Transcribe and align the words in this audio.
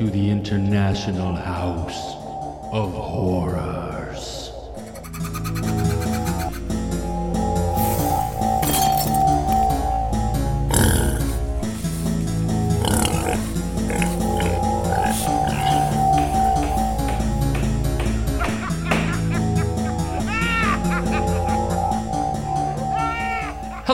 to 0.00 0.08
the 0.08 0.30
International 0.30 1.34
House 1.34 2.16
of 2.72 2.90
Horrors. 2.94 3.89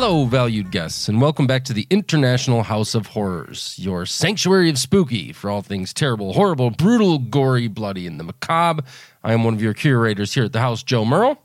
Hello, 0.06 0.24
valued 0.24 0.70
guests, 0.70 1.08
and 1.08 1.20
welcome 1.20 1.48
back 1.48 1.64
to 1.64 1.72
the 1.72 1.84
International 1.90 2.62
House 2.62 2.94
of 2.94 3.08
Horrors, 3.08 3.74
your 3.76 4.06
sanctuary 4.06 4.70
of 4.70 4.78
spooky 4.78 5.32
for 5.32 5.50
all 5.50 5.62
things 5.62 5.92
terrible, 5.92 6.32
horrible, 6.32 6.70
brutal, 6.70 7.18
gory, 7.18 7.66
bloody, 7.66 8.06
and 8.06 8.20
the 8.20 8.22
macabre. 8.22 8.84
I 9.24 9.32
am 9.32 9.42
one 9.42 9.54
of 9.54 9.60
your 9.60 9.74
curators 9.74 10.32
here 10.32 10.44
at 10.44 10.52
the 10.52 10.60
house, 10.60 10.84
Joe 10.84 11.04
Merle. 11.04 11.42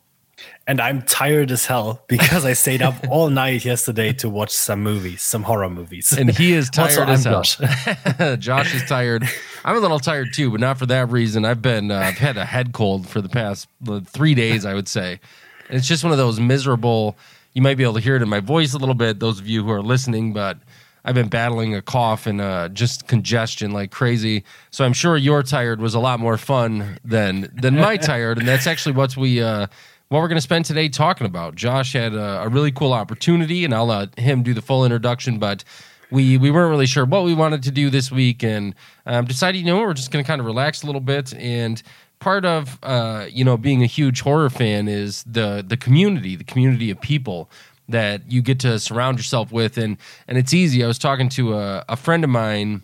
And 0.67 0.79
I'm 0.79 1.01
tired 1.01 1.49
as 1.49 1.65
hell 1.65 2.03
because 2.07 2.45
I 2.45 2.53
stayed 2.53 2.83
up 2.83 2.93
all 3.09 3.31
night 3.31 3.65
yesterday 3.65 4.13
to 4.13 4.29
watch 4.29 4.51
some 4.51 4.83
movies, 4.83 5.23
some 5.23 5.41
horror 5.41 5.71
movies. 5.71 6.11
And 6.15 6.29
he 6.29 6.53
is 6.53 6.69
tired 6.69 7.09
Also, 7.09 7.11
as 7.11 7.25
I'm 7.25 7.33
hell. 7.33 8.35
Josh. 8.35 8.37
Josh 8.37 8.75
is 8.75 8.83
tired. 8.83 9.27
I'm 9.65 9.75
a 9.75 9.79
little 9.79 9.99
tired 9.99 10.35
too, 10.35 10.51
but 10.51 10.59
not 10.59 10.77
for 10.77 10.85
that 10.85 11.09
reason. 11.09 11.45
I've 11.45 11.63
been 11.63 11.89
uh, 11.89 11.97
I've 11.97 12.19
had 12.19 12.37
a 12.37 12.45
head 12.45 12.73
cold 12.73 13.07
for 13.07 13.21
the 13.21 13.29
past 13.29 13.67
three 14.05 14.35
days, 14.35 14.67
I 14.67 14.75
would 14.75 14.87
say. 14.87 15.19
And 15.67 15.79
it's 15.79 15.87
just 15.87 16.03
one 16.03 16.11
of 16.11 16.19
those 16.19 16.39
miserable. 16.39 17.17
You 17.53 17.61
might 17.61 17.77
be 17.77 17.83
able 17.83 17.95
to 17.95 17.99
hear 17.99 18.15
it 18.15 18.21
in 18.21 18.29
my 18.29 18.39
voice 18.39 18.73
a 18.73 18.77
little 18.77 18.95
bit, 18.95 19.19
those 19.19 19.39
of 19.39 19.47
you 19.47 19.63
who 19.63 19.71
are 19.71 19.81
listening, 19.81 20.33
but 20.33 20.57
I've 21.03 21.15
been 21.15 21.29
battling 21.29 21.75
a 21.75 21.81
cough 21.81 22.27
and 22.27 22.39
uh, 22.39 22.69
just 22.69 23.07
congestion 23.07 23.71
like 23.71 23.91
crazy. 23.91 24.43
So 24.69 24.85
I'm 24.85 24.93
sure 24.93 25.17
your 25.17 25.43
tired 25.43 25.81
was 25.81 25.95
a 25.95 25.99
lot 25.99 26.19
more 26.19 26.37
fun 26.37 26.99
than 27.03 27.51
than 27.55 27.75
my 27.75 27.97
tired, 28.11 28.37
and 28.37 28.47
that's 28.47 28.67
actually 28.67 28.93
what 28.93 29.15
we. 29.17 29.41
Uh, 29.41 29.67
what 30.09 30.19
we're 30.19 30.27
going 30.27 30.35
to 30.35 30.41
spend 30.41 30.65
today 30.65 30.89
talking 30.89 31.25
about. 31.25 31.55
Josh 31.55 31.93
had 31.93 32.13
a, 32.13 32.41
a 32.41 32.49
really 32.49 32.69
cool 32.73 32.91
opportunity, 32.91 33.63
and 33.63 33.73
I'll 33.73 33.85
let 33.85 34.19
him 34.19 34.43
do 34.43 34.53
the 34.53 34.61
full 34.61 34.83
introduction. 34.83 35.39
But 35.39 35.63
we 36.11 36.37
we 36.37 36.51
weren't 36.51 36.69
really 36.69 36.85
sure 36.85 37.05
what 37.05 37.23
we 37.23 37.33
wanted 37.33 37.63
to 37.63 37.71
do 37.71 37.89
this 37.89 38.11
week, 38.11 38.43
and 38.43 38.75
um, 39.05 39.23
decided 39.23 39.59
you 39.59 39.65
know 39.65 39.79
we're 39.79 39.93
just 39.93 40.11
going 40.11 40.23
to 40.23 40.27
kind 40.27 40.41
of 40.41 40.45
relax 40.45 40.83
a 40.83 40.85
little 40.85 41.01
bit. 41.01 41.33
And 41.33 41.81
part 42.21 42.45
of 42.45 42.79
uh, 42.83 43.25
you 43.29 43.43
know 43.43 43.57
being 43.57 43.83
a 43.83 43.87
huge 43.87 44.21
horror 44.21 44.49
fan 44.49 44.87
is 44.87 45.23
the 45.23 45.65
the 45.67 45.75
community, 45.75 46.37
the 46.37 46.45
community 46.45 46.89
of 46.89 47.01
people 47.01 47.49
that 47.89 48.31
you 48.31 48.41
get 48.41 48.59
to 48.61 48.79
surround 48.79 49.17
yourself 49.17 49.51
with, 49.51 49.77
and 49.77 49.97
and 50.29 50.37
it's 50.37 50.53
easy. 50.53 50.81
I 50.81 50.87
was 50.87 50.97
talking 50.97 51.27
to 51.29 51.55
a, 51.55 51.83
a 51.89 51.97
friend 51.97 52.23
of 52.23 52.29
mine 52.29 52.83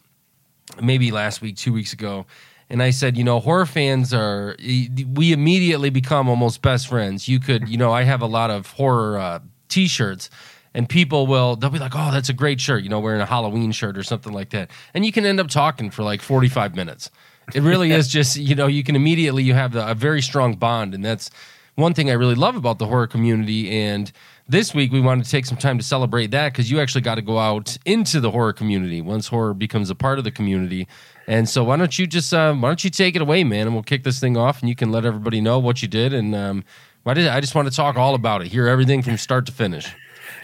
maybe 0.81 1.11
last 1.11 1.41
week, 1.41 1.55
two 1.55 1.71
weeks 1.71 1.93
ago, 1.93 2.25
and 2.69 2.83
I 2.83 2.89
said, 2.89 3.15
you 3.15 3.23
know, 3.23 3.39
horror 3.39 3.65
fans 3.65 4.13
are 4.13 4.57
we 4.59 5.31
immediately 5.31 5.89
become 5.89 6.27
almost 6.27 6.61
best 6.61 6.89
friends. 6.89 7.29
You 7.29 7.39
could, 7.39 7.69
you 7.69 7.77
know, 7.77 7.93
I 7.93 8.03
have 8.03 8.21
a 8.21 8.25
lot 8.27 8.51
of 8.51 8.71
horror 8.71 9.17
uh, 9.17 9.39
t-shirts. 9.69 10.29
And 10.73 10.87
people 10.87 11.25
will, 11.25 11.55
they'll 11.55 11.71
be 11.71 11.79
like, 11.79 11.93
oh, 11.95 12.11
that's 12.11 12.29
a 12.29 12.33
great 12.33 12.61
shirt, 12.61 12.83
you 12.83 12.89
know, 12.89 12.99
wearing 12.99 13.21
a 13.21 13.25
Halloween 13.25 13.71
shirt 13.71 13.97
or 13.97 14.03
something 14.03 14.31
like 14.31 14.51
that. 14.51 14.69
And 14.93 15.03
you 15.03 15.11
can 15.11 15.25
end 15.25 15.39
up 15.39 15.47
talking 15.47 15.89
for 15.89 16.03
like 16.03 16.21
45 16.21 16.75
minutes. 16.75 17.09
It 17.53 17.61
really 17.61 17.91
is 17.91 18.07
just, 18.07 18.35
you 18.35 18.55
know, 18.55 18.67
you 18.67 18.83
can 18.83 18.95
immediately, 18.95 19.43
you 19.43 19.53
have 19.53 19.75
a 19.75 19.93
very 19.93 20.21
strong 20.21 20.55
bond. 20.55 20.93
And 20.93 21.03
that's 21.03 21.29
one 21.75 21.93
thing 21.93 22.09
I 22.09 22.13
really 22.13 22.35
love 22.35 22.55
about 22.55 22.79
the 22.79 22.87
horror 22.87 23.07
community. 23.07 23.69
And 23.79 24.11
this 24.49 24.73
week 24.73 24.91
we 24.91 24.99
wanted 24.99 25.25
to 25.25 25.31
take 25.31 25.45
some 25.45 25.57
time 25.57 25.77
to 25.77 25.83
celebrate 25.83 26.31
that 26.31 26.51
because 26.51 26.71
you 26.71 26.79
actually 26.79 27.01
got 27.01 27.15
to 27.15 27.21
go 27.21 27.37
out 27.37 27.77
into 27.85 28.19
the 28.19 28.31
horror 28.31 28.53
community 28.53 28.99
once 28.99 29.27
horror 29.27 29.53
becomes 29.53 29.89
a 29.89 29.95
part 29.95 30.17
of 30.17 30.23
the 30.23 30.31
community. 30.31 30.87
And 31.27 31.47
so 31.47 31.63
why 31.63 31.75
don't 31.77 31.97
you 31.99 32.07
just 32.07 32.33
uh, 32.33 32.53
why 32.53 32.69
don't 32.69 32.83
you 32.83 32.89
take 32.89 33.15
it 33.15 33.21
away, 33.21 33.43
man, 33.43 33.67
and 33.67 33.73
we'll 33.73 33.83
kick 33.83 34.03
this 34.03 34.19
thing 34.19 34.37
off, 34.37 34.61
and 34.61 34.69
you 34.69 34.75
can 34.75 34.91
let 34.91 35.05
everybody 35.05 35.41
know 35.41 35.59
what 35.59 35.81
you 35.81 35.87
did. 35.87 36.13
And 36.13 36.33
um, 36.33 36.63
why 37.03 37.13
did 37.13 37.27
I 37.27 37.41
just 37.41 37.53
want 37.53 37.67
to 37.67 37.73
talk 37.73 37.97
all 37.97 38.15
about 38.15 38.41
it, 38.41 38.47
hear 38.47 38.67
everything 38.67 39.01
from 39.01 39.17
start 39.17 39.45
to 39.47 39.51
finish. 39.51 39.93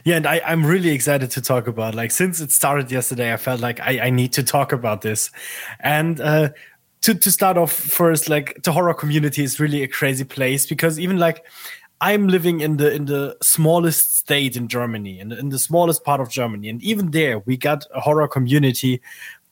Yeah, 0.04 0.18
and 0.18 0.28
I, 0.28 0.42
I'm 0.46 0.66
really 0.66 0.90
excited 0.90 1.32
to 1.32 1.42
talk 1.42 1.68
about. 1.68 1.96
Like 1.96 2.12
since 2.12 2.42
it 2.42 2.52
started 2.52 2.92
yesterday, 2.92 3.34
I 3.34 3.38
felt 3.38 3.62
like 3.62 3.80
I, 3.80 4.00
I 4.00 4.10
need 4.10 4.34
to 4.34 4.44
talk 4.44 4.72
about 4.72 5.02
this. 5.02 5.32
And 5.80 6.20
uh, 6.20 6.50
to 7.04 7.14
to 7.14 7.32
start 7.32 7.58
off 7.58 7.72
first, 7.72 8.30
like 8.30 8.64
the 8.64 8.72
horror 8.72 8.94
community 8.94 9.44
is 9.44 9.60
really 9.60 9.84
a 9.84 9.88
crazy 9.88 10.24
place 10.24 10.66
because 10.66 11.00
even 11.00 11.18
like 11.18 11.46
I'm 12.02 12.28
living 12.28 12.62
in 12.62 12.78
the 12.78 12.92
in 12.94 13.06
the 13.06 13.38
smallest 13.42 14.16
state 14.16 14.58
in 14.58 14.68
Germany, 14.68 15.20
in, 15.20 15.32
in 15.32 15.50
the 15.50 15.60
smallest 15.60 16.04
part 16.04 16.22
of 16.22 16.30
Germany, 16.30 16.70
and 16.70 16.82
even 16.82 17.12
there 17.12 17.40
we 17.40 17.58
got 17.58 17.86
a 17.94 18.00
horror 18.00 18.28
community 18.28 19.02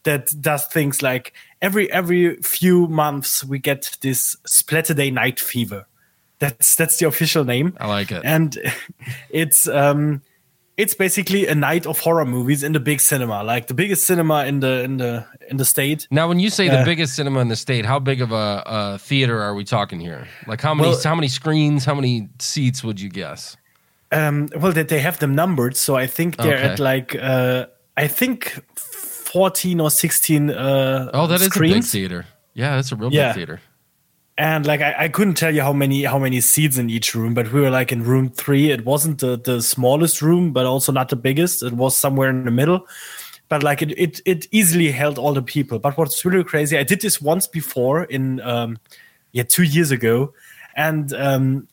that 0.04 0.34
does 0.42 0.66
things 0.68 1.02
like 1.02 1.34
every 1.62 1.92
every 1.92 2.38
few 2.38 2.88
months 2.88 3.44
we 3.44 3.60
get 3.60 3.98
this 4.02 4.36
Splatterday 4.48 5.14
Night 5.14 5.40
Fever. 5.40 5.86
That's 6.40 6.76
that's 6.76 6.98
the 6.98 7.08
official 7.08 7.44
name. 7.44 7.76
I 7.80 7.88
like 7.88 8.12
it. 8.12 8.22
And 8.24 8.58
it's 9.30 9.68
um 9.68 10.22
it's 10.78 10.94
basically 10.96 11.48
a 11.48 11.56
night 11.56 11.86
of 11.86 12.00
horror 12.00 12.26
movies 12.26 12.64
in 12.64 12.72
the 12.74 12.80
big 12.80 13.00
cinema, 13.02 13.44
like 13.44 13.68
the 13.68 13.74
biggest 13.74 14.06
cinema 14.06 14.46
in 14.46 14.60
the 14.62 14.84
in 14.84 14.98
the 14.98 15.26
in 15.50 15.58
the 15.58 15.66
state. 15.66 16.08
Now, 16.10 16.28
when 16.28 16.40
you 16.40 16.50
say 16.50 16.70
the 16.70 16.80
Uh, 16.82 16.86
biggest 16.86 17.16
cinema 17.16 17.40
in 17.42 17.50
the 17.50 17.56
state, 17.56 17.86
how 17.86 18.00
big 18.00 18.22
of 18.22 18.32
a, 18.32 18.64
a 18.66 18.98
theater 18.98 19.42
are 19.42 19.54
we 19.54 19.64
talking 19.64 20.00
here? 20.02 20.28
Like 20.48 20.62
how 20.62 20.74
many 20.74 20.90
Well- 20.90 21.02
how 21.04 21.16
many 21.16 21.28
screens, 21.28 21.86
how 21.86 21.96
many 21.96 22.30
seats 22.40 22.84
would 22.84 23.00
you 23.00 23.10
guess? 23.10 23.58
Um, 24.14 24.48
well, 24.60 24.74
they, 24.74 24.84
they 24.84 25.00
have 25.02 25.18
them 25.20 25.34
numbered, 25.36 25.78
so 25.78 25.96
I 25.96 26.08
think 26.08 26.36
they're 26.38 26.58
Okay. 26.58 26.74
at 26.74 26.80
like 26.80 27.16
uh, 27.16 27.66
I 28.04 28.08
think 28.08 28.60
fourteen 28.76 29.80
or 29.82 29.90
sixteen. 29.92 30.50
Uh, 30.50 31.10
Oh, 31.14 31.28
that 31.28 31.42
is 31.42 31.48
a 31.56 31.60
big 31.60 31.84
theater. 31.84 32.26
Yeah, 32.54 32.76
that's 32.76 32.92
a 32.92 32.96
real 32.96 33.12
Yeah. 33.14 33.28
big 33.30 33.36
theater. 33.36 33.60
And 34.42 34.66
like 34.66 34.82
I, 34.82 34.96
I 34.98 35.08
couldn't 35.08 35.36
tell 35.36 35.54
you 35.54 35.62
how 35.62 35.72
many 35.72 36.04
how 36.04 36.18
many 36.18 36.42
seats 36.42 36.80
in 36.80 36.90
each 36.90 37.14
room, 37.14 37.36
but 37.36 37.54
we 37.54 37.62
were 37.62 37.70
like 37.70 37.92
in 37.92 38.04
room 38.04 38.32
three. 38.32 38.72
It 38.72 38.84
wasn't 38.86 39.20
the, 39.20 39.38
the 39.38 39.62
smallest 39.62 40.20
room, 40.20 40.52
but 40.52 40.66
also 40.66 40.92
not 40.92 41.10
the 41.10 41.16
biggest. 41.16 41.62
It 41.62 41.74
was 41.74 41.96
somewhere 41.96 42.32
in 42.32 42.46
the 42.46 42.50
middle. 42.50 42.88
But 43.50 43.62
like 43.62 43.84
it, 43.84 43.92
it 44.00 44.20
it 44.26 44.48
easily 44.50 44.90
held 44.90 45.20
all 45.20 45.36
the 45.36 45.44
people. 45.44 45.78
But 45.78 45.96
what's 45.96 46.26
really 46.26 46.44
crazy, 46.44 46.76
I 46.76 46.82
did 46.82 47.02
this 47.02 47.22
once 47.22 47.46
before 47.46 48.06
in 48.06 48.42
um 48.42 48.80
yeah, 49.32 49.44
two 49.44 49.62
years 49.62 49.92
ago. 49.92 50.34
And 50.76 51.14
um 51.14 51.68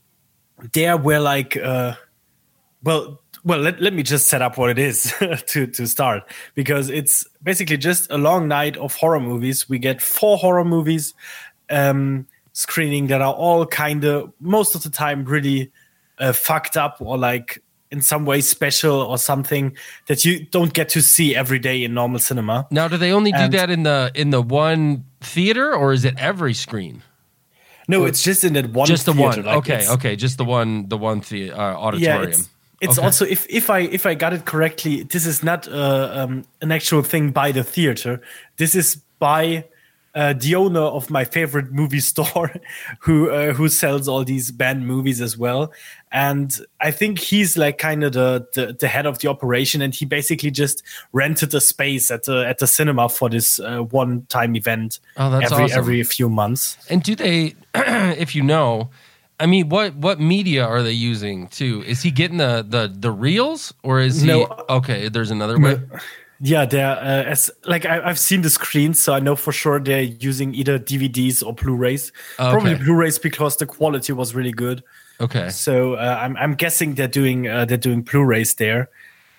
there 0.75 0.99
were 0.99 1.21
like 1.21 1.57
uh 1.57 1.95
well 2.85 3.23
well 3.45 3.61
let, 3.61 3.81
let 3.81 3.95
me 3.95 4.03
just 4.03 4.29
set 4.29 4.43
up 4.43 4.59
what 4.59 4.69
it 4.69 4.79
is 4.79 5.15
to 5.47 5.67
to 5.69 5.87
start 5.87 6.31
because 6.55 6.91
it's 6.91 7.27
basically 7.43 7.79
just 7.79 8.11
a 8.11 8.19
long 8.19 8.47
night 8.47 8.77
of 8.77 8.95
horror 8.95 9.21
movies 9.21 9.71
we 9.71 9.79
get 9.79 10.03
four 10.03 10.37
horror 10.37 10.65
movies 10.65 11.15
um 11.71 12.27
screening 12.59 13.07
that 13.07 13.21
are 13.21 13.35
all 13.35 13.65
kind 13.65 14.05
of 14.05 14.33
most 14.41 14.75
of 14.75 14.83
the 14.83 14.91
time 14.91 15.25
really 15.25 15.71
uh, 16.19 16.33
fucked 16.33 16.77
up 16.77 16.97
or 17.01 17.17
like 17.17 17.63
in 17.93 18.03
some 18.03 18.25
way 18.27 18.41
special 18.41 18.97
or 19.11 19.17
something 19.17 19.77
that 20.09 20.25
you 20.25 20.45
don't 20.51 20.73
get 20.75 20.89
to 20.89 21.01
see 21.01 21.37
every 21.37 21.61
day 21.61 21.85
in 21.85 21.95
normal 21.95 22.19
cinema 22.19 22.67
Now, 22.71 22.89
do 22.89 22.97
they 22.97 23.13
only 23.13 23.31
do 23.33 23.49
that 23.49 23.71
in 23.71 23.85
the 23.85 24.11
in 24.15 24.31
the 24.31 24.43
one 24.43 25.05
theater, 25.21 25.73
or 25.73 25.93
is 25.93 26.05
it 26.05 26.15
every 26.19 26.53
screen? 26.55 27.03
no 27.87 28.07
it's 28.07 28.23
just 28.25 28.43
in 28.45 28.53
that 28.55 28.67
one 28.75 28.87
just 28.89 29.07
the 29.07 29.13
theater, 29.15 29.43
one. 29.43 29.47
like 29.47 29.59
okay, 29.59 29.89
okay, 29.89 30.17
just 30.17 30.37
the 30.37 30.45
one. 30.45 30.89
The 30.89 30.99
one 30.99 31.21
the 31.31 31.53
uh, 31.53 31.87
auditorium. 31.87 32.31
Yeah, 32.31 32.37
it's, 32.37 32.49
it's 32.81 32.99
Okay. 32.99 33.07
also 33.07 33.25
if 33.25 33.47
if 33.49 33.71
I 33.71 33.81
if 33.99 34.05
I 34.05 34.15
got 34.15 34.33
it 34.33 34.45
correctly, 34.45 35.05
this 35.05 35.25
is 35.27 35.43
not 35.43 35.69
uh, 35.69 36.11
um, 36.21 36.45
an 36.61 36.71
actual 36.73 37.03
thing 37.03 37.33
by 37.33 37.53
the 37.53 37.63
theater. 37.63 38.21
This 38.57 38.75
is 38.75 38.97
by 39.19 39.65
uh, 40.19 40.33
the 40.33 40.57
owner 40.57 40.81
of 40.81 41.11
my 41.11 41.25
favorite 41.25 41.71
movie 41.71 42.01
store, 42.01 42.53
who 42.99 43.31
uh, 43.31 43.53
who 43.53 43.69
sells 43.69 44.09
all 44.09 44.25
these 44.25 44.51
banned 44.51 44.85
movies 44.85 45.21
as 45.21 45.39
well. 45.39 45.73
And 46.11 46.53
I 46.81 46.91
think 46.91 47.21
he's 47.21 47.57
like 47.57 47.79
kind 47.79 48.03
of 48.03 48.15
the, 48.15 48.49
the 48.53 48.77
the 48.79 48.89
head 48.89 49.07
of 49.07 49.21
the 49.21 49.29
operation, 49.29 49.81
and 49.81 49.95
he 49.95 50.05
basically 50.05 50.51
just 50.51 50.83
rented 51.13 51.55
a 51.55 51.61
space 51.61 52.11
at 52.11 52.25
the 52.25 52.45
at 52.45 52.59
the 52.59 52.67
cinema 52.67 53.09
for 53.09 53.31
this 53.31 53.61
uh, 53.61 53.79
one 53.79 54.27
time 54.29 54.57
event. 54.57 54.99
Oh, 55.17 55.31
that's 55.31 55.53
every 55.53 55.65
awesome. 55.67 55.79
every 55.79 56.03
few 56.03 56.29
months. 56.29 56.77
And 56.91 57.01
do 57.01 57.15
they, 57.15 57.55
if 57.75 58.35
you 58.35 58.43
know, 58.43 58.91
I 59.39 59.47
mean, 59.47 59.69
what 59.69 59.95
what 59.95 60.19
media 60.19 60.65
are 60.67 60.83
they 60.83 60.93
using 60.93 61.47
too? 61.47 61.85
Is 61.87 62.03
he 62.03 62.11
getting 62.11 62.39
the 62.39 62.67
the 62.69 62.93
the 62.93 63.13
reels, 63.13 63.73
or 63.85 64.01
is 64.01 64.21
he? 64.21 64.33
Okay, 64.69 65.09
there's 65.11 65.31
another 65.31 65.61
way. 65.61 65.79
Yeah, 66.41 66.67
they're 66.67 66.87
uh, 66.97 67.25
as 67.25 67.51
like 67.65 67.85
I, 67.85 68.01
I've 68.01 68.19
seen 68.19 68.43
the 68.43 68.51
screens, 68.51 69.01
so 69.01 69.13
I 69.13 69.19
know 69.21 69.35
for 69.35 69.51
sure 69.53 69.81
they're 69.81 70.03
using 70.03 70.55
either 70.55 70.79
DVDs 70.79 71.45
or 71.45 71.53
Blu-rays. 71.53 72.13
Oh, 72.39 72.53
Probably. 72.53 72.75
Blu-rays 72.77 73.19
because 73.19 73.57
the 73.57 73.67
quality 73.67 74.13
was 74.13 74.35
really 74.35 74.53
good. 74.53 74.85
Okay, 75.21 75.49
So 75.49 75.95
uh, 75.95 76.19
I'm 76.21 76.37
I'm 76.37 76.55
guessing 76.55 76.95
they're 76.95 77.09
doing 77.09 77.49
uh, 77.49 77.65
they're 77.65 77.77
doing 77.77 78.03
Blu-rays 78.03 78.55
there, 78.55 78.89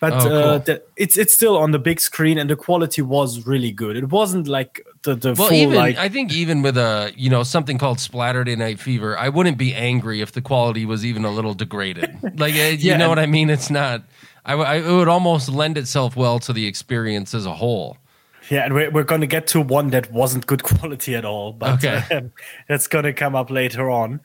but 0.02 0.14
Oh, 0.14 0.34
cool. 0.38 0.56
uh, 0.56 0.58
the, 0.60 0.84
it's 0.98 1.18
it's 1.18 1.34
still 1.34 1.58
on 1.58 1.72
the 1.72 1.80
big 1.80 2.02
screen 2.02 2.38
and 2.38 2.50
the 2.50 2.58
quality 2.58 3.02
was 3.02 3.46
really 3.48 3.72
good. 3.72 3.96
It 3.96 4.10
wasn't 4.10 4.48
like 4.50 4.86
the 5.04 5.16
the 5.16 5.36
well, 5.36 5.52
full 5.52 5.54
even 5.54 5.74
like 5.74 5.98
I 5.98 6.10
think 6.10 6.34
even 6.34 6.62
with 6.62 6.78
a 6.78 7.14
you 7.16 7.30
know 7.30 7.44
something 7.44 7.78
called 7.78 8.00
Splatterday 8.00 8.58
Night 8.58 8.80
Fever, 8.80 9.18
I 9.18 9.30
wouldn't 9.30 9.58
be 9.58 9.74
angry 9.74 10.22
if 10.22 10.32
the 10.34 10.42
quality 10.42 10.86
was 10.86 11.06
even 11.06 11.24
a 11.26 11.32
little 11.32 11.54
degraded. 11.54 12.10
like, 12.36 12.56
uh, 12.56 12.76
you 12.78 12.92
Yeah, 12.92 12.98
know 12.98 13.08
what 13.10 13.20
I 13.20 13.26
mean? 13.26 13.50
It's 13.50 13.70
not. 13.70 14.04
I, 14.50 14.54
I- 14.56 14.76
it 14.78 14.92
would 14.92 15.08
almost 15.08 15.50
lend 15.50 15.78
itself 15.78 16.16
well 16.16 16.40
to 16.40 16.54
the 16.54 16.66
experience 16.68 17.34
as 17.34 17.46
a 17.46 17.54
whole. 17.54 17.98
Yeah, 18.50 18.66
and 18.66 18.74
we're, 18.74 18.90
we're 18.90 19.04
going 19.04 19.22
to 19.22 19.28
get 19.28 19.46
to 19.48 19.62
one 19.62 19.90
that 19.92 20.12
wasn't 20.12 20.48
good 20.48 20.64
quality 20.72 21.16
at 21.16 21.24
all, 21.26 21.54
but 21.54 21.84
Okay. 21.84 22.04
um, 22.16 22.32
that's 22.68 22.88
going 22.88 23.06
to 23.06 23.14
come 23.14 23.36
up 23.36 23.50
later 23.52 23.90
on. 23.92 24.22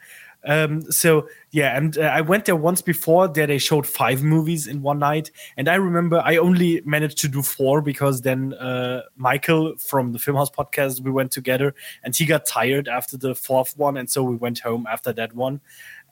Um, 0.46 0.82
so 0.92 1.26
yeah, 1.52 1.74
and 1.74 1.96
uh, 1.96 2.02
I 2.02 2.20
went 2.20 2.44
there 2.44 2.54
once 2.56 2.82
before. 2.82 3.28
There 3.28 3.46
they 3.46 3.56
showed 3.56 3.86
five 3.86 4.22
movies 4.22 4.66
in 4.66 4.82
one 4.82 4.98
night, 4.98 5.30
and 5.56 5.68
I 5.70 5.76
remember 5.76 6.20
I 6.22 6.36
only 6.36 6.82
managed 6.84 7.16
to 7.18 7.28
do 7.28 7.40
four 7.42 7.80
because 7.80 8.20
then 8.20 8.52
uh, 8.52 9.02
Michael 9.16 9.74
from 9.78 10.12
the 10.12 10.18
Filmhouse 10.18 10.52
podcast 10.52 11.00
we 11.00 11.10
went 11.10 11.32
together, 11.32 11.74
and 12.02 12.14
he 12.14 12.26
got 12.26 12.44
tired 12.44 12.88
after 12.88 13.16
the 13.16 13.34
fourth 13.34 13.74
one, 13.78 13.96
and 13.96 14.10
so 14.10 14.22
we 14.22 14.36
went 14.36 14.58
home 14.60 14.86
after 14.90 15.12
that 15.14 15.34
one, 15.34 15.62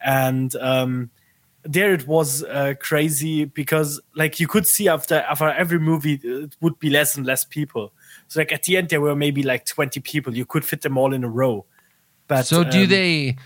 and. 0.03 0.55
Um, 0.57 1.11
there 1.65 1.93
it 1.95 2.07
was 2.09 2.43
uh, 2.45 2.75
crazy 2.81 3.45
because 3.45 4.01
like 4.17 4.41
you 4.41 4.49
could 4.49 4.67
see 4.67 4.89
after 4.89 5.17
after 5.31 5.49
every 5.51 5.79
movie 5.79 6.21
uh, 6.25 6.45
it 6.45 6.57
would 6.61 6.79
be 6.79 6.91
less 6.91 7.17
and 7.17 7.25
less 7.27 7.45
people 7.45 7.93
so 8.29 8.41
like 8.41 8.53
at 8.53 8.65
the 8.65 8.77
end 8.77 8.89
there 8.89 9.01
were 9.01 9.15
maybe 9.15 9.43
like 9.43 9.65
20 9.65 10.01
people 10.01 10.37
you 10.37 10.45
could 10.45 10.65
fit 10.65 10.81
them 10.83 10.99
all 10.99 11.13
in 11.15 11.23
a 11.25 11.29
row 11.29 11.65
but 12.29 12.47
So 12.47 12.65
do 12.65 12.83
um, 12.83 12.89
they 12.89 13.37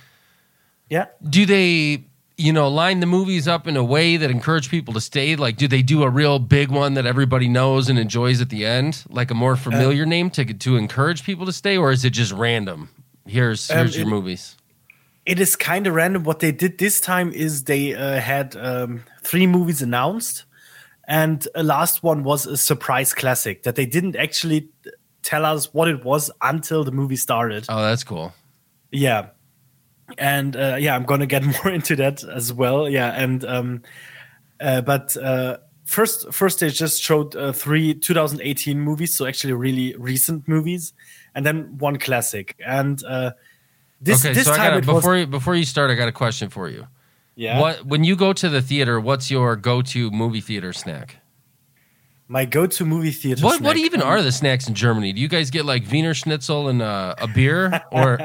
yeah 0.89 1.07
do 1.29 1.45
they 1.47 2.05
you 2.39 2.53
know 2.53 2.69
line 2.69 3.01
the 3.01 3.07
movies 3.07 3.49
up 3.49 3.67
in 3.67 3.77
a 3.77 3.85
way 3.85 4.17
that 4.17 4.31
encourage 4.31 4.69
people 4.71 4.93
to 4.95 5.01
stay? 5.01 5.37
Like, 5.37 5.57
do 5.57 5.67
they 5.67 5.81
do 5.83 6.03
a 6.03 6.11
real 6.11 6.39
big 6.39 6.71
one 6.71 6.93
that 6.95 7.07
everybody 7.07 7.49
knows 7.49 7.89
and 7.89 7.99
enjoys 7.99 8.43
at 8.43 8.51
the 8.51 8.67
end, 8.67 9.05
like 9.09 9.31
a 9.31 9.35
more 9.35 9.57
familiar 9.57 10.03
Uh, 10.03 10.09
name 10.09 10.29
to 10.31 10.45
to 10.45 10.77
encourage 10.77 11.25
people 11.25 11.47
to 11.47 11.53
stay, 11.53 11.79
or 11.79 11.93
is 11.93 12.05
it 12.05 12.11
just 12.13 12.33
random? 12.33 12.91
Here's 13.27 13.71
Um, 13.71 13.79
here's 13.79 13.97
your 13.97 14.07
it- 14.07 14.11
movies. 14.11 14.55
It 15.27 15.41
is 15.41 15.57
kind 15.57 15.87
of 15.87 15.95
random 15.95 16.23
what 16.23 16.39
they 16.39 16.53
did 16.53 16.79
this 16.79 17.01
time 17.01 17.33
is 17.33 17.65
they 17.65 17.95
uh, 17.95 18.21
had 18.21 18.57
um, 18.57 19.05
three 19.23 19.47
movies 19.47 19.83
announced 19.83 20.45
and 21.09 21.47
a 21.55 21.63
last 21.63 22.03
one 22.03 22.23
was 22.23 22.47
a 22.47 22.57
surprise 22.57 23.13
classic 23.13 23.65
that 23.65 23.75
they 23.75 23.87
didn't 23.87 24.17
actually 24.17 24.69
tell 25.23 25.45
us 25.45 25.75
what 25.75 25.89
it 25.89 26.05
was 26.05 26.31
until 26.43 26.85
the 26.85 26.93
movie 26.93 27.17
started 27.17 27.67
Oh, 27.69 27.83
that's 27.83 28.05
cool. 28.05 28.33
Yeah. 28.93 29.29
And 30.19 30.57
uh, 30.57 30.77
yeah, 30.79 30.95
I'm 30.95 31.05
gonna 31.05 31.27
get 31.27 31.43
more 31.65 31.73
into 31.73 31.97
that 31.97 32.23
as 32.23 32.53
well. 32.53 32.89
Yeah, 32.89 33.11
and 33.11 33.45
um, 33.45 33.83
uh, 34.61 34.81
but 34.81 35.17
uh, 35.17 35.59
first, 35.85 36.33
first 36.33 36.61
they 36.61 36.71
just 36.71 37.03
showed 37.03 37.35
uh, 37.35 37.53
three 37.53 37.95
2018 37.95 38.81
movies, 38.81 39.17
so 39.17 39.27
actually 39.27 39.53
really 39.53 39.97
recent 39.99 40.47
movies, 40.47 40.93
and 41.35 41.45
then 41.45 41.77
one 41.79 41.99
classic. 41.99 42.55
And 42.65 43.03
uh, 43.05 43.33
this 44.01 44.25
okay, 44.25 44.35
this 44.35 44.47
so 44.47 44.53
I 44.53 44.57
got 44.57 44.85
before 44.85 45.13
was 45.13 45.21
you, 45.21 45.27
before 45.27 45.55
you 45.55 45.65
start, 45.65 45.91
I 45.91 45.95
got 45.95 46.09
a 46.09 46.13
question 46.13 46.49
for 46.49 46.69
you. 46.69 46.87
yeah. 47.35 47.61
What 47.61 47.87
when 47.87 48.05
you 48.05 48.17
go 48.17 48.33
to 48.33 48.49
the 48.49 48.63
theater? 48.63 49.01
What's 49.01 49.31
your 49.31 49.57
go 49.57 49.83
to 49.83 50.11
movie 50.11 50.41
theater 50.41 50.73
snack? 50.73 51.21
my 52.29 52.45
go-to 52.45 52.85
movie 52.85 53.13
theater. 53.13 53.45
What 53.45 53.61
what 53.61 53.77
even 53.77 54.03
Um, 54.03 54.09
are 54.09 54.23
the 54.23 54.33
snacks 54.33 54.67
in 54.67 54.75
Germany? 54.75 55.13
Do 55.13 55.21
you 55.21 55.29
guys 55.29 55.51
get 55.51 55.65
like 55.65 55.89
Wiener 55.91 56.13
Schnitzel 56.13 56.69
and 56.69 56.83
uh, 56.83 57.15
a 57.19 57.29
beer, 57.29 57.81
or 57.93 58.19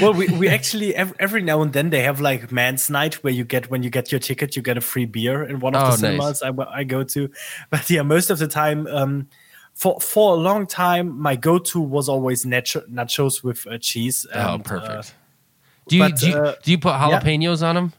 well, 0.00 0.14
we, 0.14 0.28
we 0.28 0.48
actually 0.48 0.94
every, 0.94 1.14
every 1.18 1.42
now 1.42 1.60
and 1.60 1.72
then 1.72 1.90
they 1.90 2.02
have 2.02 2.20
like 2.20 2.50
man's 2.50 2.88
night 2.88 3.22
where 3.22 3.32
you 3.32 3.44
get 3.44 3.70
when 3.70 3.82
you 3.82 3.90
get 3.90 4.10
your 4.10 4.18
ticket 4.18 4.56
you 4.56 4.62
get 4.62 4.78
a 4.78 4.80
free 4.80 5.04
beer 5.04 5.42
in 5.44 5.60
one 5.60 5.74
of 5.74 5.82
Oh, 5.82 5.90
the 5.90 5.96
cinemas 5.98 6.42
I, 6.42 6.50
I 6.72 6.84
go 6.84 7.04
to. 7.04 7.28
But 7.70 7.88
yeah, 7.90 8.02
most 8.02 8.30
of 8.30 8.38
the 8.38 8.48
time, 8.48 8.86
um, 8.86 9.28
for 9.78 10.00
for 10.00 10.34
a 10.34 10.38
long 10.48 10.66
time, 10.66 11.06
my 11.20 11.36
go 11.36 11.58
to 11.70 11.80
was 11.80 12.08
always 12.08 12.44
nacho, 12.44 12.80
nachos 12.90 13.42
with 13.44 13.66
uh, 13.66 13.78
cheese. 13.78 14.26
oh, 14.34 14.54
and, 14.54 14.64
perfect. 14.64 15.14
do 15.88 15.96
you 15.96 16.02
but, 16.02 16.16
do 16.20 16.28
you, 16.28 16.36
uh, 16.36 16.54
do 16.64 16.70
you 16.72 16.78
put 16.78 16.94
jalapenos 16.94 17.62
on 17.68 17.74
them? 17.76 17.92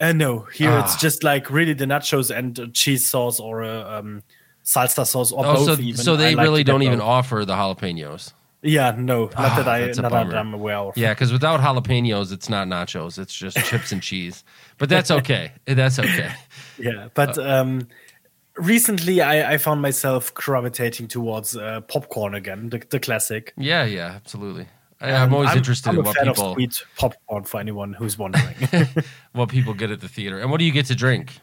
Uh, 0.00 0.12
no, 0.12 0.40
here 0.58 0.70
Ah. 0.72 0.82
it's 0.84 0.96
just 0.96 1.22
like 1.22 1.50
really 1.50 1.74
the 1.74 1.84
nachos 1.84 2.34
and 2.36 2.58
uh, 2.58 2.66
cheese 2.72 3.06
sauce 3.06 3.38
or 3.38 3.62
uh, 3.62 3.98
um, 3.98 4.22
salsa 4.64 5.06
sauce 5.06 5.30
or 5.32 5.44
Oh, 5.46 5.54
both. 5.54 5.64
so 5.66 5.82
even. 5.82 6.02
so 6.04 6.16
they 6.16 6.34
like 6.34 6.44
really 6.44 6.64
don't 6.64 6.82
even 6.82 6.98
both. 6.98 7.08
offer 7.08 7.44
the 7.44 7.54
jalapenos. 7.54 8.32
Yeah, 8.62 8.94
no, 8.98 9.24
not 9.24 9.32
Ah, 9.36 9.54
that 9.62 9.68
I 9.68 9.86
not 10.02 10.10
that. 10.12 10.34
I'm 10.34 10.52
aware 10.54 10.76
of. 10.76 10.96
Yeah, 10.96 11.12
because 11.14 11.32
without 11.32 11.60
jalapenos, 11.60 12.30
it's 12.32 12.48
not 12.50 12.66
nachos. 12.68 13.18
It's 13.18 13.32
just 13.34 13.56
chips 13.68 13.90
and 13.92 14.02
cheese. 14.02 14.44
But 14.76 14.88
that's 14.90 15.10
okay. 15.10 15.52
That's 15.66 15.98
okay. 15.98 16.30
Yeah, 16.78 17.08
but 17.14 17.38
Uh, 17.38 17.42
um, 17.60 17.88
recently 18.60 19.20
I, 19.20 19.54
I 19.54 19.58
found 19.58 19.82
myself 19.82 20.32
gravitating 20.34 21.08
towards 21.08 21.56
uh, 21.56 21.80
popcorn 21.82 22.34
again, 22.34 22.70
the, 22.70 22.82
the 22.90 23.00
classic. 23.00 23.52
Yeah, 23.56 23.84
yeah, 23.84 24.12
absolutely. 24.14 24.66
I, 25.00 25.12
I'm 25.12 25.32
always 25.32 25.54
interested 25.54 25.88
I'm 25.88 25.96
in 25.96 26.00
a 26.00 26.04
what 26.04 26.16
fan 26.16 26.26
people 26.26 26.44
of 26.50 26.54
sweet 26.54 26.82
popcorn 26.96 27.44
for 27.44 27.58
anyone 27.58 27.94
who's 27.94 28.18
wondering. 28.18 28.54
what 29.32 29.48
people 29.48 29.72
get 29.72 29.90
at 29.90 30.00
the 30.00 30.08
theater. 30.08 30.38
And 30.38 30.50
what 30.50 30.58
do 30.58 30.64
you 30.64 30.72
get 30.72 30.86
to 30.86 30.94
drink? 30.94 31.40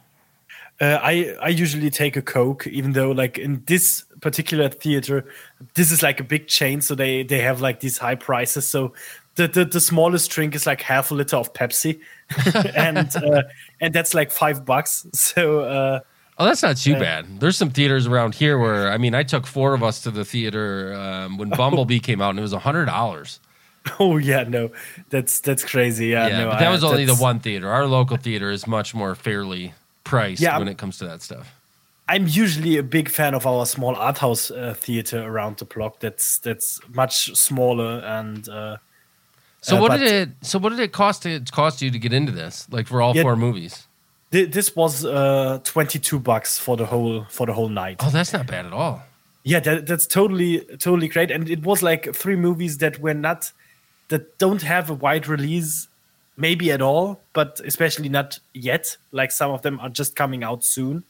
uh, 0.79 0.99
I 1.01 1.35
I 1.41 1.49
usually 1.49 1.89
take 1.89 2.15
a 2.15 2.21
Coke, 2.21 2.67
even 2.67 2.93
though 2.93 3.11
like 3.11 3.37
in 3.37 3.63
this 3.65 4.05
particular 4.21 4.69
theater, 4.69 5.25
this 5.73 5.91
is 5.91 6.03
like 6.03 6.19
a 6.19 6.23
big 6.23 6.47
chain, 6.47 6.81
so 6.81 6.93
they 6.93 7.23
they 7.23 7.39
have 7.39 7.61
like 7.61 7.79
these 7.79 7.97
high 7.97 8.15
prices. 8.15 8.67
So 8.67 8.93
the 9.35 9.47
the, 9.47 9.65
the 9.65 9.81
smallest 9.81 10.29
drink 10.29 10.53
is 10.53 10.67
like 10.67 10.81
half 10.81 11.09
a 11.09 11.15
liter 11.15 11.37
of 11.37 11.53
Pepsi, 11.53 11.99
and 12.75 13.15
uh, 13.15 13.43
and 13.81 13.93
that's 13.93 14.13
like 14.13 14.31
five 14.31 14.65
bucks. 14.65 15.05
So. 15.13 15.61
Uh, 15.61 15.99
Oh, 16.39 16.45
that's 16.45 16.61
not 16.61 16.77
too 16.77 16.93
bad. 16.93 17.39
There's 17.39 17.57
some 17.57 17.71
theaters 17.71 18.05
around 18.05 18.35
here 18.35 18.59
where 18.59 18.91
I 18.91 18.97
mean, 18.97 19.15
I 19.15 19.23
took 19.23 19.47
four 19.47 19.73
of 19.73 19.81
us 19.83 20.01
to 20.01 20.11
the 20.11 20.23
theater 20.23 20.93
um, 20.93 21.37
when 21.37 21.49
Bumblebee 21.61 21.99
came 21.99 22.21
out, 22.21 22.29
and 22.31 22.39
it 22.39 22.43
was 22.43 22.53
a 22.53 22.59
hundred 22.59 22.85
dollars. 22.85 23.39
Oh 23.99 24.17
yeah, 24.17 24.43
no, 24.43 24.69
that's 25.09 25.39
that's 25.39 25.63
crazy. 25.63 26.07
Yeah, 26.07 26.27
Yeah, 26.27 26.37
no, 26.39 26.49
but 26.51 26.59
that 26.59 26.67
I- 26.67 26.71
was 26.71 26.83
only 26.83 27.05
the 27.05 27.15
one 27.15 27.39
theater. 27.39 27.69
Our 27.69 27.85
local 27.87 28.17
theater 28.17 28.51
is 28.51 28.67
much 28.67 28.93
more 28.93 29.15
fairly 29.15 29.73
priced 30.03 30.41
Yeah, 30.41 30.57
when 30.59 30.67
I'm- 30.67 30.73
it 30.73 30.77
comes 30.77 30.97
to 30.99 31.05
that 31.07 31.21
stuff. 31.21 31.53
I'm 32.09 32.25
usually 32.27 32.77
a 32.77 32.83
big 32.83 33.09
fan 33.09 33.33
of 33.33 33.45
our 33.45 33.65
small 33.65 33.93
art 33.95 34.17
house 34.19 34.49
uh, 34.51 34.73
theater 34.77 35.23
around 35.23 35.57
the 35.57 35.65
block. 35.65 35.99
That's 35.99 36.37
that's 36.39 36.79
much 36.93 37.35
smaller 37.35 37.99
and 37.99 38.47
uh, 38.47 38.77
So 39.61 39.77
Uh, 39.77 39.81
what 39.81 39.97
did 39.97 40.07
it? 40.11 40.29
So 40.41 40.59
what 40.59 40.69
did 40.69 40.79
it 40.79 40.91
cost? 40.91 41.25
It 41.25 41.51
cost 41.51 41.81
you 41.81 41.89
to 41.91 41.99
get 41.99 42.13
into 42.13 42.31
this, 42.31 42.67
like 42.69 42.87
for 42.87 43.01
all 43.01 43.15
Yeah. 43.15 43.23
four 43.23 43.35
movies? 43.35 43.86
Thi- 44.31 44.45
this 44.45 44.75
was 44.75 45.05
uh, 45.05 45.59
22 45.63 46.19
bucks 46.19 46.57
for 46.57 46.77
the 46.77 46.85
whole 46.85 47.25
for 47.29 47.45
the 47.45 47.53
whole 47.53 47.69
night. 47.69 47.97
Oh, 47.99 48.09
that's 48.09 48.33
not 48.33 48.47
bad 48.47 48.65
at 48.65 48.73
all. 48.73 49.01
Yeah, 49.43 49.59
that, 49.61 49.87
that's 49.87 50.07
totally 50.07 50.59
totally 50.77 51.07
great. 51.07 51.31
And 51.31 51.49
it 51.49 51.63
was 51.63 51.81
like 51.81 52.13
three 52.15 52.35
movies 52.35 52.77
that 52.79 52.99
were 52.99 53.13
not 53.13 53.51
that 54.09 54.37
don't 54.37 54.61
have 54.61 54.89
a 54.89 54.93
wide 54.93 55.27
release, 55.27 55.87
maybe 56.37 56.71
at 56.71 56.81
all, 56.81 57.19
but 57.33 57.59
especially 57.65 58.09
not 58.09 58.39
yet. 58.53 58.97
Like 59.11 59.31
some 59.31 59.51
of 59.51 59.61
them 59.61 59.79
are 59.79 59.89
just 59.89 60.15
coming 60.15 60.43
out 60.43 60.63
soon, 60.63 61.03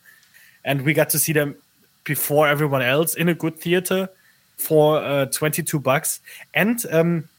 and 0.63 0.83
we 0.83 0.93
got 0.93 1.09
to 1.11 1.19
see 1.19 1.33
them 1.33 1.55
before 2.03 2.47
everyone 2.47 2.81
else 2.81 3.15
in 3.15 3.27
a 3.27 3.33
good 3.33 3.59
theater 3.59 4.09
for 4.57 4.97
uh, 4.97 5.25
22 5.25 5.79
bucks. 5.79 6.19
And 6.53 6.83
um, 6.91 7.29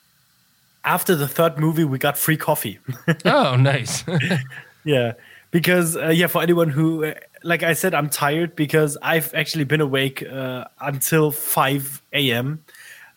after 0.85 1.17
the 1.17 1.27
third 1.27 1.59
movie, 1.59 1.85
we 1.85 1.99
got 1.99 2.17
free 2.19 2.37
coffee. 2.37 2.79
Oh, 3.25 3.57
nice. 3.57 4.05
Yeah, 4.85 5.15
because 5.51 5.97
uh, 5.97 6.09
yeah, 6.09 6.27
for 6.27 6.43
anyone 6.43 6.69
who, 6.71 7.05
uh, 7.07 7.15
like 7.43 7.63
I 7.63 7.73
said, 7.73 7.95
I'm 7.95 8.09
tired 8.11 8.57
because 8.57 8.97
I've 9.03 9.33
actually 9.35 9.65
been 9.65 9.81
awake 9.81 10.23
uh, 10.23 10.65
until 10.81 11.31
five 11.31 12.03
a.m. 12.13 12.65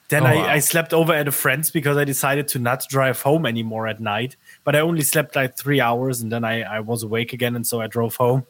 Then 0.10 0.24
Oh, 0.24 0.28
I, 0.28 0.36
wow. 0.36 0.46
I 0.48 0.60
slept 0.60 0.94
over 0.94 1.14
at 1.14 1.28
a 1.28 1.32
friend's 1.32 1.72
because 1.72 1.96
I 1.96 2.04
decided 2.04 2.50
to 2.50 2.60
not 2.60 2.86
drive 2.90 3.22
home 3.22 3.46
anymore 3.46 3.88
at 3.88 4.02
night. 4.02 4.36
But 4.66 4.76
I 4.76 4.80
only 4.82 5.02
slept 5.02 5.36
like 5.38 5.58
three 5.58 5.80
hours, 5.80 6.20
and 6.22 6.32
then 6.32 6.44
I, 6.44 6.64
I 6.64 6.80
was 6.82 7.04
awake 7.04 7.32
again, 7.34 7.56
and 7.56 7.66
so 7.66 7.80
I 7.82 7.88
drove 7.88 8.16
home 8.18 8.46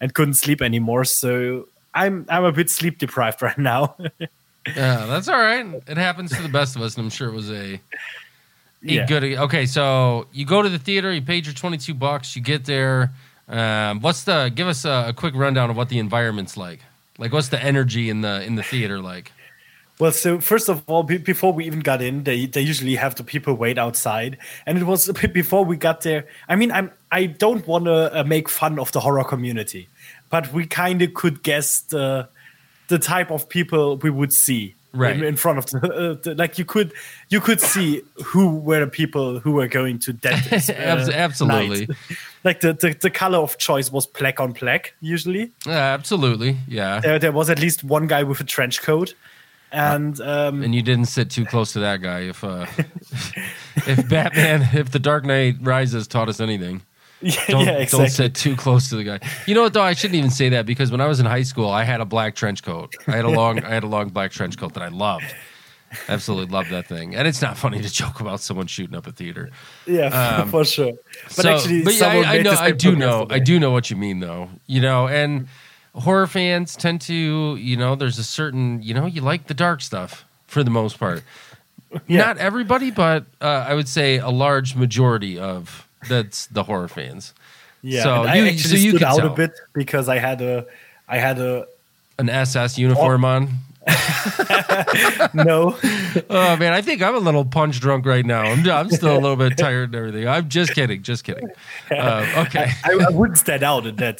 and 0.00 0.14
couldn't 0.14 0.34
sleep 0.34 0.62
anymore. 0.62 1.04
So 1.04 1.68
I'm 1.94 2.24
I'm 2.28 2.44
a 2.44 2.52
bit 2.52 2.70
sleep 2.70 2.98
deprived 2.98 3.42
right 3.48 3.58
now. 3.58 3.96
yeah, 4.66 5.06
that's 5.06 5.28
all 5.28 5.38
right. 5.38 5.66
It 5.86 5.96
happens 5.98 6.34
to 6.34 6.42
the 6.42 6.48
best 6.48 6.76
of 6.76 6.82
us, 6.82 6.96
and 6.96 7.04
I'm 7.04 7.10
sure 7.10 7.28
it 7.28 7.34
was 7.34 7.50
a, 7.50 7.74
a 7.74 7.80
Yeah. 8.82 9.06
good. 9.06 9.24
Okay, 9.24 9.66
so 9.66 10.26
you 10.32 10.44
go 10.44 10.62
to 10.62 10.68
the 10.68 10.78
theater, 10.78 11.12
you 11.12 11.22
paid 11.22 11.46
your 11.46 11.54
22 11.54 11.94
bucks, 11.94 12.34
you 12.34 12.42
get 12.42 12.64
there. 12.64 13.12
Um, 13.48 14.00
what's 14.00 14.24
the? 14.24 14.50
Give 14.54 14.68
us 14.68 14.84
a, 14.84 15.06
a 15.08 15.12
quick 15.12 15.34
rundown 15.34 15.70
of 15.70 15.76
what 15.76 15.88
the 15.88 15.98
environment's 15.98 16.56
like. 16.56 16.80
Like, 17.18 17.32
what's 17.32 17.48
the 17.48 17.62
energy 17.62 18.08
in 18.08 18.22
the 18.22 18.42
in 18.42 18.56
the 18.56 18.62
theater 18.62 19.00
like? 19.00 19.32
Well, 19.98 20.10
so 20.10 20.40
first 20.40 20.68
of 20.68 20.82
all, 20.86 21.02
be- 21.02 21.18
before 21.18 21.52
we 21.52 21.66
even 21.66 21.80
got 21.80 22.02
in, 22.02 22.24
they 22.24 22.46
they 22.46 22.62
usually 22.62 22.96
have 22.96 23.14
the 23.14 23.24
people 23.24 23.54
wait 23.54 23.78
outside, 23.78 24.38
and 24.66 24.78
it 24.78 24.84
was 24.84 25.08
a 25.08 25.12
bit 25.12 25.32
before 25.32 25.64
we 25.64 25.76
got 25.76 26.00
there. 26.00 26.26
I 26.48 26.56
mean, 26.56 26.72
I'm 26.72 26.90
I 27.10 27.26
don't 27.26 27.66
want 27.66 27.84
to 27.84 28.20
uh, 28.20 28.24
make 28.24 28.48
fun 28.48 28.78
of 28.78 28.90
the 28.92 29.00
horror 29.00 29.24
community, 29.24 29.88
but 30.30 30.52
we 30.52 30.66
kind 30.66 31.02
of 31.02 31.14
could 31.14 31.42
guess 31.42 31.80
the 31.80 32.28
the 32.88 32.98
type 32.98 33.30
of 33.30 33.48
people 33.48 33.96
we 33.98 34.10
would 34.10 34.32
see 34.32 34.74
Right. 34.94 35.16
in, 35.16 35.24
in 35.24 35.36
front 35.36 35.58
of 35.58 35.66
the, 35.66 35.78
uh, 35.78 36.14
the 36.22 36.34
like 36.34 36.58
you 36.58 36.66
could 36.66 36.92
you 37.30 37.40
could 37.40 37.60
see 37.60 38.02
who 38.24 38.56
were 38.56 38.80
the 38.80 38.86
people 38.86 39.38
who 39.38 39.52
were 39.52 39.66
going 39.66 39.98
to 40.00 40.12
that 40.12 40.68
uh, 41.08 41.12
absolutely. 41.12 41.88
like 42.44 42.60
the, 42.60 42.74
the 42.74 42.94
the 43.00 43.10
color 43.10 43.38
of 43.38 43.56
choice 43.56 43.90
was 43.90 44.06
black 44.06 44.38
on 44.38 44.52
black 44.52 44.94
usually 45.00 45.50
Yeah, 45.66 45.94
absolutely. 45.94 46.58
Yeah. 46.68 47.00
there, 47.00 47.18
there 47.18 47.32
was 47.32 47.48
at 47.48 47.58
least 47.58 47.82
one 47.82 48.06
guy 48.06 48.22
with 48.22 48.40
a 48.40 48.44
trench 48.44 48.82
coat 48.82 49.14
and 49.72 50.20
um 50.20 50.62
And 50.62 50.74
you 50.74 50.82
didn't 50.82 51.06
sit 51.06 51.30
too 51.30 51.46
close 51.46 51.72
to 51.72 51.80
that 51.80 52.02
guy. 52.02 52.20
If 52.20 52.44
uh, 52.44 52.66
if 53.76 54.08
Batman, 54.08 54.68
if 54.74 54.90
the 54.90 54.98
Dark 54.98 55.24
Knight 55.24 55.56
Rises 55.62 56.06
taught 56.06 56.28
us 56.28 56.40
anything, 56.40 56.82
Yeah, 57.22 57.44
Don't, 57.48 57.66
yeah, 57.66 57.72
exactly. 57.74 57.98
don't 57.98 58.10
sit 58.10 58.34
too 58.34 58.56
close 58.56 58.88
to 58.88 58.96
the 58.96 59.04
guy. 59.04 59.20
You 59.46 59.54
know 59.54 59.62
what 59.62 59.72
though? 59.72 59.82
I 59.82 59.94
shouldn't 59.94 60.16
even 60.16 60.30
say 60.30 60.48
that 60.50 60.66
because 60.66 60.90
when 60.90 61.00
I 61.00 61.06
was 61.06 61.20
in 61.20 61.26
high 61.26 61.42
school, 61.44 61.70
I 61.70 61.84
had 61.84 62.00
a 62.00 62.04
black 62.04 62.34
trench 62.34 62.62
coat. 62.62 62.94
I 63.06 63.12
had 63.12 63.24
a 63.24 63.30
long, 63.30 63.62
I 63.64 63.68
had 63.70 63.84
a 63.84 63.86
long 63.86 64.08
black 64.08 64.32
trench 64.32 64.58
coat 64.58 64.74
that 64.74 64.82
I 64.82 64.88
loved. 64.88 65.32
Absolutely 66.08 66.50
loved 66.52 66.70
that 66.70 66.86
thing. 66.86 67.14
And 67.14 67.28
it's 67.28 67.42
not 67.42 67.56
funny 67.58 67.80
to 67.82 67.88
joke 67.92 68.20
about 68.20 68.40
someone 68.40 68.66
shooting 68.66 68.96
up 68.96 69.06
a 69.06 69.12
theater. 69.12 69.50
yeah, 69.86 70.44
for 70.50 70.64
sure. 70.64 70.92
But 71.24 71.32
So- 71.32 71.48
actually, 71.54 71.84
but 71.84 71.94
yeah, 71.94 72.06
I, 72.06 72.36
I 72.38 72.42
know, 72.42 72.52
I 72.52 72.70
do 72.70 72.96
know, 72.96 73.26
I 73.30 73.38
do 73.38 73.60
know 73.60 73.70
what 73.70 73.90
you 73.90 73.96
mean, 73.96 74.20
though. 74.20 74.48
You 74.66 74.80
know, 74.80 75.06
and 75.06 75.48
horror 75.94 76.26
fans 76.26 76.74
tend 76.76 77.02
to, 77.02 77.56
you 77.56 77.76
know, 77.76 77.94
there's 77.94 78.18
a 78.18 78.24
certain, 78.24 78.82
you 78.82 78.94
know, 78.94 79.04
you 79.06 79.20
like 79.20 79.46
the 79.48 79.54
dark 79.54 79.82
stuff 79.82 80.24
for 80.46 80.64
the 80.64 80.70
most 80.70 80.98
part. 80.98 81.22
Yeah. 82.08 82.20
Not 82.24 82.38
everybody, 82.38 82.90
but 82.90 83.26
uh, 83.42 83.66
I 83.68 83.74
would 83.74 83.86
say 83.86 84.16
a 84.16 84.30
large 84.30 84.74
majority 84.74 85.38
of 85.38 85.86
that's 86.08 86.46
the 86.46 86.62
horror 86.62 86.88
fans. 86.88 87.34
Yeah, 87.82 88.02
So 88.04 88.14
I 88.24 88.34
you- 88.36 88.46
actually 88.46 88.58
so 88.58 88.76
you 88.76 88.90
stood 88.90 89.02
out 89.02 89.18
tell. 89.18 89.32
a 89.32 89.36
bit 89.36 89.52
because 89.72 90.08
I 90.08 90.18
had 90.18 90.40
a, 90.40 90.66
I 91.08 91.18
had 91.18 91.38
a 91.38 91.66
An 92.18 92.28
SS 92.28 92.78
uniform 92.78 93.24
oh. 93.24 93.28
on. 93.28 93.48
no. 95.34 95.76
Oh 96.30 96.56
man, 96.56 96.72
I 96.72 96.82
think 96.82 97.02
I'm 97.02 97.14
a 97.14 97.18
little 97.18 97.44
punch 97.44 97.80
drunk 97.80 98.06
right 98.06 98.24
now. 98.24 98.42
I'm, 98.42 98.68
I'm 98.70 98.90
still 98.90 99.12
a 99.16 99.18
little 99.18 99.36
bit 99.36 99.56
tired 99.58 99.88
and 99.90 99.94
everything. 99.96 100.28
I'm 100.28 100.48
just 100.48 100.72
kidding, 100.74 101.02
just 101.02 101.24
kidding. 101.24 101.48
Uh, 101.90 102.44
okay, 102.46 102.70
I, 102.84 103.06
I 103.08 103.10
wouldn't 103.10 103.38
stand 103.38 103.62
out 103.62 103.86
in 103.86 103.96
that. 103.96 104.16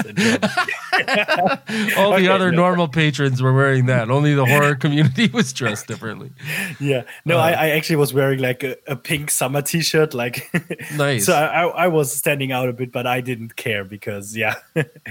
all 1.96 2.10
the 2.10 2.16
okay, 2.16 2.28
other 2.28 2.50
yeah. 2.50 2.56
normal 2.56 2.88
patrons 2.88 3.42
were 3.42 3.52
wearing 3.52 3.86
that. 3.86 4.10
Only 4.10 4.34
the 4.34 4.46
horror 4.46 4.74
community 4.74 5.28
was 5.28 5.52
dressed 5.52 5.86
differently. 5.86 6.32
yeah, 6.80 7.02
no, 7.24 7.38
Uh. 7.38 7.42
I, 7.42 7.50
I 7.52 7.68
actually 7.70 7.96
was 7.96 8.12
wearing 8.12 8.40
like 8.40 8.62
a, 8.62 8.76
a 8.86 8.96
pink 8.96 9.30
summer 9.30 9.62
T-shirt, 9.62 10.14
like 10.14 10.50
Nice. 10.96 11.26
So 11.26 11.34
I, 11.34 11.64
I 11.66 11.84
I 11.84 11.86
was 11.88 12.12
standing 12.14 12.52
out 12.52 12.68
a 12.68 12.72
bit, 12.72 12.92
but 12.92 13.06
I 13.06 13.20
didn't 13.20 13.56
care 13.56 13.84
because 13.84 14.36
yeah, 14.36 14.54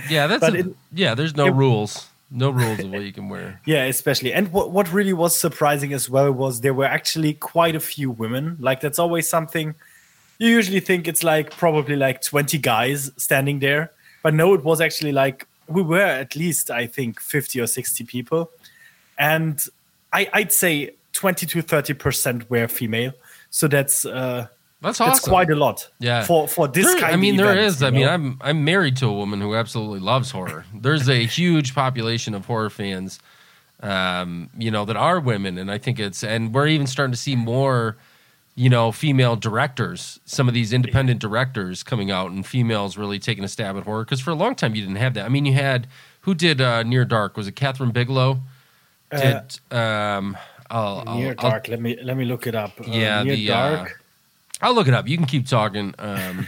Yeah, 0.10 0.28
that's 0.28 0.44
a- 0.44 0.54
it- 0.56 0.76
yeah. 0.94 1.16
There's 1.16 1.36
no 1.36 1.48
it- 1.48 1.54
rules, 1.54 2.08
no 2.32 2.50
rules 2.50 2.80
of 2.80 2.90
what 2.90 3.04
you 3.04 3.12
can 3.12 3.30
wear. 3.30 3.60
yeah, 3.66 3.84
especially. 3.84 4.34
And 4.34 4.52
what 4.52 4.72
what 4.72 4.92
really 4.92 5.14
was 5.14 5.36
surprising 5.36 5.94
as 5.94 6.10
well 6.10 6.32
was 6.32 6.62
there 6.62 6.74
were 6.74 6.86
actually 6.86 7.34
quite 7.34 7.76
a 7.76 7.80
few 7.80 8.10
women. 8.10 8.58
Like 8.60 8.80
that's 8.82 8.98
always 8.98 9.30
something 9.30 9.76
you 10.42 10.50
usually 10.50 10.80
think 10.80 11.08
it's 11.08 11.24
like 11.24 11.52
probably 11.52 11.96
like 11.96 12.24
20 12.24 12.58
guys 12.58 13.12
standing 13.16 13.60
there, 13.60 13.92
but 14.24 14.34
no, 14.34 14.56
it 14.56 14.64
was 14.64 14.82
actually 14.82 15.12
like 15.12 15.46
we 15.68 15.84
were 15.84 16.00
at 16.00 16.36
least 16.36 16.72
I 16.72 16.88
think 16.88 17.20
50 17.20 17.62
or 17.62 17.68
60 17.68 18.06
people, 18.06 18.50
and 19.20 19.64
I, 20.12 20.28
I'd 20.34 20.52
say 20.52 20.96
20 21.14 21.46
to 21.46 21.62
30 21.62 21.94
percent 21.94 22.50
were 22.50 22.68
female. 22.68 23.14
So 23.52 23.68
that's 23.68 24.04
uh, 24.04 24.48
That's 24.82 25.00
awesome. 25.00 25.12
that's 25.14 25.28
quite 25.28 25.50
a 25.52 25.56
lot. 25.56 25.88
Yeah. 26.00 26.24
For 26.24 26.48
for 26.48 26.68
this 26.68 26.86
There- 26.86 27.00
kind. 27.00 27.14
I 27.14 27.16
mean, 27.16 27.36
of 27.40 27.46
there 27.46 27.54
event, 27.54 27.68
is. 27.68 27.84
I 27.84 27.90
mean, 27.92 28.02
know? 28.02 28.10
I'm 28.10 28.38
I'm 28.42 28.64
married 28.66 28.98
to 28.98 29.08
a 29.08 29.14
woman 29.14 29.40
who 29.42 29.54
absolutely 29.56 30.00
loves 30.00 30.32
horror. 30.32 30.66
There's 30.74 31.08
a 31.08 31.26
huge 31.26 31.76
population 31.76 32.34
of 32.34 32.46
horror 32.48 32.70
fans, 32.72 33.20
um, 33.82 34.50
you 34.58 34.72
know, 34.72 34.86
that 34.86 34.96
are 34.98 35.20
women, 35.20 35.58
and 35.58 35.70
I 35.72 35.78
think 35.78 36.00
it's 36.00 36.24
and 36.24 36.54
we're 36.54 36.68
even 36.68 36.88
starting 36.88 37.12
to 37.12 37.18
see 37.18 37.36
more, 37.36 37.98
you 38.56 38.70
know, 38.70 38.92
female 38.92 39.36
directors. 39.36 40.20
Some 40.26 40.48
of 40.48 40.54
these 40.56 40.74
independent 40.74 41.20
directors 41.20 41.84
coming 41.84 42.10
out, 42.10 42.32
and 42.32 42.44
females 42.46 42.98
really 42.98 43.20
taking 43.20 43.44
a 43.44 43.48
stab 43.48 43.78
at 43.78 43.84
horror 43.84 44.04
because 44.04 44.20
for 44.20 44.32
a 44.32 44.36
long 44.36 44.56
time 44.56 44.74
you 44.74 44.82
didn't 44.82 44.98
have 44.98 45.14
that. 45.14 45.26
I 45.26 45.30
mean, 45.30 45.46
you 45.46 45.54
had 45.54 45.86
who 46.22 46.34
did 46.34 46.60
uh, 46.60 46.82
Near 46.84 47.06
Dark? 47.06 47.38
Was 47.38 47.48
it 47.48 47.56
Kathryn 47.56 47.94
Bigelow? 47.94 48.40
Did 49.12 49.60
um, 49.72 50.38
I'll, 50.70 51.04
I'll, 51.06 51.18
Near 51.20 51.36
I'll- 51.38 51.50
dark. 51.52 51.68
let 51.68 51.82
me 51.82 51.98
let 52.02 52.18
me 52.18 52.26
look 52.26 52.48
it 52.48 52.56
up. 52.56 52.80
Uh, 52.80 52.86
Yeah, 52.88 53.22
near 53.24 53.36
the, 53.36 53.52
uh, 53.52 53.76
dark. 53.76 54.01
I'll 54.62 54.74
look 54.74 54.88
it 54.88 54.94
up. 54.94 55.08
You 55.08 55.18
can 55.18 55.26
keep 55.26 55.48
talking. 55.48 55.94
Um, 56.00 56.48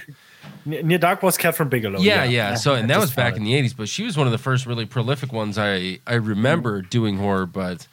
dark 1.00 1.24
was 1.24 1.38
Kathryn 1.38 1.70
Bigelow. 1.70 2.00
yeah, 2.00 2.24
yeah. 2.24 2.56
So, 2.56 2.76
and 2.76 2.90
that 2.90 3.00
was 3.00 3.14
back 3.14 3.36
in 3.36 3.44
the 3.44 3.54
'80s, 3.54 3.76
but 3.76 3.90
she 3.90 4.04
was 4.04 4.18
one 4.18 4.28
of 4.28 4.32
the 4.32 4.38
first 4.38 4.66
really 4.66 4.86
prolific 4.86 5.32
ones 5.32 5.58
I 5.58 6.00
I 6.08 6.16
remember 6.16 6.82
doing 6.82 7.18
horror. 7.18 7.46
But 7.46 7.88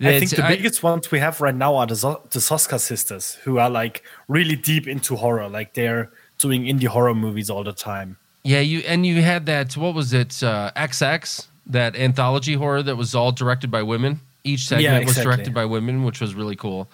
I 0.00 0.18
think 0.18 0.30
the 0.30 0.42
biggest 0.48 0.82
ones 0.82 1.10
we 1.10 1.18
have 1.20 1.40
right 1.40 1.54
now 1.54 1.76
are 1.76 1.86
the, 1.86 1.94
the 2.30 2.40
Soska 2.40 2.80
sisters, 2.80 3.34
who 3.44 3.58
are 3.58 3.70
like 3.70 4.02
really 4.28 4.56
deep 4.56 4.86
into 4.86 5.16
horror. 5.16 5.48
Like 5.48 5.74
they're 5.74 6.10
doing 6.38 6.64
indie 6.64 6.86
horror 6.86 7.14
movies 7.14 7.50
all 7.50 7.64
the 7.64 7.72
time. 7.72 8.16
yeah, 8.42 8.60
you 8.60 8.80
and 8.80 9.06
you 9.06 9.22
had 9.22 9.46
that. 9.46 9.76
What 9.76 9.94
was 9.94 10.12
it? 10.12 10.42
Uh, 10.42 10.70
XX, 10.76 11.46
that 11.66 11.96
anthology 11.96 12.54
horror 12.54 12.82
that 12.82 12.96
was 12.96 13.14
all 13.14 13.32
directed 13.32 13.70
by 13.70 13.82
women. 13.82 14.20
Each 14.46 14.66
segment 14.66 14.84
Yeah, 15.02 15.06
was 15.06 15.16
directed 15.16 15.54
by 15.54 15.64
women, 15.64 16.04
which 16.04 16.20
was 16.20 16.34
really 16.34 16.56
cool. 16.56 16.90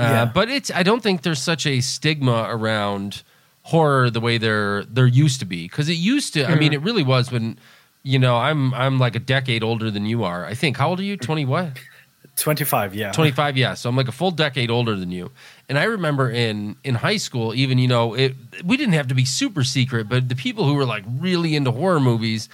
Uh, 0.00 0.02
Yeah. 0.02 0.24
But 0.24 0.48
it's 0.48 0.70
I 0.70 0.82
don't 0.82 1.02
think 1.02 1.22
there's 1.22 1.42
such 1.42 1.66
a 1.66 1.80
stigma 1.80 2.46
around 2.48 3.22
horror 3.64 4.10
the 4.10 4.20
way 4.20 4.38
there 4.38 4.84
there 4.84 5.06
used 5.06 5.40
to 5.40 5.46
be 5.46 5.64
because 5.64 5.88
it 5.88 5.94
used 5.94 6.34
to. 6.34 6.44
I 6.46 6.54
mean, 6.54 6.72
it 6.72 6.82
really 6.82 7.02
was 7.02 7.30
when. 7.30 7.58
You 8.02 8.18
know, 8.18 8.38
I'm 8.38 8.72
I'm 8.72 8.98
like 8.98 9.14
a 9.14 9.18
decade 9.20 9.62
older 9.62 9.90
than 9.90 10.06
you 10.06 10.24
are. 10.24 10.46
I 10.46 10.54
think. 10.54 10.78
How 10.78 10.88
old 10.88 11.00
are 11.00 11.04
you? 11.04 11.18
Twenty 11.18 11.44
what? 11.44 11.78
25, 12.36 12.94
yeah. 12.94 13.12
25 13.12 13.56
yeah 13.58 13.74
so 13.74 13.88
i'm 13.88 13.96
like 13.96 14.08
a 14.08 14.12
full 14.12 14.30
decade 14.30 14.70
older 14.70 14.96
than 14.96 15.10
you 15.10 15.30
and 15.68 15.78
i 15.78 15.84
remember 15.84 16.30
in 16.30 16.74
in 16.84 16.94
high 16.94 17.18
school 17.18 17.52
even 17.54 17.76
you 17.76 17.88
know 17.88 18.14
it 18.14 18.34
we 18.64 18.78
didn't 18.78 18.94
have 18.94 19.08
to 19.08 19.14
be 19.14 19.26
super 19.26 19.62
secret 19.62 20.08
but 20.08 20.28
the 20.30 20.34
people 20.36 20.64
who 20.64 20.74
were 20.74 20.86
like 20.86 21.04
really 21.18 21.54
into 21.54 21.70
horror 21.70 22.00
movies 22.00 22.48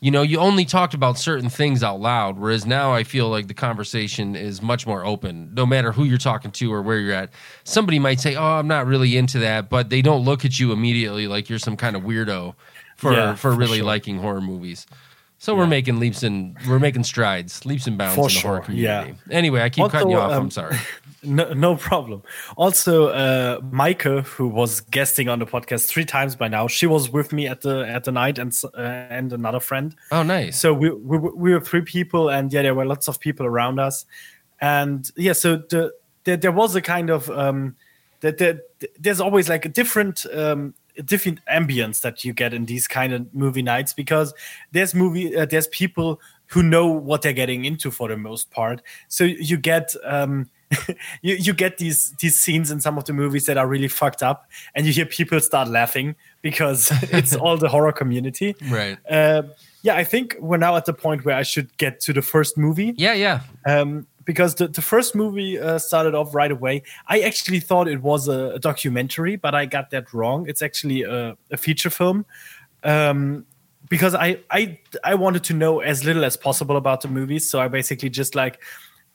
you 0.00 0.10
know 0.10 0.22
you 0.22 0.38
only 0.38 0.64
talked 0.64 0.94
about 0.94 1.18
certain 1.18 1.48
things 1.50 1.82
out 1.82 2.00
loud 2.00 2.38
whereas 2.38 2.64
now 2.66 2.92
i 2.92 3.04
feel 3.04 3.28
like 3.28 3.46
the 3.48 3.54
conversation 3.54 4.34
is 4.34 4.62
much 4.62 4.86
more 4.86 5.04
open 5.04 5.50
no 5.54 5.66
matter 5.66 5.92
who 5.92 6.04
you're 6.04 6.16
talking 6.18 6.50
to 6.50 6.72
or 6.72 6.80
where 6.82 6.98
you're 6.98 7.12
at 7.14 7.30
somebody 7.64 7.98
might 7.98 8.18
say 8.20 8.34
oh 8.34 8.42
i'm 8.58 8.66
not 8.68 8.86
really 8.86 9.16
into 9.16 9.38
that 9.38 9.68
but 9.68 9.90
they 9.90 10.00
don't 10.02 10.24
look 10.24 10.44
at 10.44 10.58
you 10.58 10.72
immediately 10.72 11.26
like 11.26 11.48
you're 11.50 11.58
some 11.58 11.76
kind 11.76 11.96
of 11.96 12.02
weirdo 12.02 12.54
for 12.96 13.12
Yeah, 13.12 13.34
for 13.34 13.52
for 13.52 13.56
really 13.56 13.78
sure. 13.78 13.86
liking 13.86 14.18
horror 14.18 14.40
movies 14.40 14.86
so 15.40 15.54
we're 15.56 15.66
making 15.66 15.98
leaps 15.98 16.22
and 16.22 16.54
we're 16.68 16.78
making 16.78 17.02
strides, 17.04 17.64
leaps 17.66 17.86
and 17.88 17.96
bounds 17.98 18.14
For 18.14 18.28
in 18.28 18.34
the 18.34 18.40
horror 18.40 18.62
sure, 18.64 18.74
yeah. 18.74 19.00
community. 19.00 19.24
Anyway, 19.32 19.62
I 19.62 19.68
keep 19.70 19.82
Also, 19.84 19.92
cutting 19.92 20.10
you 20.10 20.18
off. 20.18 20.30
um, 20.32 20.42
I'm 20.44 20.50
sorry. 20.50 20.76
No, 21.22 21.52
no 21.52 21.76
problem. 21.76 22.22
Also, 22.56 23.08
uh, 23.08 23.60
Maike, 23.60 24.24
who 24.24 24.48
was 24.48 24.80
guesting 24.80 25.28
on 25.28 25.38
the 25.38 25.44
podcast 25.44 25.86
three 25.86 26.06
times 26.06 26.34
by 26.34 26.48
now, 26.48 26.66
she 26.66 26.86
was 26.86 27.10
with 27.10 27.30
me 27.30 27.46
at 27.46 27.60
the 27.60 27.86
at 27.86 28.04
the 28.04 28.10
night, 28.12 28.38
and 28.38 28.50
s- 28.52 28.64
uh, 28.64 29.06
and 29.10 29.30
another 29.30 29.60
friend. 29.60 29.94
Oh, 30.10 30.22
nice. 30.22 30.58
So 30.58 30.72
we, 30.72 30.88
we 30.90 31.18
we 31.18 31.52
were 31.52 31.60
three 31.60 31.82
people, 31.82 32.30
and 32.30 32.50
yeah, 32.50 32.62
there 32.62 32.74
were 32.74 32.86
lots 32.86 33.06
of 33.06 33.20
people 33.20 33.44
around 33.44 33.78
us, 33.78 34.06
and 34.62 35.10
yeah, 35.14 35.34
so 35.34 35.56
the 35.56 35.92
there, 36.24 36.38
there 36.38 36.52
was 36.52 36.74
a 36.74 36.80
kind 36.80 37.10
of 37.10 37.28
um, 37.28 37.76
that 38.20 38.38
there, 38.38 38.62
there's 38.98 39.20
always 39.20 39.46
like 39.50 39.66
a 39.66 39.68
different 39.68 40.24
um, 40.32 40.72
different 41.02 41.40
ambience 41.46 42.00
that 42.02 42.24
you 42.24 42.32
get 42.32 42.54
in 42.54 42.66
these 42.66 42.86
kind 42.86 43.12
of 43.12 43.32
movie 43.34 43.62
nights 43.62 43.92
because 43.92 44.34
there's 44.72 44.94
movie 44.94 45.36
uh, 45.36 45.46
there's 45.46 45.68
people 45.68 46.20
who 46.46 46.62
know 46.62 46.86
what 46.86 47.22
they're 47.22 47.32
getting 47.32 47.64
into 47.64 47.90
for 47.90 48.08
the 48.08 48.16
most 48.16 48.50
part, 48.50 48.82
so 49.08 49.24
you 49.24 49.56
get. 49.56 49.94
Um, 50.04 50.50
you, 51.20 51.34
you 51.34 51.52
get 51.52 51.78
these 51.78 52.12
these 52.20 52.38
scenes 52.38 52.70
in 52.70 52.80
some 52.80 52.96
of 52.96 53.04
the 53.04 53.12
movies 53.12 53.46
that 53.46 53.58
are 53.58 53.66
really 53.66 53.88
fucked 53.88 54.22
up 54.22 54.48
and 54.76 54.86
you 54.86 54.92
hear 54.92 55.04
people 55.04 55.40
start 55.40 55.66
laughing 55.66 56.14
because 56.42 56.92
it's 57.10 57.34
all 57.34 57.56
the 57.56 57.68
horror 57.68 57.90
community 57.90 58.54
right. 58.70 58.96
uh, 59.10 59.42
yeah, 59.82 59.96
I 59.96 60.04
think 60.04 60.36
we're 60.40 60.58
now 60.58 60.76
at 60.76 60.84
the 60.84 60.92
point 60.92 61.24
where 61.24 61.36
I 61.36 61.42
should 61.42 61.76
get 61.78 62.00
to 62.00 62.12
the 62.12 62.22
first 62.22 62.58
movie. 62.58 62.94
Yeah, 62.96 63.14
yeah. 63.14 63.40
Um, 63.66 64.06
because 64.24 64.54
the, 64.56 64.68
the 64.68 64.82
first 64.82 65.14
movie 65.14 65.58
uh, 65.58 65.78
started 65.78 66.14
off 66.14 66.34
right 66.34 66.50
away. 66.50 66.82
I 67.08 67.20
actually 67.20 67.60
thought 67.60 67.88
it 67.88 68.02
was 68.02 68.28
a, 68.28 68.50
a 68.54 68.58
documentary, 68.58 69.36
but 69.36 69.54
I 69.54 69.66
got 69.66 69.90
that 69.90 70.12
wrong. 70.12 70.48
It's 70.48 70.62
actually 70.62 71.02
a, 71.02 71.36
a 71.50 71.56
feature 71.56 71.90
film. 71.90 72.26
Um, 72.84 73.46
because 73.88 74.14
I, 74.14 74.38
I 74.50 74.78
I 75.02 75.14
wanted 75.14 75.42
to 75.44 75.54
know 75.54 75.80
as 75.80 76.04
little 76.04 76.24
as 76.24 76.36
possible 76.36 76.76
about 76.76 77.00
the 77.00 77.08
movies, 77.08 77.50
so 77.50 77.60
I 77.60 77.68
basically 77.68 78.08
just 78.10 78.34
like 78.34 78.62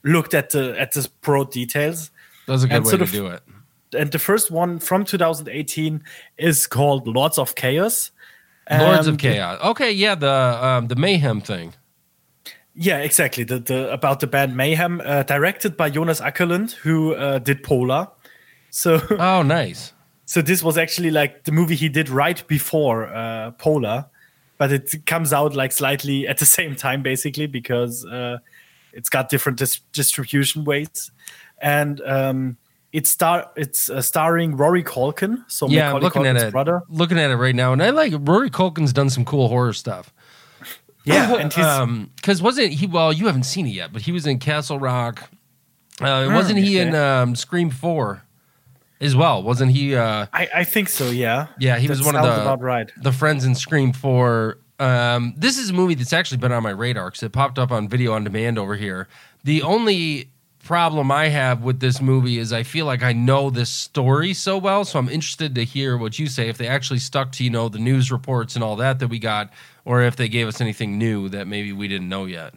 looked 0.03 0.33
at 0.33 0.49
the 0.49 0.79
at 0.79 0.91
the 0.93 1.07
broad 1.21 1.51
details. 1.51 2.11
That 2.47 2.53
was 2.53 2.63
a 2.63 2.67
good 2.67 2.75
And 2.77 2.85
way 2.85 2.97
to 2.97 3.03
of- 3.03 3.11
do 3.11 3.27
it. 3.27 3.41
And 3.97 4.11
the 4.11 4.19
first 4.19 4.51
one 4.51 4.79
from 4.79 5.05
2018 5.05 6.03
is 6.37 6.67
called 6.67 7.07
Lords 7.07 7.37
of 7.37 7.55
Chaos. 7.55 8.11
Lords 8.69 9.07
of 9.07 9.17
Chaos. 9.17 9.61
Okay, 9.61 9.91
yeah, 9.91 10.15
the 10.15 10.29
um, 10.31 10.87
the 10.87 10.95
mayhem 10.95 11.39
thing. 11.39 11.73
Yeah, 12.75 12.97
exactly. 12.99 13.43
The, 13.45 13.59
the 13.59 13.91
about 13.93 14.19
the 14.19 14.27
band 14.27 14.55
Mayhem, 14.57 15.01
uh, 15.05 15.23
directed 15.23 15.77
by 15.77 15.89
Jonas 15.89 16.19
Åkerlund, 16.21 16.73
who 16.73 17.13
uh, 17.15 17.39
did 17.39 17.63
Polar. 17.63 18.07
So, 18.69 18.99
Oh, 19.19 19.41
nice. 19.43 19.93
so 20.25 20.41
this 20.41 20.61
was 20.61 20.77
actually 20.77 21.11
like 21.11 21.45
the 21.45 21.51
movie 21.53 21.75
he 21.75 21.87
did 21.89 22.09
right 22.09 22.45
before 22.47 23.07
uh, 23.07 23.51
Polar, 23.51 24.05
but 24.57 24.71
it 24.73 25.05
comes 25.05 25.31
out 25.31 25.55
like 25.55 25.71
slightly 25.71 26.27
at 26.31 26.37
the 26.39 26.45
same 26.45 26.75
time, 26.75 27.01
basically 27.01 27.47
because 27.47 28.05
uh, 28.05 28.39
it's 28.91 29.07
got 29.09 29.29
different 29.29 29.57
dis- 29.57 29.79
distribution 29.93 30.65
ways, 30.65 31.11
and 31.61 32.01
um, 32.01 32.57
it's 32.91 33.09
star 33.09 33.49
it's 33.55 33.89
uh, 33.89 34.01
starring 34.01 34.57
Rory 34.57 34.83
Culkin. 34.83 35.45
So 35.47 35.69
Yeah, 35.69 35.93
I'm 35.93 36.01
Macaulay 36.01 36.03
looking 36.03 36.25
at 36.27 36.35
it. 36.47 36.51
brother. 36.51 36.81
Looking 36.89 37.19
at 37.19 37.31
it 37.31 37.35
right 37.37 37.55
now, 37.55 37.71
and 37.71 37.81
I 37.81 37.91
like 37.91 38.13
Rory 38.19 38.49
Culkin's 38.49 38.91
done 38.91 39.09
some 39.09 39.23
cool 39.23 39.47
horror 39.47 39.71
stuff. 39.73 40.13
Yeah, 41.05 41.35
and 41.35 41.53
he's 41.53 41.63
Um, 41.63 42.11
because 42.15 42.41
wasn't 42.41 42.73
he? 42.73 42.87
Well, 42.87 43.13
you 43.13 43.27
haven't 43.27 43.43
seen 43.43 43.67
it 43.67 43.71
yet, 43.71 43.93
but 43.93 44.01
he 44.01 44.11
was 44.11 44.25
in 44.25 44.39
Castle 44.39 44.79
Rock. 44.79 45.29
Uh, 46.01 46.29
wasn't 46.33 46.59
he 46.59 46.79
in 46.79 46.93
um, 46.93 47.35
Scream 47.35 47.69
Four? 47.69 48.23
as 49.01 49.15
well, 49.15 49.43
wasn't 49.43 49.71
he? 49.71 49.95
Uh, 49.95 50.25
I, 50.33 50.49
I 50.55 50.63
think 50.63 50.89
so. 50.89 51.09
Yeah. 51.09 51.47
yeah, 51.59 51.77
he 51.77 51.87
was 51.87 52.03
one 52.03 52.15
of 52.15 52.23
the 52.23 52.57
right. 52.65 52.91
the 52.97 53.11
friends 53.11 53.45
in 53.45 53.55
Scream 53.55 53.93
Four. 53.93 54.59
Um, 54.79 55.33
this 55.37 55.57
is 55.57 55.69
a 55.69 55.73
movie 55.73 55.95
that's 55.95 56.13
actually 56.13 56.37
been 56.37 56.51
on 56.51 56.63
my 56.63 56.71
radar 56.71 57.09
because 57.09 57.23
it 57.23 57.31
popped 57.31 57.57
up 57.57 57.71
on 57.71 57.87
video 57.87 58.13
on 58.13 58.23
demand 58.23 58.59
over 58.59 58.75
here. 58.75 59.07
The 59.43 59.61
only 59.61 60.31
problem 60.65 61.11
I 61.11 61.29
have 61.29 61.61
with 61.61 61.79
this 61.79 62.01
movie 62.01 62.39
is 62.39 62.51
I 62.51 62.63
feel 62.63 62.85
like 62.85 63.03
I 63.03 63.13
know 63.13 63.49
this 63.49 63.69
story 63.69 64.33
so 64.33 64.57
well, 64.57 64.83
so 64.83 64.99
I'm 64.99 65.07
interested 65.07 65.55
to 65.55 65.63
hear 65.63 65.97
what 65.97 66.19
you 66.19 66.27
say. 66.27 66.49
If 66.49 66.57
they 66.57 66.67
actually 66.67 66.99
stuck 66.99 67.31
to 67.33 67.43
you 67.43 67.49
know 67.49 67.69
the 67.69 67.79
news 67.79 68.11
reports 68.11 68.55
and 68.55 68.63
all 68.63 68.75
that 68.77 68.99
that 68.99 69.07
we 69.07 69.19
got, 69.19 69.53
or 69.85 70.01
if 70.01 70.15
they 70.15 70.27
gave 70.27 70.47
us 70.47 70.59
anything 70.59 70.97
new 70.97 71.29
that 71.29 71.47
maybe 71.47 71.71
we 71.71 71.87
didn't 71.87 72.09
know 72.09 72.25
yet. 72.25 72.55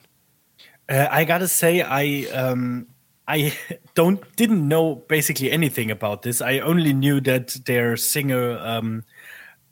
Uh, 0.89 1.07
I 1.11 1.25
gotta 1.25 1.47
say, 1.47 1.83
I 1.83 2.25
um, 2.33 2.89
I 3.29 3.57
don't 3.95 4.21
didn't 4.37 4.67
know 4.67 4.97
basically 4.97 5.53
anything 5.53 5.91
about 5.91 6.23
this. 6.23 6.41
I 6.41 6.59
only 6.61 6.93
knew 6.93 7.21
that 7.21 7.59
their 7.67 7.97
singer 7.97 8.59
um, 8.59 9.05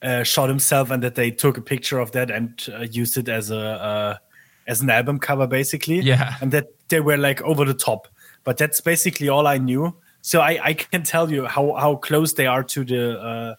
uh, 0.03 0.23
shot 0.23 0.49
himself 0.49 0.91
and 0.91 1.03
that 1.03 1.15
they 1.15 1.31
took 1.31 1.57
a 1.57 1.63
picture 1.63 1.99
of 1.99 2.13
that 2.13 2.31
and 2.31 2.65
uh, 2.73 2.83
used 2.83 3.17
it 3.17 3.29
as 3.29 3.51
a 3.51 3.59
uh, 3.59 4.17
as 4.69 4.83
an 4.83 4.91
album 4.91 5.19
cover, 5.19 5.47
basically. 5.47 6.01
Yeah. 6.01 6.35
and 6.41 6.53
that 6.53 6.67
they 6.89 7.01
were 7.01 7.17
like 7.17 7.41
over 7.43 7.65
the 7.65 7.75
top. 7.75 8.09
But 8.47 8.57
that's 8.57 8.81
basically 8.81 9.29
all 9.29 9.47
I 9.47 9.59
knew. 9.59 9.95
So 10.23 10.41
I, 10.41 10.59
I 10.63 10.75
can 10.75 11.03
tell 11.03 11.31
you 11.31 11.47
how, 11.47 11.75
how 11.75 11.97
close 11.97 12.33
they 12.35 12.47
are 12.47 12.63
to 12.63 12.85
the 12.85 13.21
uh, 13.21 13.55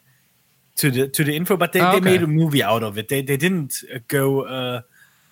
to 0.78 0.92
the 0.92 1.08
to 1.10 1.24
the 1.24 1.36
info. 1.36 1.58
But 1.58 1.74
they, 1.74 1.82
Oh, 1.82 1.92
they 1.92 2.00
made 2.00 2.24
a 2.24 2.28
movie 2.28 2.64
out 2.64 2.84
of 2.84 2.98
it. 2.98 3.10
They 3.10 3.22
they 3.22 3.38
didn't 3.38 3.84
uh, 3.94 4.00
go 4.08 4.44
uh, 4.44 4.82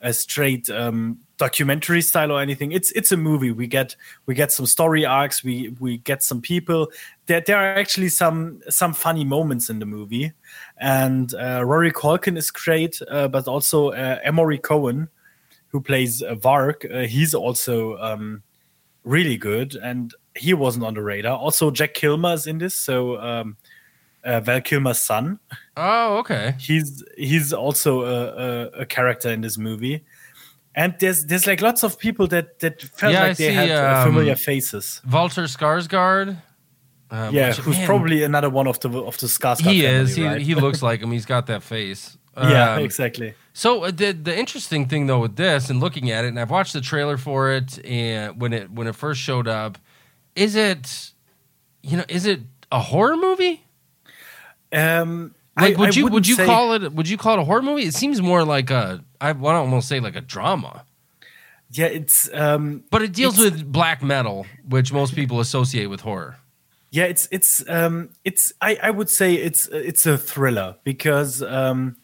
a 0.01 0.13
straight 0.13 0.69
um, 0.69 1.19
documentary 1.38 2.01
style 2.01 2.31
or 2.31 2.41
anything. 2.41 2.74
It's 2.74 2.91
it's 2.91 3.12
a 3.12 3.17
movie. 3.17 3.51
We 3.51 3.67
get 3.67 3.95
we 4.25 4.35
get 4.35 4.51
some 4.51 4.65
story 4.65 5.05
arcs. 5.05 5.43
We 5.43 5.74
we 5.79 6.00
get 6.00 6.21
some 6.21 6.41
people. 6.41 6.91
There 7.27 7.41
there 7.41 7.57
are 7.57 7.77
actually 7.77 8.09
some 8.09 8.62
some 8.69 8.93
funny 8.93 9.24
moments 9.24 9.69
in 9.69 9.79
the 9.79 9.85
movie, 9.85 10.33
and 10.77 11.33
uh, 11.33 11.63
Rory 11.65 11.91
Culkin 11.91 12.38
is 12.38 12.51
great, 12.51 13.01
uh, 13.09 13.29
but 13.29 13.47
also 13.47 13.89
uh, 13.89 14.19
Emory 14.24 14.57
Cohen, 14.57 15.07
who 15.69 15.79
plays 15.81 16.21
uh, 16.21 16.35
Varg. 16.35 16.85
Uh, 16.85 17.07
he's 17.07 17.33
also 17.33 17.97
um, 17.97 18.43
really 19.05 19.38
good, 19.38 19.75
and 19.75 20.13
he 20.35 20.53
wasn't 20.53 20.83
on 20.85 20.93
the 20.95 21.01
radar. 21.01 21.38
Also, 21.38 21.71
Jack 21.71 21.93
Kilmer 21.93 22.33
is 22.33 22.45
in 22.47 22.57
this, 22.57 22.75
so 22.75 23.17
um, 23.21 23.55
uh, 24.25 24.41
Val 24.41 24.59
Kilmer's 24.62 25.00
son 25.00 25.39
Oh, 25.77 26.17
okay. 26.17 26.55
he's 26.59 27.03
he's 27.17 27.53
also 27.53 28.01
a, 28.03 28.25
a, 28.25 28.81
a 28.81 28.85
character 28.85 29.29
in 29.29 29.41
this 29.41 29.57
movie 29.57 30.03
and 30.74 30.95
there's 31.00 31.25
there's 31.27 31.45
like 31.47 31.62
lots 31.62 31.83
of 31.83 31.97
people 32.00 32.25
that 32.27 32.57
that 32.59 32.81
felt 32.81 33.13
Yeah, 33.13 33.24
I 33.24 33.27
like 33.29 33.38
they 33.38 33.50
see, 33.50 33.53
had 33.53 33.69
uh, 33.71 34.00
um, 34.00 34.07
familiar 34.07 34.35
faces 34.35 35.00
Walter 35.09 35.43
Skarsgård. 35.43 36.38
Uh, 37.12 37.29
yeah 37.31 37.50
which- 37.50 37.57
who's 37.59 37.77
man, 37.77 37.85
probably 37.85 38.24
another 38.24 38.50
one 38.50 38.67
of 38.67 38.79
the 38.79 38.89
of 38.89 39.15
the 39.19 39.27
Skarsgård 39.27 39.71
he 39.71 39.81
family, 39.83 40.01
is. 40.01 40.15
He, 40.15 40.25
right? 40.25 40.41
he 40.41 40.55
looks 40.55 40.81
like 40.89 41.01
him. 41.01 41.12
He's 41.12 41.25
got 41.27 41.45
that 41.47 41.62
face. 41.63 42.17
Yeah 42.38 42.74
Um, 42.75 42.84
exactly 42.84 43.34
So 43.54 43.84
uh, 43.86 43.92
the 43.92 44.12
the 44.12 44.38
interesting 44.38 44.88
thing 44.88 45.08
though 45.08 45.20
with 45.20 45.36
this 45.38 45.70
and 45.70 45.80
looking 45.80 46.12
at 46.12 46.25
it, 46.25 46.30
and 46.30 46.39
I've 46.39 46.51
watched 46.51 46.74
the 46.74 46.82
trailer 46.82 47.18
for 47.18 47.51
it, 47.51 47.80
and 47.86 48.39
when 48.42 48.51
it 48.54 48.70
when 48.72 48.88
it 48.88 48.96
first 48.96 49.22
showed 49.22 49.48
up, 49.48 49.77
is 50.36 50.56
it, 50.56 51.12
you 51.82 51.96
know, 51.98 52.04
is 52.10 52.25
it 52.25 52.42
a 52.72 52.80
horror 52.80 53.15
movie? 53.15 53.63
um 54.74 55.34
Like, 55.58 55.75
I- 55.77 55.80
would 55.80 55.96
you 55.96 56.08
would 56.08 56.27
you 56.27 56.36
say- 56.36 56.46
call 56.46 56.74
it 56.74 56.92
would 56.94 57.08
you 57.08 57.18
call 57.18 57.36
it 57.38 57.42
a 57.42 57.46
horror 57.46 57.62
movie? 57.62 57.84
It 57.84 57.94
seems 57.96 58.22
more 58.22 58.44
like 58.44 58.70
a 58.72 59.04
I 59.22 59.32
want 59.32 59.56
to 59.56 59.60
almost 59.60 59.88
say 59.88 60.00
like 60.00 60.15
a 60.15 60.22
drama, 60.22 60.84
yeah 61.72 61.86
it's 61.86 62.30
um 62.34 62.84
but 62.92 63.01
it 63.01 63.13
deals 63.13 63.38
with 63.38 63.72
black 63.72 64.04
metal, 64.04 64.46
which 64.68 64.92
most 64.92 65.15
people 65.15 65.39
associate 65.39 65.88
with 65.88 66.01
horror. 66.01 66.36
yeah 66.92 67.06
it's 67.06 67.27
it's 67.32 67.63
um 67.70 68.10
it's 68.24 68.54
i 68.62 68.77
i 68.84 68.92
would 68.92 69.10
say 69.10 69.34
it's 69.36 69.68
it's 69.72 70.06
a 70.06 70.18
thriller 70.18 70.75
because 70.84 71.42
um 71.42 71.96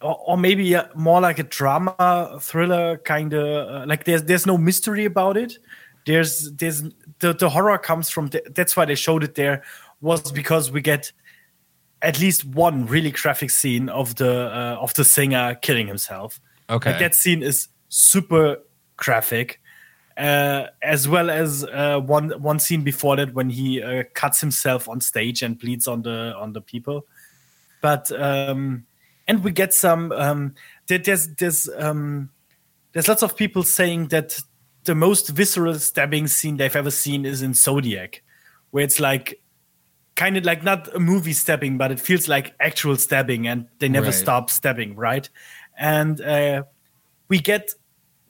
or, 0.00 0.18
or 0.26 0.36
maybe 0.36 0.76
more 0.94 1.20
like 1.20 1.38
a 1.38 1.42
drama 1.42 2.38
thriller 2.40 2.98
kind 2.98 3.32
of 3.32 3.68
uh, 3.68 3.84
like 3.86 4.04
there's 4.04 4.24
there's 4.24 4.46
no 4.46 4.56
mystery 4.56 5.04
about 5.04 5.36
it 5.36 5.58
there's 6.06 6.50
there's 6.52 6.82
the, 7.20 7.32
the 7.34 7.48
horror 7.50 7.78
comes 7.78 8.10
from 8.10 8.28
the, 8.28 8.42
that's 8.54 8.76
why 8.76 8.84
they 8.84 8.94
showed 8.94 9.22
it 9.22 9.34
there 9.34 9.62
was 10.00 10.32
because 10.32 10.70
we 10.70 10.80
get 10.80 11.12
at 12.02 12.18
least 12.18 12.44
one 12.44 12.86
really 12.86 13.10
graphic 13.10 13.50
scene 13.50 13.88
of 13.88 14.14
the 14.16 14.30
uh, 14.30 14.78
of 14.80 14.94
the 14.94 15.04
singer 15.04 15.54
killing 15.62 15.86
himself 15.86 16.40
Okay. 16.68 16.90
like 16.90 17.00
that 17.00 17.14
scene 17.14 17.42
is 17.42 17.68
super 17.88 18.58
graphic 18.96 19.60
uh, 20.16 20.66
as 20.82 21.08
well 21.08 21.30
as 21.30 21.64
uh, 21.64 21.98
one 21.98 22.30
one 22.42 22.58
scene 22.58 22.82
before 22.82 23.16
that 23.16 23.32
when 23.32 23.48
he 23.48 23.82
uh, 23.82 24.04
cuts 24.14 24.40
himself 24.40 24.88
on 24.88 25.00
stage 25.00 25.42
and 25.42 25.58
bleeds 25.58 25.88
on 25.88 26.02
the 26.02 26.34
on 26.36 26.52
the 26.52 26.60
people. 26.60 27.06
But 27.80 28.12
um, 28.12 28.84
and 29.30 29.44
we 29.44 29.52
get 29.52 29.72
some 29.72 30.10
um, 30.10 30.54
there, 30.88 30.98
there's 30.98 31.28
there's 31.36 31.68
um, 31.78 32.30
there's 32.92 33.06
lots 33.06 33.22
of 33.22 33.36
people 33.36 33.62
saying 33.62 34.08
that 34.08 34.36
the 34.84 34.94
most 34.94 35.28
visceral 35.28 35.74
stabbing 35.78 36.26
scene 36.26 36.56
they've 36.56 36.74
ever 36.74 36.90
seen 36.90 37.24
is 37.24 37.40
in 37.40 37.54
Zodiac, 37.54 38.22
where 38.72 38.82
it's 38.82 38.98
like 38.98 39.40
kind 40.16 40.36
of 40.36 40.44
like 40.44 40.64
not 40.64 40.92
a 40.96 40.98
movie 40.98 41.32
stabbing, 41.32 41.78
but 41.78 41.92
it 41.92 42.00
feels 42.00 42.26
like 42.26 42.54
actual 42.58 42.96
stabbing, 42.96 43.46
and 43.46 43.68
they 43.78 43.88
never 43.88 44.06
Right. 44.06 44.14
stop 44.14 44.50
stabbing, 44.50 44.96
right? 44.96 45.28
And 45.78 46.20
uh, 46.20 46.64
we 47.28 47.38
get 47.38 47.70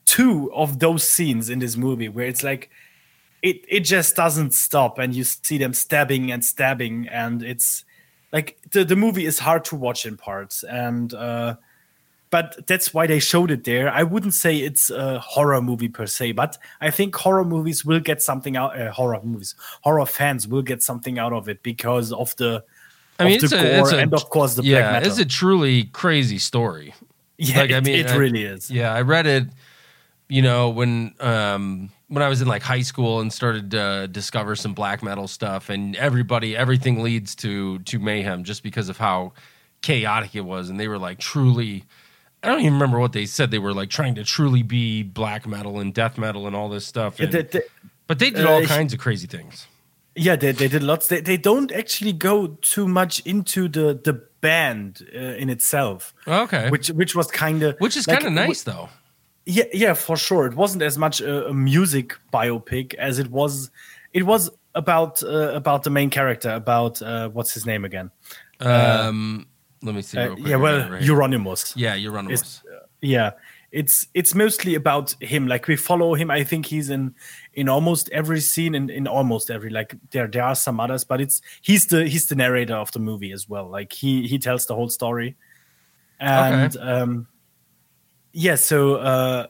two 0.04 0.52
of 0.52 0.80
those 0.80 1.08
scenes 1.08 1.48
in 1.48 1.60
this 1.60 1.76
movie 1.78 2.10
where 2.10 2.26
it's 2.26 2.42
like 2.42 2.68
it 3.40 3.64
it 3.68 3.80
just 3.80 4.16
doesn't 4.16 4.52
stop 4.52 4.98
and 4.98 5.14
you 5.14 5.24
see 5.24 5.56
them 5.56 5.72
stabbing 5.72 6.30
and 6.30 6.44
stabbing 6.44 7.08
and 7.08 7.42
it's 7.42 7.84
like 8.32 8.58
the, 8.72 8.84
the 8.84 8.96
movie 8.96 9.26
is 9.26 9.38
hard 9.38 9.64
to 9.66 9.76
watch 9.76 10.06
in 10.06 10.16
parts 10.16 10.62
and 10.64 11.14
uh 11.14 11.54
but 12.30 12.64
that's 12.68 12.94
why 12.94 13.06
they 13.06 13.18
showed 13.18 13.50
it 13.50 13.64
there 13.64 13.90
i 13.90 14.02
wouldn't 14.02 14.34
say 14.34 14.56
it's 14.58 14.90
a 14.90 15.18
horror 15.18 15.60
movie 15.60 15.88
per 15.88 16.06
se 16.06 16.32
but 16.32 16.56
i 16.80 16.90
think 16.90 17.14
horror 17.16 17.44
movies 17.44 17.84
will 17.84 18.00
get 18.00 18.22
something 18.22 18.56
out 18.56 18.78
uh, 18.80 18.90
horror 18.92 19.20
movies 19.22 19.54
horror 19.82 20.06
fans 20.06 20.46
will 20.46 20.62
get 20.62 20.82
something 20.82 21.18
out 21.18 21.32
of 21.32 21.48
it 21.48 21.62
because 21.62 22.12
of 22.12 22.34
the 22.36 22.62
I 23.18 23.24
mean, 23.24 23.36
of 23.36 23.42
it's 23.44 23.52
the 23.52 23.58
a, 23.58 23.62
gore 23.62 23.80
it's 23.80 23.92
a 23.92 23.98
and 23.98 24.14
of 24.14 24.30
course 24.30 24.54
the 24.54 24.62
yeah, 24.62 24.98
it's 25.00 25.18
a 25.18 25.26
truly 25.26 25.84
crazy 25.84 26.38
story. 26.38 26.94
yeah, 27.36 27.58
like, 27.58 27.70
I 27.72 27.80
mean, 27.80 27.98
it 27.98 28.08
I- 28.10 28.16
really 28.16 28.44
is. 28.44 28.70
Yeah, 28.70 28.94
I 28.94 29.02
read 29.02 29.26
it. 29.26 29.44
You 30.28 30.40
know, 30.40 30.70
when 30.70 31.12
um, 31.20 31.90
when 32.10 32.22
I 32.22 32.28
was 32.28 32.42
in 32.42 32.48
like 32.48 32.62
high 32.62 32.82
school 32.82 33.20
and 33.20 33.32
started 33.32 33.70
to 33.70 34.06
discover 34.10 34.54
some 34.56 34.74
black 34.74 35.02
metal 35.02 35.26
stuff, 35.28 35.70
and 35.70 35.96
everybody, 35.96 36.56
everything 36.56 37.02
leads 37.02 37.34
to 37.36 37.78
to 37.80 37.98
mayhem 37.98 38.44
just 38.44 38.62
because 38.62 38.88
of 38.90 38.98
how 38.98 39.32
chaotic 39.80 40.34
it 40.34 40.42
was, 40.42 40.68
and 40.68 40.78
they 40.78 40.88
were 40.88 40.98
like 40.98 41.18
truly. 41.18 41.84
I 42.42 42.48
don't 42.48 42.60
even 42.60 42.72
remember 42.74 42.98
what 42.98 43.12
they 43.12 43.26
said. 43.26 43.50
They 43.50 43.58
were 43.58 43.74
like 43.74 43.90
trying 43.90 44.14
to 44.16 44.24
truly 44.24 44.62
be 44.62 45.02
black 45.02 45.46
metal 45.46 45.78
and 45.78 45.92
death 45.94 46.16
metal 46.18 46.46
and 46.46 46.56
all 46.56 46.68
this 46.68 46.86
stuff. 46.86 47.20
And- 47.20 47.32
the- 47.32 47.42
the- 47.42 47.64
but 48.06 48.18
they 48.18 48.30
did 48.30 48.44
uh, 48.44 48.50
all 48.50 48.60
he- 48.60 48.66
kinds 48.66 48.92
of 48.92 48.98
crazy 48.98 49.26
things. 49.28 49.66
Yeah, 50.16 50.34
they, 50.34 50.50
they 50.50 50.66
did 50.66 50.82
lots. 50.82 51.06
They, 51.06 51.20
they 51.20 51.36
don't 51.36 51.70
actually 51.70 52.12
go 52.12 52.58
too 52.62 52.88
much 52.88 53.20
into 53.24 53.68
the 53.68 53.94
the 54.02 54.14
band 54.40 55.06
uh, 55.14 55.18
in 55.42 55.48
itself, 55.48 56.12
Okay, 56.26 56.68
which 56.70 56.88
which 56.88 56.96
which 56.96 57.14
was 57.14 57.28
kind 57.30 57.62
of 57.62 57.76
which 57.78 57.96
is 57.96 58.06
kind 58.06 58.24
of 58.26 58.32
nice 58.32 58.64
though. 58.64 58.88
Yeah, 59.50 59.64
yeah, 59.72 59.94
for 59.94 60.16
sure. 60.16 60.46
It 60.46 60.54
wasn't 60.54 60.82
as 60.82 60.96
much 60.96 61.20
a, 61.20 61.48
a 61.48 61.54
music 61.54 62.16
biopic 62.32 62.94
as 62.94 63.18
it 63.18 63.30
was. 63.30 63.70
It 64.12 64.24
was 64.24 64.50
about 64.74 65.22
uh, 65.22 65.52
about 65.54 65.82
the 65.82 65.90
main 65.90 66.10
character, 66.10 66.50
about 66.50 67.02
uh, 67.02 67.28
what's 67.30 67.52
his 67.54 67.66
name 67.66 67.84
again? 67.84 68.10
Um, 68.60 69.46
let 69.82 69.94
me 69.94 70.02
see. 70.02 70.18
Uh, 70.18 70.36
yeah, 70.36 70.56
well, 70.56 70.88
right. 70.90 71.02
Euronymous. 71.02 71.72
yeah, 71.76 71.96
Euronymous. 71.96 72.32
It's- 72.32 72.62
yeah 73.02 73.30
it's 73.72 74.06
it's 74.12 74.34
mostly 74.34 74.74
about 74.74 75.14
him 75.22 75.46
like 75.48 75.66
we 75.68 75.74
follow 75.76 76.12
him 76.14 76.30
i 76.30 76.44
think 76.44 76.66
he's 76.66 76.90
in 76.90 77.14
in 77.54 77.66
almost 77.66 78.10
every 78.10 78.40
scene 78.40 78.74
in, 78.74 78.90
in 78.90 79.06
almost 79.06 79.50
every 79.50 79.70
like 79.70 79.94
there 80.10 80.26
there 80.28 80.42
are 80.42 80.54
some 80.56 80.78
others 80.80 81.02
but 81.04 81.18
it's 81.18 81.40
he's 81.62 81.86
the 81.86 82.06
he's 82.06 82.26
the 82.26 82.34
narrator 82.34 82.74
of 82.74 82.90
the 82.92 82.98
movie 82.98 83.32
as 83.32 83.48
well 83.48 83.70
like 83.70 83.92
he 83.94 84.26
he 84.28 84.38
tells 84.38 84.66
the 84.66 84.74
whole 84.74 84.90
story 84.90 85.34
and 86.18 86.76
um 86.76 87.26
yeah 88.32 88.54
so 88.54 88.96
uh 88.96 89.46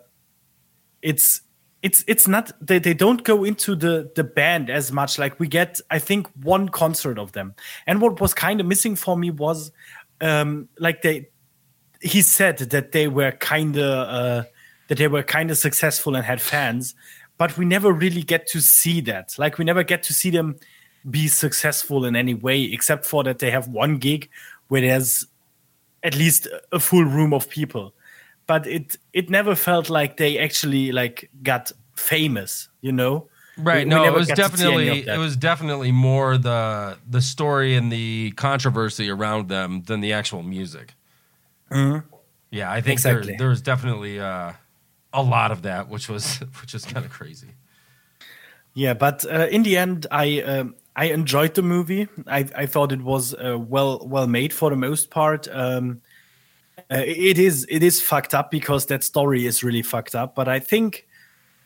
it's 1.03 1.43
it's 1.83 2.05
it's 2.07 2.29
not 2.29 2.53
they, 2.61 2.79
they 2.79 2.95
don't 2.95 3.25
go 3.25 3.45
into 3.45 3.75
the 3.75 4.11
the 4.15 4.25
band 4.25 4.71
as 4.71 4.93
much 4.93 5.19
like 5.19 5.39
we 5.41 5.49
get 5.49 5.81
i 5.91 5.99
think 5.99 6.27
one 6.43 6.69
concert 6.69 7.19
of 7.19 7.33
them 7.33 7.55
and 7.87 8.01
what 8.01 8.21
was 8.21 8.35
kind 8.35 8.61
of 8.61 8.67
missing 8.67 8.97
for 8.97 9.17
me 9.17 9.31
was 9.31 9.73
um 10.21 10.69
like 10.79 11.03
they 11.03 11.29
he 12.01 12.23
said 12.23 12.59
that 12.59 12.93
they 12.93 13.09
were 13.09 13.33
kind 13.33 13.77
of 13.77 14.09
uh, 14.09 14.45
that 14.89 14.99
they 14.99 15.09
were 15.09 15.23
kind 15.23 15.51
of 15.51 15.59
successful 15.59 16.17
and 16.17 16.25
had 16.25 16.41
fans, 16.41 16.95
but 17.39 17.57
we 17.57 17.65
never 17.65 17.93
really 17.93 18.23
get 18.23 18.47
to 18.49 18.61
see 18.61 19.01
that. 19.03 19.35
Like 19.39 19.59
we 19.59 19.65
never 19.65 19.83
get 19.83 20.03
to 20.05 20.15
see 20.15 20.31
them 20.31 20.57
be 21.09 21.29
successful 21.29 22.05
in 22.05 22.17
any 22.17 22.35
way, 22.35 22.63
except 22.65 23.07
for 23.07 23.23
that 23.25 23.39
they 23.39 23.51
have 23.51 23.69
one 23.69 23.99
gig 23.99 24.29
where 24.69 24.81
there's 24.81 25.27
at 26.03 26.17
least 26.17 26.49
a 26.73 26.81
full 26.81 27.05
room 27.05 27.35
of 27.35 27.49
people. 27.49 27.95
But 28.51 28.67
it 28.67 28.97
it 29.13 29.31
never 29.31 29.55
felt 29.55 29.89
like 29.91 30.17
they 30.17 30.37
actually 30.39 30.91
like 30.93 31.31
got 31.43 31.73
famous, 31.95 32.69
you 32.81 32.93
know. 32.93 33.29
Right. 33.57 33.87
We- 33.87 33.95
we 33.95 33.95
no, 33.95 34.05
it 34.05 34.13
was 34.13 34.27
got 34.27 34.37
to 34.51 34.57
see 34.59 34.65
any 34.65 34.85
definitely 34.85 35.15
it 35.15 35.19
was 35.19 35.37
definitely 35.37 35.93
more 35.93 36.39
the 36.39 36.97
the 37.11 37.21
story 37.21 37.77
and 37.79 37.93
the 37.93 38.33
controversy 38.37 39.09
around 39.11 39.49
them 39.49 39.83
than 39.87 40.01
the 40.01 40.13
actual 40.15 40.43
music. 40.43 40.95
Yeah, 42.51 42.77
I 42.77 42.81
think 42.81 42.95
Exactly. 42.99 43.27
there, 43.27 43.39
there 43.39 43.49
was 43.49 43.63
definitely 43.63 44.19
uh, 44.19 44.53
a 45.13 45.23
lot 45.23 45.53
of 45.53 45.63
that, 45.63 45.89
which 45.89 46.09
was 46.09 46.41
which 46.61 46.75
is 46.75 46.85
kind 46.85 47.05
of 47.07 47.13
crazy. 47.13 47.55
Yeah, 48.75 48.95
but 48.95 49.25
uh, 49.25 49.47
in 49.51 49.63
the 49.63 49.77
end, 49.79 50.07
I 50.11 50.43
um, 50.43 50.75
I 50.97 51.13
enjoyed 51.13 51.55
the 51.55 51.63
movie. 51.63 52.09
I 52.27 52.47
I 52.63 52.67
thought 52.67 52.93
it 52.93 53.03
was 53.03 53.35
uh, 53.35 53.57
well 53.59 54.01
well 54.05 54.27
made 54.27 54.53
for 54.53 54.71
the 54.71 54.77
most 54.77 55.11
part. 55.11 55.49
Um, 55.53 56.01
it 56.91 57.39
is 57.39 57.67
it 57.69 57.83
is 57.83 58.01
fucked 58.01 58.35
up 58.35 58.51
because 58.51 58.87
that 58.87 59.05
story 59.05 59.47
is 59.47 59.63
really 59.63 59.83
fucked 59.83 60.15
up. 60.15 60.35
But 60.35 60.49
I 60.49 60.59
think, 60.59 61.07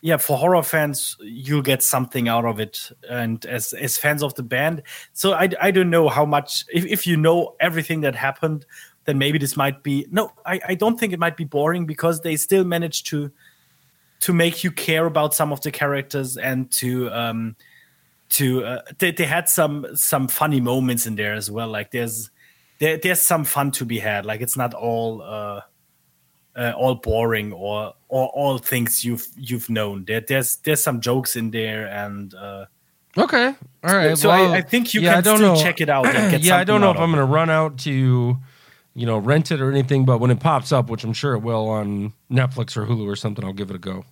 yeah, 0.01 0.17
for 0.17 0.37
horror 0.37 0.63
fans, 0.63 1.17
you'll 1.21 1.61
get 1.61 1.83
something 1.83 2.27
out 2.27 2.45
of 2.45 2.59
it. 2.59 2.91
And 3.09 3.45
as 3.45 3.73
as 3.73 3.97
fans 3.97 4.23
of 4.23 4.33
the 4.35 4.43
band, 4.43 4.83
so 5.13 5.33
I 5.33 5.49
I 5.61 5.71
don't 5.71 5.89
know 5.89 6.09
how 6.09 6.25
much 6.25 6.65
if 6.73 6.85
if 6.85 7.07
you 7.07 7.17
know 7.17 7.55
everything 7.59 8.01
that 8.01 8.15
happened, 8.15 8.65
then 9.05 9.17
maybe 9.17 9.37
this 9.37 9.55
might 9.55 9.83
be 9.83 10.07
no. 10.11 10.31
I 10.45 10.59
I 10.67 10.75
don't 10.75 10.99
think 10.99 11.13
it 11.13 11.19
might 11.19 11.37
be 11.37 11.45
boring 11.45 11.85
because 11.85 12.21
they 12.21 12.35
still 12.35 12.63
managed 12.63 13.07
to 13.07 13.31
to 14.21 14.33
make 14.33 14.63
you 14.63 14.71
care 14.71 15.05
about 15.05 15.33
some 15.33 15.51
of 15.51 15.61
the 15.61 15.71
characters 15.71 16.37
and 16.37 16.71
to 16.71 17.11
um 17.11 17.55
to 18.29 18.63
uh, 18.63 18.81
they, 18.97 19.11
they 19.11 19.25
had 19.25 19.47
some 19.47 19.85
some 19.95 20.27
funny 20.27 20.59
moments 20.59 21.05
in 21.05 21.15
there 21.15 21.33
as 21.33 21.51
well 21.51 21.67
like 21.67 21.91
there's 21.91 22.31
there, 22.79 22.97
there's 22.97 23.21
some 23.21 23.45
fun 23.45 23.71
to 23.71 23.85
be 23.85 23.99
had 23.99 24.25
like 24.25 24.41
it's 24.41 24.57
not 24.57 24.73
all 24.73 25.21
uh, 25.21 25.61
uh 26.55 26.73
all 26.77 26.95
boring 26.95 27.53
or 27.53 27.93
or 28.09 28.27
all 28.29 28.57
things 28.57 29.03
you've 29.03 29.27
you've 29.37 29.69
known 29.69 30.05
there 30.05 30.21
there's 30.21 30.57
there's 30.57 30.83
some 30.83 31.01
jokes 31.01 31.35
in 31.35 31.51
there 31.51 31.87
and 31.87 32.33
uh 32.33 32.65
Okay. 33.17 33.55
All 33.83 33.95
right. 33.95 34.17
so 34.17 34.29
well, 34.29 34.53
I, 34.53 34.57
I 34.57 34.61
think 34.61 34.93
you 34.93 35.01
yeah, 35.01 35.11
I 35.11 35.13
can 35.15 35.23
don't 35.23 35.37
still 35.37 35.55
know. 35.55 35.61
check 35.61 35.79
it 35.79 35.89
out 35.89 36.05
yeah, 36.43 36.57
I 36.57 36.63
don't 36.63 36.81
know 36.81 36.91
if 36.91 36.97
I'm 36.97 37.11
going 37.11 37.25
to 37.25 37.31
run 37.31 37.49
out 37.49 37.77
to, 37.79 38.37
you 38.93 39.05
know, 39.05 39.17
rent 39.17 39.51
it 39.51 39.61
or 39.61 39.71
anything, 39.71 40.05
but 40.05 40.19
when 40.19 40.31
it 40.31 40.39
pops 40.39 40.71
up, 40.71 40.89
which 40.89 41.03
I'm 41.03 41.13
sure 41.13 41.33
it 41.33 41.39
will 41.39 41.69
on 41.69 42.13
Netflix 42.29 42.75
or 42.75 42.85
Hulu 42.85 43.05
or 43.05 43.15
something, 43.15 43.45
I'll 43.45 43.53
give 43.53 43.69
it 43.69 43.75
a 43.75 43.79
go. 43.79 44.03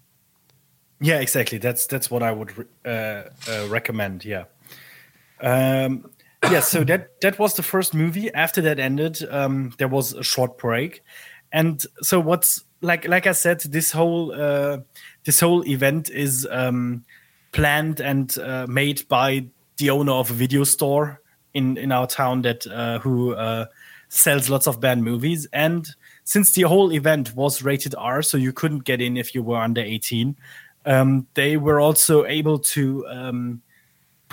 Yeah, 1.01 1.19
exactly. 1.19 1.57
That's 1.57 1.85
that's 1.85 2.09
what 2.09 2.23
I 2.23 2.31
would 2.31 2.67
uh, 2.85 3.23
uh, 3.49 3.67
recommend. 3.67 4.23
Yeah. 4.23 4.45
Um, 5.41 6.09
yeah. 6.51 6.59
So 6.59 6.83
that 6.83 7.19
that 7.21 7.39
was 7.39 7.55
the 7.55 7.63
first 7.63 7.93
movie. 7.93 8.33
After 8.33 8.61
that 8.61 8.79
ended, 8.79 9.19
um, 9.29 9.73
there 9.77 9.87
was 9.87 10.13
a 10.13 10.23
short 10.23 10.57
break, 10.57 11.03
and 11.51 11.83
so 12.01 12.19
what's 12.19 12.63
like 12.81 13.07
like 13.07 13.27
I 13.27 13.31
said, 13.31 13.61
this 13.61 13.91
whole 13.91 14.31
uh, 14.31 14.79
this 15.23 15.39
whole 15.39 15.65
event 15.67 16.09
is 16.09 16.47
um, 16.49 17.05
planned 17.51 17.99
and 17.99 18.37
uh, 18.37 18.67
made 18.67 19.07
by 19.07 19.45
the 19.77 19.89
owner 19.89 20.13
of 20.13 20.29
a 20.29 20.33
video 20.33 20.63
store 20.63 21.21
in 21.53 21.77
in 21.77 21.91
our 21.91 22.07
town 22.07 22.41
that 22.43 22.67
uh, 22.67 22.99
who 22.99 23.33
uh, 23.33 23.65
sells 24.09 24.49
lots 24.49 24.67
of 24.67 24.79
bad 24.79 24.99
movies 24.99 25.47
and 25.53 25.95
since 26.23 26.53
the 26.53 26.63
whole 26.63 26.91
event 26.93 27.35
was 27.35 27.63
rated 27.63 27.95
R, 27.97 28.21
so 28.21 28.37
you 28.37 28.53
couldn't 28.53 28.85
get 28.85 29.01
in 29.01 29.17
if 29.17 29.35
you 29.35 29.43
were 29.43 29.57
under 29.57 29.81
18, 29.81 30.35
um, 30.85 31.27
they 31.33 31.57
were 31.57 31.79
also 31.79 32.25
able 32.25 32.59
to 32.59 33.05
um, 33.07 33.61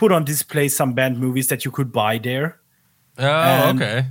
put 0.00 0.12
on 0.12 0.24
display 0.24 0.68
some 0.68 0.94
banned 0.94 1.18
movies 1.18 1.48
that 1.48 1.64
you 1.64 1.70
could 1.70 1.92
buy 1.92 2.16
there. 2.18 2.58
Oh, 3.18 3.24
And- 3.68 3.82
okay. 3.82 4.08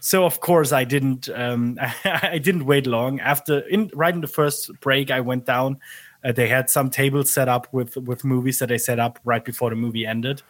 So 0.00 0.24
of 0.24 0.40
course 0.40 0.72
I 0.72 0.84
didn't 0.84 1.28
um, 1.28 1.78
I 2.04 2.38
didn't 2.38 2.64
wait 2.64 2.86
long. 2.86 3.20
After 3.20 3.60
in 3.68 3.90
right 3.94 4.14
in 4.14 4.20
the 4.20 4.26
first 4.26 4.70
break, 4.80 5.10
I 5.10 5.20
went 5.20 5.44
down. 5.46 5.78
Uh, 6.24 6.32
they 6.32 6.48
had 6.48 6.70
some 6.70 6.90
tables 6.90 7.32
set 7.32 7.48
up 7.48 7.66
with 7.72 7.96
with 8.08 8.24
movies 8.24 8.58
that 8.58 8.68
they 8.68 8.78
set 8.78 8.98
up 8.98 9.18
right 9.24 9.44
before 9.44 9.70
the 9.70 9.76
movie 9.76 10.06
ended, 10.06 10.42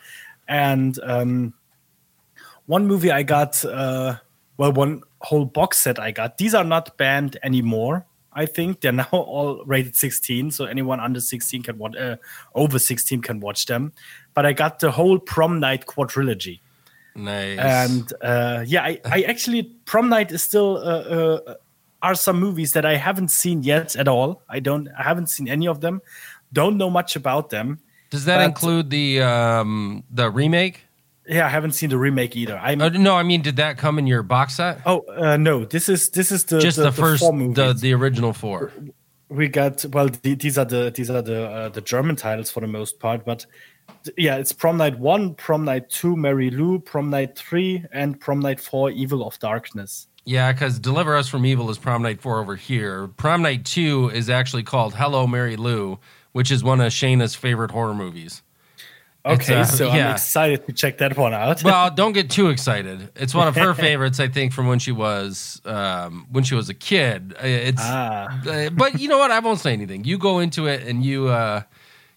and 0.48 0.98
um, 1.03 1.53
one 2.66 2.87
movie 2.87 3.11
I 3.11 3.22
got, 3.25 3.64
uh, 3.64 4.16
well, 4.57 4.72
one 4.72 5.03
whole 5.20 5.44
box 5.44 5.79
set 5.79 5.98
I 5.98 6.12
got. 6.12 6.38
These 6.38 6.55
are 6.55 6.64
not 6.64 6.96
banned 6.96 7.37
anymore. 7.42 8.07
I 8.33 8.46
think 8.46 8.81
they're 8.81 8.92
now 8.92 9.09
all 9.12 9.62
rated 9.66 9.96
16, 9.96 10.51
so 10.53 10.64
anyone 10.64 11.01
under 11.01 11.20
16 11.20 11.62
can 11.62 11.77
watch, 11.79 11.96
uh, 11.96 12.16
over 12.55 12.79
16 12.79 13.20
can 13.20 13.40
watch 13.40 13.66
them. 13.66 13.92
But 14.35 14.47
I 14.47 14.53
got 14.53 14.81
the 14.81 14.90
whole 14.90 15.18
prom 15.18 15.61
night 15.61 15.87
quadrilogy 15.87 16.61
Nice. 17.14 17.59
and 17.59 18.12
uh, 18.23 18.64
yeah, 18.66 18.83
I, 18.85 19.01
I 19.05 19.23
actually 19.23 19.64
prom 19.85 20.09
night 20.09 20.33
is 20.33 20.42
still 20.42 20.79
uh, 20.79 20.81
uh, 21.40 21.55
are 22.03 22.14
some 22.14 22.40
movies 22.40 22.73
that 22.73 22.85
I 22.87 22.97
haven't 22.97 23.29
seen 23.31 23.62
yet 23.62 23.95
at 23.97 24.09
all. 24.09 24.42
I 24.49 24.61
don't, 24.61 24.88
I 24.99 25.03
haven't 25.03 25.29
seen 25.29 25.49
any 25.49 25.68
of 25.68 25.81
them. 25.81 26.01
Don't 26.53 26.77
know 26.79 26.88
much 26.90 27.14
about 27.16 27.51
them. 27.51 27.79
Does 28.11 28.25
that 28.25 28.38
but- 28.38 28.47
include 28.47 28.90
the 28.90 29.21
um 29.23 30.05
the 30.11 30.31
remake? 30.31 30.87
Yeah, 31.29 31.47
I 31.47 31.51
haven't 31.51 31.73
seen 31.73 31.88
the 31.90 31.99
remake 31.99 32.35
either. 32.37 32.59
I'm 32.59 32.81
Uh, 32.81 32.88
no, 32.88 33.14
I 33.14 33.23
mean, 33.23 33.42
did 33.42 33.55
that 33.57 33.79
come 33.79 33.97
in 34.01 34.07
your 34.09 34.23
box 34.25 34.55
set? 34.57 34.81
oh 34.87 35.05
uh, 35.16 35.37
no, 35.37 35.64
this 35.64 35.88
is 35.88 36.09
this 36.11 36.33
is 36.33 36.45
the 36.45 36.59
Just 36.59 36.79
the, 36.79 36.90
first, 36.90 37.21
four 37.21 37.31
the 37.33 37.38
movies. 37.38 37.81
the 37.81 37.92
original 37.95 38.33
four. 38.33 38.73
we 39.29 39.49
got 39.49 39.85
well 39.95 40.09
the, 40.09 40.35
these 40.35 40.59
are 40.59 40.66
the 40.66 40.90
these 40.95 41.09
are 41.11 41.23
the 41.23 41.40
uh, 41.49 41.68
the 41.71 41.81
german 41.81 42.16
titles 42.16 42.51
for 42.51 42.61
the 42.61 42.66
most 42.66 42.99
part 43.01 43.25
but 43.25 43.47
yeah 44.17 44.37
it's 44.37 44.53
prom 44.53 44.77
night 44.77 44.99
1 44.99 45.35
prom 45.35 45.65
night 45.65 45.89
2 45.91 46.17
mary 46.17 46.51
lou 46.51 46.79
prom 46.79 47.11
night 47.11 47.37
3 47.37 47.85
and 47.93 48.21
prom 48.21 48.41
night 48.41 48.61
4 48.61 48.91
evil 48.91 49.27
of 49.27 49.39
darkness 49.39 50.07
Yeah, 50.25 50.53
because 50.53 50.79
Deliver 50.79 51.17
Us 51.17 51.29
from 51.29 51.45
Evil 51.45 51.69
is 51.69 51.79
Prom 51.79 52.03
Night 52.03 52.21
4 52.21 52.39
over 52.39 52.55
here. 52.55 53.09
Prom 53.09 53.43
Night 53.43 53.65
2 53.65 54.11
is 54.15 54.31
actually 54.31 54.63
called 54.63 54.95
Hello, 54.95 55.27
Mary 55.27 55.57
Lou, 55.57 55.99
which 56.31 56.53
is 56.53 56.63
one 56.63 56.81
of 56.81 56.93
Shayna's 56.93 57.35
favorite 57.35 57.73
horror 57.73 57.93
movies. 57.93 58.43
Okay 59.25 59.55
uh, 59.55 59.65
so 59.65 59.87
yeah. 59.87 60.09
i'm 60.09 60.13
excited 60.15 60.67
to 60.67 60.73
check 60.73 60.99
that 60.99 61.17
one 61.17 61.33
out 61.33 61.63
Well, 61.63 61.91
don't 61.95 62.13
get 62.13 62.29
too 62.29 62.49
excited. 62.51 63.11
It's 63.15 63.35
one 63.35 63.47
of 63.47 63.55
her 63.55 63.73
favorites, 63.89 64.19
I 64.19 64.29
think, 64.29 64.53
from 64.53 64.67
when 64.67 64.81
she 64.81 64.91
was 64.91 65.61
um, 65.65 66.27
when 66.31 66.43
she 66.43 66.57
was 66.57 66.69
a 66.69 66.75
kid. 66.75 67.35
Uh, 67.39 67.47
It's, 67.47 67.81
ah 67.83 68.41
uh, 68.49 68.71
but 68.71 69.01
you 69.01 69.09
know 69.09 69.19
what? 69.19 69.31
I 69.31 69.39
won't 69.39 69.61
say 69.61 69.73
anything. 69.73 70.05
You 70.05 70.19
go 70.19 70.41
into 70.41 70.67
it, 70.67 70.83
and 70.89 71.05
you 71.05 71.29
uh, 71.29 71.63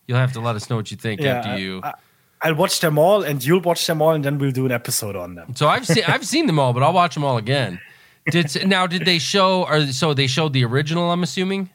you'll 0.08 0.18
have 0.18 0.34
to 0.34 0.40
let 0.40 0.56
us 0.56 0.70
know 0.70 0.76
what 0.76 0.90
you 0.92 0.98
think 0.98 1.22
yeah 1.22 1.38
after 1.38 1.58
you. 1.58 1.82
I, 1.84 1.94
i'll 2.44 2.56
watch 2.56 2.80
them 2.80 2.98
all 3.00 3.24
and 3.24 3.44
you'll 3.44 3.62
watch 3.62 3.88
them 3.88 4.02
all 4.02 4.12
and 4.12 4.24
then 4.24 4.38
we'll 4.38 4.52
do 4.52 4.66
an 4.66 4.72
episode 4.72 5.16
on 5.16 5.36
them 5.36 5.56
So 5.56 5.68
I've 5.68 5.86
seen 5.88 6.04
I've 6.08 6.26
seen 6.26 6.46
them 6.48 6.60
all, 6.60 6.74
but 6.74 6.84
I'll 6.84 6.94
watch 6.94 7.14
them 7.16 7.24
all 7.24 7.38
again. 7.38 7.80
Did 8.32 8.68
now? 8.68 8.88
Did 8.88 9.06
they 9.06 9.20
show? 9.20 9.64
Or 9.66 9.86
so 9.88 10.14
they 10.16 10.26
showed 10.28 10.54
the 10.54 10.66
original? 10.66 11.12
I'm 11.12 11.22
assuming. 11.24 11.70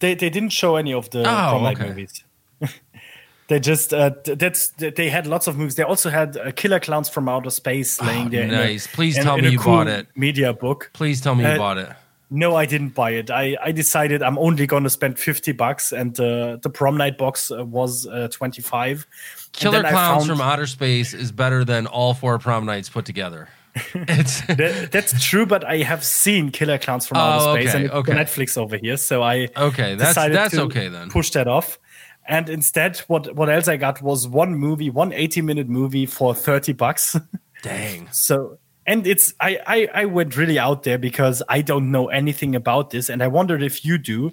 they, 0.00 0.14
they 0.14 0.28
didn't 0.28 0.50
show 0.50 0.76
any 0.76 0.92
of 0.92 1.08
the 1.10 1.24
Oh, 1.26 1.66
okay. 1.68 1.88
movies 1.88 2.22
they 3.48 3.60
just 3.60 3.92
uh, 3.92 4.10
that's 4.24 4.68
they 4.76 5.08
had 5.10 5.26
lots 5.26 5.46
of 5.46 5.56
movies 5.58 5.74
they 5.74 5.82
also 5.82 6.08
had 6.10 6.36
uh, 6.36 6.50
killer 6.52 6.80
clowns 6.80 7.08
from 7.08 7.28
outer 7.28 7.50
space 7.50 8.00
laying 8.00 8.26
Oh, 8.26 8.30
there 8.30 8.42
in 8.44 8.50
a- 8.50 8.56
nice. 8.56 8.86
Please 8.86 9.16
in- 9.18 9.24
tell 9.24 9.36
in 9.36 9.44
me 9.44 9.50
you 9.50 9.58
cool 9.58 9.74
bought 9.76 9.86
it. 9.88 10.06
media 10.16 10.52
book 10.52 10.90
Please 10.94 11.20
tell 11.20 11.34
me 11.34 11.44
you 11.44 11.50
Uh, 11.50 11.58
bought 11.58 11.78
it. 11.78 11.88
No, 12.30 12.56
I 12.56 12.66
didn't 12.66 12.94
buy 12.94 13.10
it. 13.12 13.30
I, 13.30 13.56
I 13.62 13.70
decided 13.72 14.22
I'm 14.22 14.38
only 14.38 14.66
going 14.66 14.82
to 14.84 14.90
spend 14.90 15.18
50 15.18 15.52
bucks, 15.52 15.92
and 15.92 16.18
uh, 16.18 16.56
the 16.62 16.70
prom 16.70 16.96
night 16.96 17.16
box 17.18 17.50
uh, 17.50 17.64
was 17.64 18.06
uh, 18.06 18.28
25. 18.32 19.06
And 19.46 19.52
Killer 19.52 19.80
Clowns 19.82 19.94
found- 19.94 20.26
from 20.26 20.40
Outer 20.40 20.66
Space 20.66 21.14
is 21.14 21.30
better 21.32 21.64
than 21.64 21.86
all 21.86 22.14
four 22.14 22.38
prom 22.38 22.64
nights 22.66 22.88
put 22.88 23.04
together. 23.04 23.48
It's 23.94 24.40
That- 24.46 24.90
that's 24.90 25.24
true, 25.24 25.46
but 25.46 25.64
I 25.64 25.78
have 25.78 26.02
seen 26.04 26.50
Killer 26.50 26.78
Clowns 26.78 27.06
from 27.06 27.18
Oh, 27.18 27.20
Outer 27.20 27.60
Space, 27.60 27.74
okay, 27.74 27.84
and 27.84 27.92
okay. 27.92 28.12
on 28.12 28.18
Netflix 28.18 28.56
over 28.58 28.76
here. 28.78 28.96
So 28.96 29.22
I 29.22 29.48
okay. 29.56 29.94
That's 29.94 30.10
decided 30.10 30.36
that's 30.36 30.54
to 30.54 30.62
okay 30.62 30.88
then. 30.88 31.10
push 31.10 31.30
that 31.32 31.46
off. 31.46 31.78
And 32.26 32.48
instead, 32.48 32.98
what 33.06 33.34
what 33.36 33.50
else 33.50 33.68
I 33.68 33.76
got 33.76 34.00
was 34.00 34.26
one 34.26 34.54
movie, 34.54 34.88
one 34.90 35.12
80 35.12 35.42
minute 35.42 35.68
movie 35.68 36.06
for 36.06 36.34
30 36.34 36.72
bucks. 36.72 37.16
Dang. 37.62 38.08
So 38.12 38.58
and 38.86 39.06
it's 39.06 39.34
I, 39.40 39.58
I 39.66 39.88
I 40.02 40.04
went 40.06 40.36
really 40.36 40.58
out 40.58 40.82
there 40.82 40.98
because 40.98 41.42
I 41.48 41.62
don't 41.62 41.90
know 41.90 42.08
anything 42.08 42.54
about 42.54 42.90
this, 42.90 43.08
and 43.08 43.22
I 43.22 43.28
wondered 43.28 43.62
if 43.62 43.84
you 43.84 43.98
do. 43.98 44.32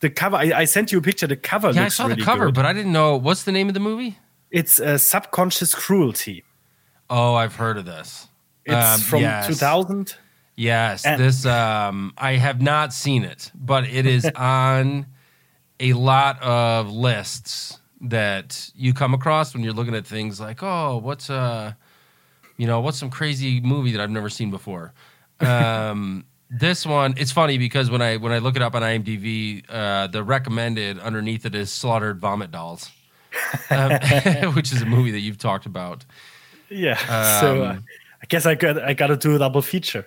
The 0.00 0.10
cover 0.10 0.36
I, 0.36 0.52
I 0.62 0.64
sent 0.64 0.90
you 0.90 0.98
a 0.98 1.02
picture. 1.02 1.28
The 1.28 1.36
cover 1.36 1.70
Yeah, 1.70 1.84
I 1.84 1.88
saw 1.88 2.06
really 2.06 2.16
the 2.16 2.24
cover, 2.24 2.46
good. 2.46 2.54
but 2.56 2.66
I 2.66 2.72
didn't 2.72 2.92
know 2.92 3.16
what's 3.16 3.44
the 3.44 3.52
name 3.52 3.68
of 3.68 3.74
the 3.74 3.80
movie. 3.80 4.18
it's 4.50 4.80
uh, 4.80 4.98
subconscious 4.98 5.74
cruelty. 5.74 6.42
Oh, 7.08 7.34
I've 7.34 7.54
heard 7.56 7.78
of 7.78 7.84
this. 7.84 8.26
It's 8.64 8.74
Um, 8.74 9.00
from 9.00 9.20
yes. 9.22 9.46
2000. 9.46 10.16
Yes, 10.56 11.06
And- 11.06 11.20
this 11.20 11.46
um 11.46 12.12
I 12.18 12.32
have 12.32 12.60
not 12.60 12.92
seen 12.92 13.22
it, 13.24 13.50
but 13.54 13.84
it 13.84 14.04
is 14.06 14.24
on 14.36 15.06
a 15.78 15.92
lot 15.94 16.42
of 16.42 16.90
lists 16.90 17.78
that 18.00 18.70
you 18.74 18.92
come 18.94 19.14
across 19.14 19.54
when 19.54 19.62
you're 19.62 19.72
looking 19.72 19.94
at 19.94 20.04
things 20.06 20.40
like, 20.40 20.62
"Oh, 20.62 20.98
what's 20.98 21.30
uh 21.30 21.72
you 22.56 22.66
know, 22.66 22.80
what's 22.80 22.98
some 22.98 23.10
crazy 23.10 23.60
movie 23.60 23.92
that 23.92 24.00
I've 24.00 24.10
never 24.10 24.28
seen 24.30 24.50
before?" 24.50 24.92
Um 25.40 26.24
this 26.50 26.84
one, 26.84 27.14
it's 27.16 27.32
funny 27.32 27.58
because 27.58 27.90
when 27.90 28.02
I 28.02 28.16
when 28.18 28.32
I 28.32 28.38
look 28.38 28.56
it 28.56 28.62
up 28.62 28.74
on 28.74 28.82
IMDb, 28.82 29.64
uh 29.68 30.06
the 30.08 30.22
recommended 30.22 30.98
underneath 30.98 31.44
it 31.46 31.54
is 31.54 31.70
Slaughtered 31.72 32.20
Vomit 32.20 32.50
Dolls. 32.50 32.90
um, 33.70 33.92
which 34.54 34.72
is 34.72 34.82
a 34.82 34.86
movie 34.86 35.10
that 35.12 35.20
you've 35.20 35.38
talked 35.38 35.64
about. 35.66 36.04
Yeah. 36.68 36.96
so 37.40 37.64
uh, 37.64 37.70
Um, 37.72 37.84
I 38.22 38.26
guess 38.28 38.46
I 38.46 38.54
got 38.54 38.78
I 38.78 38.92
got 38.94 39.08
to 39.08 39.16
do 39.16 39.34
a 39.34 39.38
double 39.38 39.62
feature. 39.62 40.06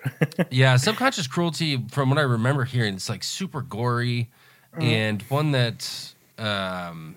Yeah, 0.49 0.77
subconscious 0.77 1.27
cruelty, 1.27 1.83
from 1.91 2.09
what 2.09 2.17
I 2.17 2.21
remember 2.21 2.63
hearing, 2.63 2.93
it's 2.95 3.09
like 3.09 3.23
super 3.23 3.61
gory 3.61 4.29
Mm. 4.77 4.83
and 4.83 5.21
one 5.23 5.51
that 5.53 6.13
um 6.37 7.15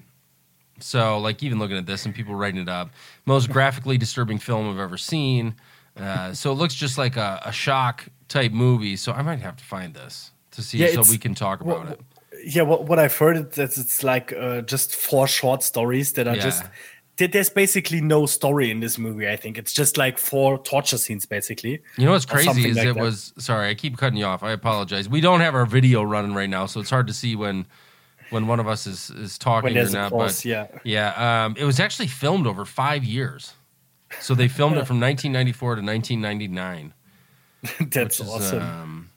So, 0.81 1.19
like, 1.19 1.43
even 1.43 1.59
looking 1.59 1.77
at 1.77 1.87
this 1.87 2.07
and 2.07 2.15
people 2.15 2.35
writing 2.35 2.61
it 2.61 2.69
up, 2.69 2.91
most 3.27 3.51
graphically 3.51 3.99
disturbing 3.99 4.39
film 4.39 4.71
I've 4.71 4.79
ever 4.79 4.97
seen. 4.97 5.55
Uh, 5.97 6.33
so 6.33 6.53
it 6.53 6.55
looks 6.55 6.75
just 6.75 6.97
like 6.99 7.17
a, 7.17 7.41
a 7.45 7.53
shock 7.53 8.07
type 8.29 8.53
movie. 8.53 8.97
So 8.97 9.13
I 9.13 9.23
might 9.23 9.41
have 9.41 9.57
to 9.57 9.65
find 9.65 9.95
this 9.95 10.31
to 10.53 10.63
see 10.63 10.79
Yeah, 10.79 11.03
so 11.03 11.11
we 11.11 11.19
can 11.19 11.35
talk 11.35 11.61
about 11.61 11.85
Well, 11.85 11.93
it. 11.93 12.01
Yeah, 12.45 12.63
what, 12.63 12.85
what 12.85 12.99
I've 13.01 13.17
heard 13.17 13.37
is 13.37 13.57
that 13.57 13.77
it's 13.77 14.05
like 14.05 14.33
uh, 14.33 14.61
just 14.63 14.95
four 14.95 15.27
short 15.27 15.63
stories 15.63 16.13
that 16.13 16.29
are 16.29 16.37
Yeah. 16.37 16.43
just. 16.43 16.65
There's 17.17 17.51
basically 17.51 18.01
no 18.01 18.27
story 18.27 18.71
in 18.71 18.79
this 18.79 18.97
movie. 18.97 19.29
I 19.29 19.35
think 19.35 19.59
it's 19.59 19.73
just 19.73 19.99
like 19.99 20.19
four 20.19 20.57
torture 20.63 20.99
scenes, 20.99 21.27
basically. 21.27 21.83
You 21.97 22.07
know 22.07 22.13
what's 22.13 22.25
crazy 22.25 22.69
is 22.69 22.77
like 22.77 22.87
it 22.87 22.95
that. 22.95 23.03
was 23.03 23.33
sorry, 23.39 23.69
I 23.71 23.75
keep 23.75 23.97
cutting 23.97 24.19
you 24.19 24.25
off. 24.25 24.45
I 24.45 24.53
apologize. 24.53 25.09
We 25.09 25.21
don't 25.21 25.41
have 25.41 25.57
our 25.57 25.67
video 25.67 26.05
running 26.05 26.33
right 26.33 26.49
now, 26.49 26.67
so 26.67 26.79
it's 26.79 26.91
hard 26.91 27.09
to 27.09 27.13
see 27.13 27.35
when 27.35 27.67
when 28.31 28.47
one 28.47 28.61
of 28.61 28.69
us 28.69 28.87
is 28.87 29.11
is 29.11 29.39
talking 29.39 29.77
or 29.77 29.91
not. 29.91 30.11
but 30.13 30.45
yeah. 30.45 30.67
yeah, 30.85 31.45
um, 31.45 31.55
it 31.59 31.65
was 31.65 31.81
actually 31.81 32.09
filmed 32.09 32.47
over 32.47 32.65
five 32.65 33.05
years. 33.05 33.55
So 34.21 34.35
they 34.35 34.49
filmed 34.49 34.77
it 34.77 34.87
from 34.87 35.01
1994 35.01 35.77
to 35.77 35.83
1999. 35.83 36.95
That's 37.91 38.21
is, 38.21 38.29
awesome. 38.29 38.63
Um, 38.63 39.11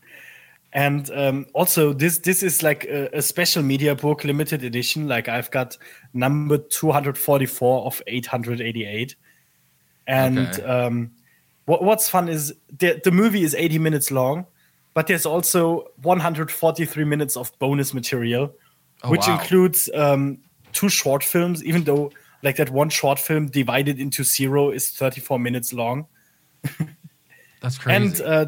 And 0.73 1.09
um, 1.11 1.45
also, 1.53 1.91
this 1.93 2.19
this 2.19 2.41
is 2.43 2.63
like 2.63 2.85
a, 2.85 3.09
a 3.17 3.21
special 3.21 3.61
media 3.63 3.93
book, 3.95 4.23
limited 4.23 4.63
edition. 4.63 5.07
Like 5.07 5.27
I've 5.27 5.51
got 5.51 5.77
number 6.13 6.57
two 6.57 6.91
hundred 6.91 7.17
forty 7.17 7.45
four 7.45 7.85
of 7.85 8.01
eight 8.07 8.25
hundred 8.25 8.61
eighty 8.61 8.85
eight. 8.85 9.15
And 10.07 10.37
Okay. 10.39 10.63
um, 10.63 11.11
what, 11.65 11.83
what's 11.83 12.09
fun 12.09 12.29
is 12.29 12.53
the 12.79 13.01
the 13.03 13.11
movie 13.11 13.43
is 13.43 13.53
eighty 13.55 13.79
minutes 13.79 14.11
long, 14.11 14.45
but 14.93 15.07
there's 15.07 15.25
also 15.25 15.87
one 16.03 16.19
hundred 16.21 16.49
forty 16.51 16.85
three 16.85 17.05
minutes 17.05 17.35
of 17.35 17.51
bonus 17.59 17.93
material, 17.93 18.53
Oh, 19.03 19.09
which 19.09 19.27
wow. 19.27 19.39
includes 19.39 19.89
um, 19.93 20.37
two 20.73 20.89
short 20.89 21.23
films. 21.23 21.63
Even 21.63 21.83
though 21.83 22.11
like 22.43 22.57
that 22.57 22.69
one 22.69 22.89
short 22.89 23.19
film 23.19 23.47
divided 23.47 23.99
into 23.99 24.23
zero 24.23 24.71
is 24.71 24.89
thirty 24.89 25.21
four 25.21 25.39
minutes 25.39 25.73
long. 25.73 26.07
that's 27.61 27.77
crazy. 27.77 27.95
And 27.95 28.21
uh, 28.21 28.45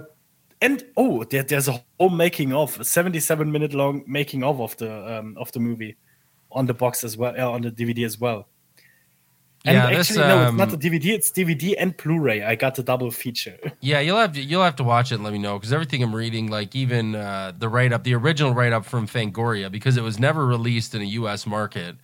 and 0.63 0.85
oh, 0.95 1.25
there, 1.25 1.43
there's 1.43 1.67
a 1.67 1.83
whole 1.99 2.09
making 2.09 2.53
of 2.53 2.79
a 2.79 2.85
77 2.85 3.51
minute 3.51 3.73
long 3.73 4.01
making 4.07 4.43
of 4.43 4.61
of 4.61 4.77
the 4.77 5.19
um, 5.19 5.35
of 5.37 5.51
the 5.51 5.59
movie 5.59 5.97
on 6.53 6.67
the 6.67 6.73
box 6.73 7.03
as 7.03 7.17
well, 7.17 7.33
uh, 7.37 7.51
on 7.51 7.61
the 7.61 7.71
DVD 7.71 8.05
as 8.05 8.17
well. 8.17 8.47
And 9.65 9.75
Yeah, 9.75 9.89
this, 9.91 10.11
actually, 10.11 10.27
no, 10.27 10.47
it's 10.47 10.57
not 10.57 10.73
um, 10.73 10.77
the 10.79 10.89
DVD. 10.89 11.05
It's 11.13 11.31
DVD 11.31 11.75
and 11.79 11.95
Blu-ray. 11.95 12.43
I 12.43 12.55
got 12.55 12.75
the 12.75 12.83
double 12.83 13.11
feature. 13.11 13.57
Yeah, 13.79 13.99
you'll 13.99 14.17
have 14.19 14.33
to 14.33 14.41
you'll 14.41 14.63
have 14.63 14.75
to 14.77 14.83
watch 14.83 15.11
it 15.11 15.15
and 15.15 15.23
let 15.23 15.33
me 15.33 15.39
know 15.39 15.57
because 15.57 15.71
everything 15.73 16.03
I'm 16.03 16.15
reading, 16.15 16.47
like 16.49 16.75
even 16.75 17.15
uh, 17.15 17.53
the 17.57 17.69
write 17.69 17.91
up, 17.93 18.03
the 18.03 18.13
original 18.15 18.53
write 18.53 18.73
up 18.73 18.85
from 18.85 19.07
Fangoria, 19.07 19.71
because 19.71 19.97
it 19.97 20.03
was 20.03 20.19
never 20.19 20.45
released 20.45 20.95
in 20.95 21.01
a 21.01 21.05
U.S. 21.05 21.45
market. 21.45 21.95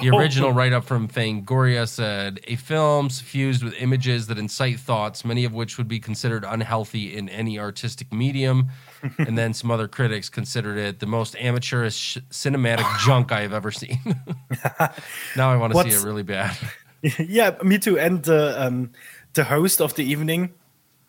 The 0.00 0.10
Oh. 0.10 0.18
original 0.18 0.52
write 0.52 0.72
up 0.72 0.84
from 0.84 1.06
Fangoria 1.08 1.88
said 1.88 2.40
a 2.48 2.56
film 2.56 3.10
suffused 3.10 3.62
with 3.62 3.74
images 3.74 4.26
that 4.26 4.38
incite 4.38 4.80
thoughts, 4.80 5.24
many 5.24 5.44
of 5.44 5.52
which 5.54 5.78
would 5.78 5.86
be 5.86 6.00
considered 6.00 6.44
unhealthy 6.44 7.16
in 7.16 7.28
any 7.28 7.58
artistic 7.60 8.12
medium. 8.12 8.70
and 9.18 9.38
then 9.38 9.54
some 9.54 9.70
other 9.70 9.86
critics 9.86 10.28
considered 10.28 10.78
it 10.78 10.98
the 10.98 11.06
most 11.06 11.36
amateurish 11.36 12.18
cinematic 12.30 12.86
junk 13.04 13.30
I 13.30 13.42
have 13.42 13.52
ever 13.52 13.70
seen. 13.70 14.00
now 15.36 15.52
I 15.52 15.56
want 15.56 15.72
to 15.74 15.82
see 15.82 15.90
it 15.96 16.02
really 16.02 16.22
bad. 16.24 16.56
yeah, 17.18 17.56
me 17.62 17.78
too. 17.78 17.98
And 17.98 18.22
the 18.22 18.54
um, 18.64 18.90
the 19.34 19.44
host 19.44 19.80
of 19.80 19.94
the 19.94 20.04
evening, 20.04 20.52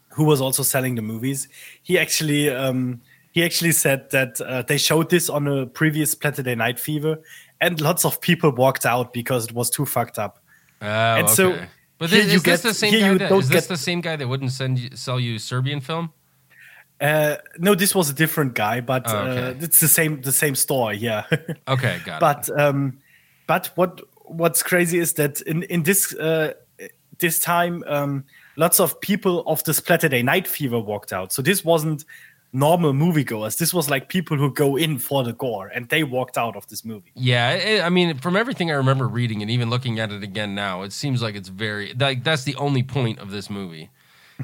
who 0.09 0.23
was 0.25 0.41
also 0.41 0.63
selling 0.63 0.95
the 0.95 1.01
movies, 1.01 1.47
he 1.83 1.97
actually 1.99 2.49
um, 2.49 3.01
he 3.31 3.43
actually 3.43 3.71
said 3.71 4.09
that 4.11 4.39
uh, 4.41 4.61
they 4.63 4.77
showed 4.77 5.09
this 5.09 5.29
on 5.29 5.47
a 5.47 5.65
previous 5.65 6.11
Saturday 6.11 6.55
Night 6.55 6.79
Fever, 6.79 7.17
and 7.61 7.79
lots 7.81 8.05
of 8.05 8.19
people 8.21 8.51
walked 8.51 8.85
out 8.85 9.13
because 9.13 9.45
it 9.45 9.53
was 9.53 9.69
too 9.69 9.85
fucked 9.85 10.19
up. 10.19 10.39
Oh, 10.81 10.85
And 10.87 11.29
so. 11.29 11.57
But 11.97 12.09
here 12.09 12.19
is, 12.19 12.27
this 12.33 12.41
get- 12.43 12.59
the 12.61 12.73
same 12.73 12.91
guy? 12.91 13.17
That, 13.27 13.31
is 13.31 13.47
this 13.47 13.61
get- 13.67 13.69
the 13.69 13.77
same 13.77 14.01
guy 14.01 14.17
that 14.17 14.27
wouldn't 14.27 14.51
send 14.51 14.77
you, 14.79 14.89
sell 14.97 15.17
you 15.17 15.39
Serbian 15.39 15.79
film? 15.79 16.11
Uh, 16.99 17.37
no, 17.57 17.73
this 17.75 17.95
was 17.95 18.09
a 18.09 18.13
different 18.13 18.53
guy, 18.53 18.81
but 18.81 19.03
Oh, 19.07 19.15
uh, 19.17 19.53
it's 19.61 19.79
the 19.79 19.87
same 19.87 20.21
the 20.21 20.31
same 20.31 20.55
store. 20.55 20.93
Yeah, 20.93 21.23
Okay, 21.67 21.99
got 22.05 22.17
it. 22.17 22.19
but 22.19 22.59
um, 22.61 22.99
but 23.47 23.67
what 23.75 24.01
what's 24.27 24.63
crazy 24.63 24.99
is 24.99 25.13
that 25.13 25.41
in 25.41 25.63
in 25.63 25.83
this 25.83 26.13
uh, 26.15 26.53
this 27.19 27.39
time, 27.39 27.83
um, 27.87 28.25
lots 28.57 28.79
of 28.79 28.99
people 29.01 29.43
of 29.47 29.63
the 29.63 29.71
Splatterday 29.71 30.23
Night 30.23 30.47
Fever 30.47 30.79
walked 30.79 31.13
out. 31.13 31.31
So 31.31 31.41
this 31.41 31.63
wasn't 31.63 32.05
normal 32.53 32.93
moviegoers. 32.93 33.57
This 33.57 33.73
was 33.73 33.89
like 33.89 34.07
people 34.09 34.37
who 34.37 34.51
go 34.53 34.75
in 34.77 34.97
for 34.99 35.23
the 35.23 35.33
gore, 35.33 35.67
and 35.67 35.89
they 35.89 36.03
walked 36.03 36.37
out 36.37 36.55
of 36.55 36.67
this 36.67 36.83
movie. 36.85 37.11
Yeah, 37.15 37.51
it, 37.51 37.81
I 37.83 37.89
mean, 37.89 38.17
from 38.17 38.35
everything 38.35 38.71
I 38.71 38.75
remember 38.75 39.07
reading 39.07 39.41
and 39.41 39.51
even 39.51 39.69
looking 39.69 39.99
at 39.99 40.11
it 40.11 40.23
again 40.23 40.55
now, 40.55 40.83
it 40.83 40.93
seems 40.93 41.21
like 41.21 41.35
it's 41.35 41.49
very 41.49 41.93
like 41.93 42.23
that's 42.23 42.43
the 42.43 42.55
only 42.55 42.83
point 42.83 43.19
of 43.19 43.31
this 43.31 43.49
movie. 43.49 43.89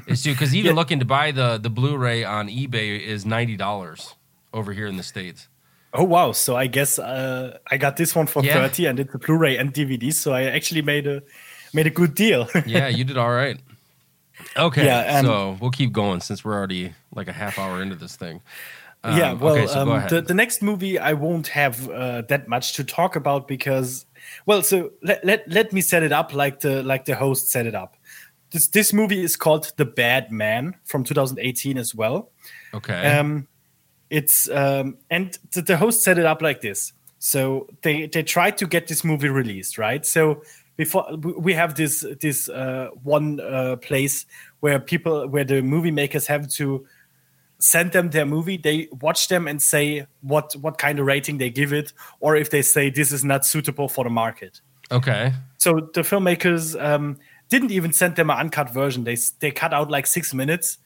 Is 0.06 0.22
to 0.22 0.30
because 0.30 0.54
even 0.54 0.70
Yeah. 0.74 0.76
looking 0.76 0.98
to 1.00 1.04
buy 1.04 1.30
the 1.32 1.58
the 1.58 1.70
Blu-ray 1.70 2.24
on 2.24 2.48
eBay 2.48 3.00
is 3.00 3.26
ninety 3.26 3.56
dollars 3.56 4.14
over 4.52 4.72
here 4.72 4.86
in 4.86 4.96
the 4.96 5.02
states. 5.02 5.48
Oh 5.94 6.04
wow! 6.04 6.32
So 6.32 6.56
I 6.56 6.66
guess 6.68 6.98
uh, 6.98 7.58
I 7.70 7.76
got 7.76 7.96
this 7.96 8.14
one 8.14 8.26
for 8.26 8.42
Yeah. 8.42 8.54
thirty, 8.54 8.86
and 8.86 8.98
it's 8.98 9.14
a 9.14 9.18
Blu-ray 9.18 9.56
and 9.58 9.72
DVD. 9.74 10.12
So 10.12 10.32
I 10.32 10.44
actually 10.44 10.82
made 10.82 11.06
a 11.06 11.22
made 11.74 11.86
a 11.86 11.90
good 11.90 12.14
deal. 12.14 12.48
Yeah, 12.66 12.88
you 12.88 13.04
did 13.04 13.18
all 13.18 13.30
right. 13.32 13.60
Okay, 14.56 14.84
Yeah, 14.86 15.18
and- 15.18 15.26
so 15.26 15.56
we'll 15.60 15.70
keep 15.70 15.92
going 15.92 16.20
since 16.20 16.44
we're 16.44 16.54
already 16.54 16.94
like 17.14 17.28
a 17.28 17.32
half 17.32 17.58
hour 17.58 17.82
into 17.82 17.94
this 17.96 18.16
thing. 18.16 18.40
Um, 19.04 19.18
yeah, 19.18 19.32
well, 19.32 19.54
okay, 19.54 19.66
so 19.66 19.80
um, 19.90 20.06
the, 20.08 20.20
the 20.22 20.34
next 20.34 20.62
movie 20.62 20.98
I 20.98 21.12
won't 21.12 21.48
have 21.48 21.88
uh, 21.90 22.22
that 22.28 22.46
much 22.48 22.74
to 22.74 22.84
talk 22.84 23.16
about 23.16 23.48
because, 23.48 24.06
well, 24.46 24.62
so 24.62 24.92
let, 25.02 25.24
let 25.24 25.48
let 25.48 25.72
me 25.72 25.80
set 25.80 26.02
it 26.04 26.12
up 26.12 26.32
like 26.32 26.60
the 26.60 26.82
like 26.84 27.04
the 27.04 27.14
host 27.16 27.50
set 27.50 27.66
it 27.66 27.74
up. 27.74 27.96
This 28.52 28.68
this 28.68 28.92
movie 28.92 29.22
is 29.22 29.34
called 29.36 29.72
The 29.76 29.84
Bad 29.84 30.30
Man 30.30 30.74
from 30.84 31.02
2018 31.04 31.78
as 31.78 31.94
well. 31.94 32.30
okay, 32.72 33.18
Um, 33.18 33.48
it's 34.12 34.48
um, 34.50 34.98
and 35.10 35.38
the, 35.52 35.62
the 35.62 35.76
host 35.76 36.04
set 36.04 36.18
it 36.18 36.26
up 36.26 36.42
like 36.42 36.60
this. 36.60 36.92
So 37.18 37.66
they 37.82 38.06
they 38.06 38.22
tried 38.22 38.58
to 38.58 38.66
get 38.66 38.86
this 38.86 39.02
movie 39.04 39.28
released, 39.28 39.78
right? 39.78 40.04
So 40.06 40.42
before 40.76 41.06
we- 41.16 41.32
we 41.46 41.54
have 41.54 41.74
this 41.74 42.04
this 42.20 42.48
uh, 42.48 42.88
one 43.02 43.40
uh, 43.40 43.76
place 43.76 44.26
where 44.60 44.78
people 44.78 45.26
where 45.28 45.44
the 45.44 45.62
movie 45.62 45.90
makers 45.90 46.26
have 46.26 46.48
to 46.58 46.86
send 47.58 47.92
them 47.92 48.10
their 48.10 48.26
movie 48.26 48.56
they 48.56 48.88
watch 49.00 49.28
them 49.28 49.46
and 49.46 49.62
say 49.62 50.04
what 50.20 50.52
what 50.60 50.78
kind 50.78 50.98
of 50.98 51.06
rating 51.06 51.38
they 51.38 51.48
give 51.50 51.72
it 51.72 51.92
or 52.18 52.34
if 52.36 52.50
they 52.50 52.60
say 52.62 52.90
this 52.90 53.12
is 53.12 53.22
not 53.24 53.46
suitable 53.46 53.88
for 53.88 54.02
the 54.04 54.10
market 54.10 54.60
okay, 54.90 55.32
so 55.58 55.88
the 55.94 56.02
filmmakers 56.02 56.74
um, 56.82 57.16
didn't 57.48 57.70
even 57.70 57.92
send 57.92 58.16
them 58.16 58.30
an 58.30 58.36
uncut 58.36 58.68
version 58.74 59.04
they 59.04 59.16
they 59.38 59.52
cut 59.52 59.72
out 59.72 59.88
like 59.92 60.08
six 60.08 60.34
minutes 60.34 60.78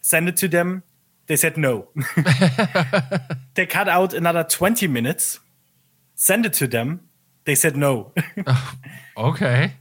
send 0.00 0.26
it 0.28 0.36
to 0.36 0.48
them 0.48 0.82
they 1.26 1.36
said 1.36 1.56
no 1.56 1.88
they 3.54 3.66
cut 3.66 3.88
out 3.88 4.14
another 4.14 4.44
20 4.44 4.86
minutes 4.88 5.40
send 6.14 6.46
it 6.46 6.52
to 6.54 6.66
them 6.66 7.00
they 7.44 7.54
said 7.54 7.76
no 7.76 8.12
okay. 9.16 9.72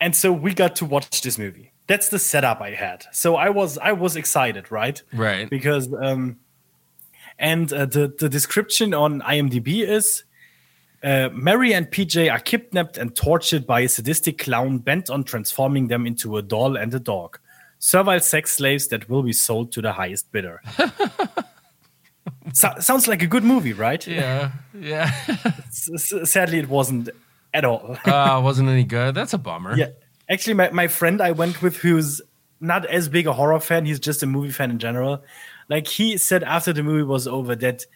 and 0.00 0.14
so 0.14 0.32
we 0.32 0.54
got 0.54 0.76
to 0.76 0.84
watch 0.84 1.22
this 1.22 1.38
movie 1.38 1.72
that's 1.86 2.08
the 2.08 2.18
setup 2.18 2.60
i 2.60 2.70
had 2.70 3.04
so 3.12 3.36
i 3.36 3.48
was 3.48 3.78
i 3.78 3.92
was 3.92 4.16
excited 4.16 4.70
right 4.70 5.02
Right. 5.12 5.48
because 5.50 5.92
um 6.00 6.38
and 7.38 7.72
uh, 7.72 7.86
the 7.86 8.14
the 8.18 8.28
description 8.28 8.94
on 8.94 9.20
imdb 9.22 9.86
is 9.88 10.24
uh, 11.02 11.30
Mary 11.32 11.72
and 11.72 11.90
PJ 11.90 12.30
are 12.30 12.38
kidnapped 12.40 12.98
and 12.98 13.16
tortured 13.16 13.66
by 13.66 13.80
a 13.80 13.88
sadistic 13.88 14.36
clown 14.36 14.76
bent 14.76 15.08
on 15.08 15.24
transforming 15.24 15.88
them 15.88 16.06
into 16.06 16.36
a 16.36 16.42
doll 16.42 16.76
and 16.76 16.92
a 16.92 17.00
dog. 17.00 17.38
Servile 17.82 18.20
sex 18.20 18.52
slaves 18.52 18.88
that 18.88 19.08
will 19.08 19.22
be 19.22 19.32
sold 19.32 19.72
to 19.72 19.80
the 19.82 19.92
highest 19.92 20.30
bidder. 20.30 20.60
so- 22.52 22.74
sounds 22.78 23.08
like 23.08 23.22
a 23.22 23.26
good 23.26 23.42
movie, 23.44 23.72
right? 23.72 24.06
Yeah, 24.06 24.52
yeah. 24.78 25.10
Sadly, 25.70 26.58
it 26.58 26.68
wasn't 26.68 27.08
at 27.54 27.64
all. 27.64 27.96
uh, 28.04 28.40
wasn't 28.44 28.68
any 28.68 28.84
good. 28.84 29.14
That's 29.14 29.32
a 29.32 29.38
bummer. 29.38 29.76
Yeah, 29.76 29.88
actually, 30.28 30.54
my, 30.54 30.70
my 30.70 30.88
friend 30.88 31.20
I 31.20 31.32
went 31.32 31.62
with, 31.62 31.76
who's 31.76 32.20
not 32.60 32.84
as 32.86 33.08
big 33.08 33.26
a 33.26 33.32
horror 33.32 33.58
fan, 33.60 33.86
he's 33.86 33.98
just 33.98 34.22
a 34.22 34.26
movie 34.26 34.50
fan 34.52 34.70
in 34.70 34.78
general. 34.78 35.24
Like 35.68 35.86
he 35.86 36.18
said 36.18 36.42
after 36.44 36.72
the 36.72 36.82
movie 36.82 37.04
was 37.04 37.26
over 37.26 37.56
that 37.56 37.86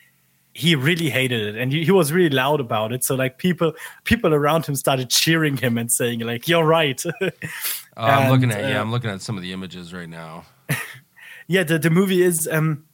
he 0.55 0.77
really 0.77 1.11
hated 1.11 1.41
it, 1.49 1.57
and 1.61 1.73
he, 1.73 1.85
he 1.85 1.91
was 1.91 2.13
really 2.13 2.31
loud 2.31 2.61
about 2.61 2.93
it. 2.93 3.03
So 3.05 3.15
like 3.17 3.39
people 3.39 3.75
people 4.05 4.33
around 4.33 4.65
him 4.67 4.77
started 4.77 5.11
cheering 5.11 5.57
him 5.57 5.77
and 5.77 5.91
saying 5.91 6.21
like, 6.21 6.47
"You're 6.49 6.65
right." 6.65 7.03
Uh, 7.07 7.31
I'm 7.97 8.31
looking 8.31 8.51
at 8.53 8.65
yeah, 8.65 8.79
uh, 8.79 8.81
I'm 8.81 8.91
looking 8.93 9.11
at 9.11 9.21
some 9.21 9.37
of 9.37 9.43
the 9.43 9.53
images 9.53 9.93
right 9.93 10.09
now. 10.09 10.45
yeah, 11.49 11.65
the 11.65 11.79
the 11.79 11.91
movie 11.91 12.23
is. 12.23 12.49
um 12.51 12.85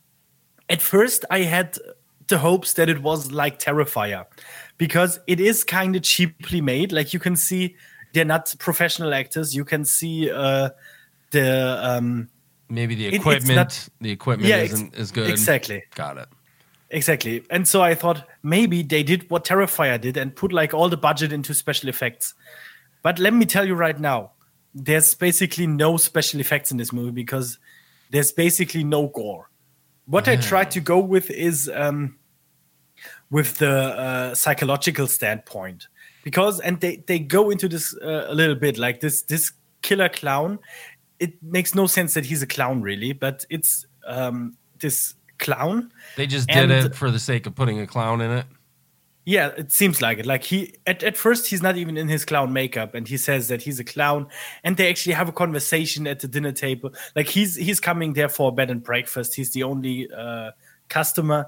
At 0.69 0.81
first, 0.83 1.25
I 1.31 1.41
had 1.43 1.77
the 2.29 2.39
hopes 2.39 2.73
that 2.75 2.89
it 2.89 3.03
was 3.03 3.31
like 3.33 3.59
Terrifier, 3.59 4.25
because 4.79 5.21
it 5.27 5.41
is 5.41 5.65
kind 5.65 5.97
of 5.97 6.03
cheaply 6.03 6.61
made. 6.61 6.93
Like 6.93 7.13
you 7.13 7.21
can 7.21 7.37
see, 7.37 7.75
they're 8.15 8.25
not 8.25 8.55
professional 8.59 9.13
actors. 9.15 9.55
You 9.55 9.65
can 9.65 9.85
see 9.85 10.31
uh 10.31 10.71
the 11.31 11.79
um 11.83 12.29
Maybe 12.69 12.95
the 12.95 13.07
equipment, 13.17 13.57
not- 13.57 13.89
the 14.01 14.11
equipment 14.13 14.49
Yeah, 14.49 14.63
isn't 14.63 14.95
as 14.95 15.11
good. 15.11 15.29
exactly. 15.29 15.83
Got 15.95 16.19
it. 16.19 16.29
Exactly. 16.91 17.45
And 17.51 17.67
so 17.67 17.83
I 17.83 17.95
thought 17.95 18.27
maybe 18.43 18.83
they 18.83 19.03
did 19.03 19.31
what 19.31 19.45
Terrifier 19.45 20.01
did 20.01 20.17
and 20.17 20.35
put 20.35 20.53
like 20.53 20.75
all 20.75 20.89
the 20.89 20.97
budget 20.97 21.33
into 21.33 21.55
special 21.55 21.89
effects. 21.89 22.35
But 23.03 23.19
let 23.19 23.33
me 23.33 23.47
tell 23.47 23.67
you 23.67 23.75
right 23.75 23.99
now, 23.99 24.33
there's 24.75 25.15
basically 25.15 25.67
no 25.67 25.97
special 25.97 26.41
effects 26.41 26.71
in 26.71 26.77
this 26.77 26.93
movie 26.93 27.11
because 27.11 27.59
there's 28.11 28.33
basically 28.33 28.85
no 28.85 29.09
gore. 29.09 29.51
What 30.07 30.29
I 30.29 30.37
tried 30.37 30.73
to 30.73 30.81
go 30.81 30.99
with 30.99 31.31
is 31.31 31.71
um, 31.73 32.19
with 33.31 33.59
the 33.59 33.71
uh, 33.71 34.35
psychological 34.35 35.07
standpoint 35.07 35.87
because 36.25 36.61
and 36.61 36.81
they 36.81 36.97
they 37.07 37.19
go 37.19 37.51
into 37.51 37.69
this 37.69 37.97
uh, 38.03 38.27
a 38.29 38.35
little 38.35 38.55
bit 38.55 38.79
like 38.79 39.01
this 39.01 39.23
this 39.23 39.53
killer 39.83 40.09
clown 40.09 40.59
it 41.19 41.43
makes 41.43 41.75
no 41.75 41.87
sense 41.87 42.15
that 42.15 42.27
he's 42.27 42.43
a 42.43 42.47
clown 42.47 42.83
really 42.83 43.13
but 43.13 43.45
it's 43.51 43.87
um 44.07 44.57
this 44.81 45.15
clown. 45.41 45.91
They 46.17 46.27
just 46.27 46.49
did 46.49 46.71
And- 46.71 46.87
it 46.87 46.95
for 46.95 47.11
the 47.11 47.19
sake 47.19 47.47
of 47.47 47.55
putting 47.55 47.81
a 47.81 47.87
clown 47.87 48.21
in 48.21 48.31
it. 48.31 48.47
yeah 49.27 49.49
it 49.63 49.71
seems 49.71 50.01
like 50.01 50.19
it. 50.19 50.27
Like 50.27 50.45
he 50.45 50.75
at, 50.87 51.03
at 51.03 51.17
first 51.17 51.47
he's 51.51 51.63
not 51.63 51.77
even 51.77 51.97
in 51.97 52.09
his 52.09 52.25
clown 52.25 52.53
makeup 52.53 52.95
and 52.95 53.07
he 53.07 53.17
says 53.19 53.49
that 53.49 53.61
he's 53.63 53.79
a 53.79 53.85
clown 53.85 54.27
and 54.65 54.77
they 54.77 54.89
actually 54.89 55.15
have 55.15 55.29
a 55.29 55.33
conversation 55.33 56.07
at 56.07 56.19
the 56.21 56.29
dinner 56.29 56.53
table. 56.53 56.91
Like 57.15 57.29
he's 57.29 57.55
he's 57.57 57.81
coming 57.81 58.15
there 58.15 58.29
for 58.31 58.53
bed 58.55 58.71
and 58.71 58.83
breakfast. 58.83 59.35
He's 59.35 59.51
the 59.53 59.63
only 59.65 60.09
uh 60.25 60.51
customer 60.89 61.47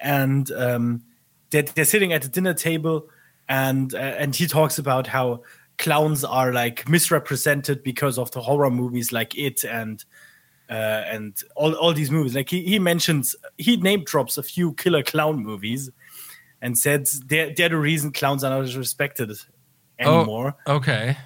and 0.00 0.50
um 0.52 1.02
they're, 1.50 1.62
they're 1.74 1.84
sitting 1.94 2.12
at 2.12 2.22
the 2.22 2.28
dinner 2.28 2.54
table 2.54 3.08
and 3.48 3.94
uh, 3.94 3.98
and 4.22 4.34
he 4.34 4.46
talks 4.46 4.78
about 4.78 5.06
how 5.06 5.42
clowns 5.78 6.24
are 6.24 6.52
like 6.52 6.88
misrepresented 6.88 7.82
because 7.82 8.18
of 8.18 8.30
the 8.32 8.40
horror 8.40 8.70
movies 8.70 9.12
like 9.12 9.32
it 9.38 9.64
and 9.64 10.04
uh, 10.72 11.04
and 11.06 11.42
all, 11.54 11.74
all 11.74 11.92
these 11.92 12.10
movies. 12.10 12.34
Like 12.34 12.48
he, 12.48 12.62
he 12.62 12.78
mentions 12.78 13.36
he 13.58 13.76
name 13.76 14.04
drops 14.04 14.38
a 14.38 14.42
few 14.42 14.72
killer 14.72 15.02
clown 15.02 15.42
movies 15.42 15.90
and 16.62 16.78
said 16.78 17.06
they're, 17.26 17.52
they're 17.54 17.68
the 17.68 17.76
reason 17.76 18.10
clowns 18.12 18.42
are 18.42 18.50
not 18.50 18.62
as 18.62 18.76
respected 18.76 19.30
anymore. 19.98 20.54
Okay. 20.66 21.16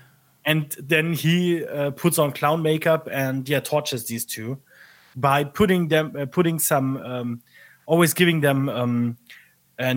and 0.45 0.75
then 0.79 1.13
he 1.13 1.65
uh, 1.65 1.91
puts 1.93 2.19
on 2.19 2.33
clown 2.33 2.63
makeup 2.63 3.09
and 3.11 3.49
yeah 3.49 3.61
tortures 3.61 4.07
these 4.07 4.25
two 4.25 4.59
by 5.15 5.45
putting 5.45 5.89
them 5.89 6.13
uh, 6.19 6.27
putting 6.27 6.59
some 6.59 6.97
um, 6.99 7.43
always 7.87 8.15
giving 8.15 8.41
them 8.41 8.69
um, 8.69 9.17
uh, 9.79 9.95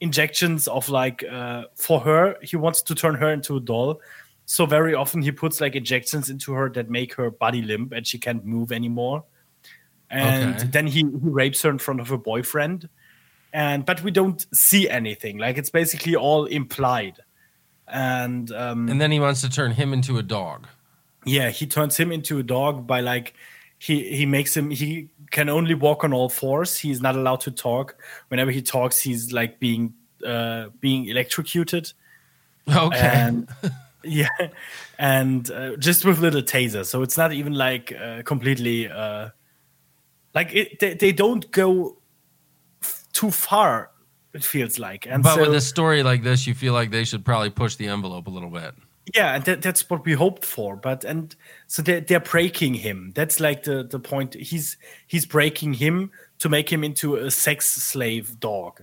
injections 0.00 0.68
of 0.68 0.88
like 0.88 1.24
uh, 1.24 1.64
for 1.74 2.00
her. 2.00 2.36
He 2.42 2.56
wants 2.56 2.82
to 2.82 2.94
turn 2.94 3.14
her 3.14 3.32
into 3.32 3.56
a 3.56 3.60
doll 3.60 4.00
so 4.52 4.66
very 4.66 4.94
often 4.94 5.22
he 5.22 5.32
puts 5.32 5.60
like 5.62 5.74
injections 5.76 6.28
into 6.28 6.52
her 6.52 6.68
that 6.70 6.90
make 6.90 7.14
her 7.14 7.30
body 7.30 7.62
limp 7.62 7.92
and 7.92 8.06
she 8.06 8.18
can't 8.18 8.44
move 8.44 8.70
anymore. 8.70 9.24
And 10.10 10.58
Okay. 10.58 10.68
then 10.70 10.86
he, 10.86 10.98
he 11.00 11.30
rapes 11.42 11.62
her 11.62 11.70
in 11.70 11.78
front 11.78 12.00
of 12.00 12.08
her 12.08 12.18
boyfriend. 12.18 12.90
And 13.54 13.86
but 13.86 14.02
we 14.02 14.10
don't 14.10 14.44
see 14.54 14.90
anything. 14.90 15.38
Like 15.38 15.56
it's 15.56 15.70
basically 15.70 16.16
all 16.16 16.44
implied. 16.44 17.16
And 17.88 18.52
um 18.52 18.88
And 18.90 19.00
then 19.00 19.10
he 19.10 19.20
wants 19.20 19.40
to 19.40 19.48
turn 19.48 19.72
him 19.72 19.92
into 19.94 20.18
a 20.18 20.22
dog. 20.22 20.66
yeah 21.24 21.50
he 21.50 21.66
turns 21.66 21.96
him 21.96 22.12
into 22.12 22.38
a 22.38 22.42
dog 22.42 22.86
by 22.86 23.00
like 23.00 23.32
he 23.78 24.14
he 24.16 24.26
makes 24.26 24.54
him 24.56 24.70
he 24.70 25.08
can 25.30 25.48
only 25.48 25.74
walk 25.74 26.04
on 26.04 26.12
all 26.12 26.28
fours. 26.28 26.78
He's 26.78 27.00
not 27.00 27.16
allowed 27.16 27.40
to 27.40 27.50
talk. 27.50 27.96
Whenever 28.28 28.50
he 28.50 28.60
talks 28.60 29.00
he's 29.00 29.32
like 29.32 29.58
being 29.60 29.94
uh 30.26 30.68
being 30.80 31.06
electrocuted. 31.08 31.92
Okay. 32.68 32.98
and 32.98 33.48
yeah 34.20 34.28
and 34.98 35.50
uh, 35.50 35.76
just 35.76 36.04
with 36.04 36.18
little 36.18 36.42
taser 36.42 36.84
so 36.84 37.02
it's 37.02 37.16
not 37.16 37.32
even 37.32 37.54
like 37.54 37.92
uh, 37.92 38.22
completely 38.22 38.88
uh 38.88 39.28
like 40.34 40.54
it 40.54 40.78
they, 40.80 40.94
they 40.94 41.12
don't 41.12 41.50
go 41.50 41.96
f- 42.82 43.04
too 43.12 43.30
far 43.30 43.90
it 44.34 44.42
feels 44.42 44.78
like 44.78 45.06
and 45.06 45.22
but 45.22 45.34
so, 45.34 45.40
with 45.42 45.54
a 45.54 45.60
story 45.60 46.02
like 46.02 46.22
this, 46.22 46.46
you 46.46 46.54
feel 46.54 46.72
like 46.72 46.90
they 46.90 47.04
should 47.04 47.24
probably 47.24 47.50
push 47.50 47.76
the 47.76 47.86
envelope 47.88 48.26
a 48.26 48.30
little 48.30 48.48
bit. 48.50 48.74
yeah 49.14 49.34
and 49.34 49.44
that, 49.44 49.60
that's 49.62 49.88
what 49.90 50.04
we 50.04 50.12
hoped 50.14 50.44
for 50.44 50.74
but 50.76 51.04
and 51.04 51.36
so 51.66 51.82
they're, 51.82 52.00
they're 52.00 52.20
breaking 52.20 52.74
him 52.74 53.12
that's 53.14 53.40
like 53.40 53.64
the 53.64 53.82
the 53.84 53.98
point 54.00 54.34
he's 54.34 54.76
he's 55.06 55.26
breaking 55.26 55.74
him 55.74 56.10
to 56.38 56.48
make 56.48 56.72
him 56.72 56.82
into 56.82 57.16
a 57.16 57.30
sex 57.30 57.68
slave 57.68 58.38
dog 58.40 58.82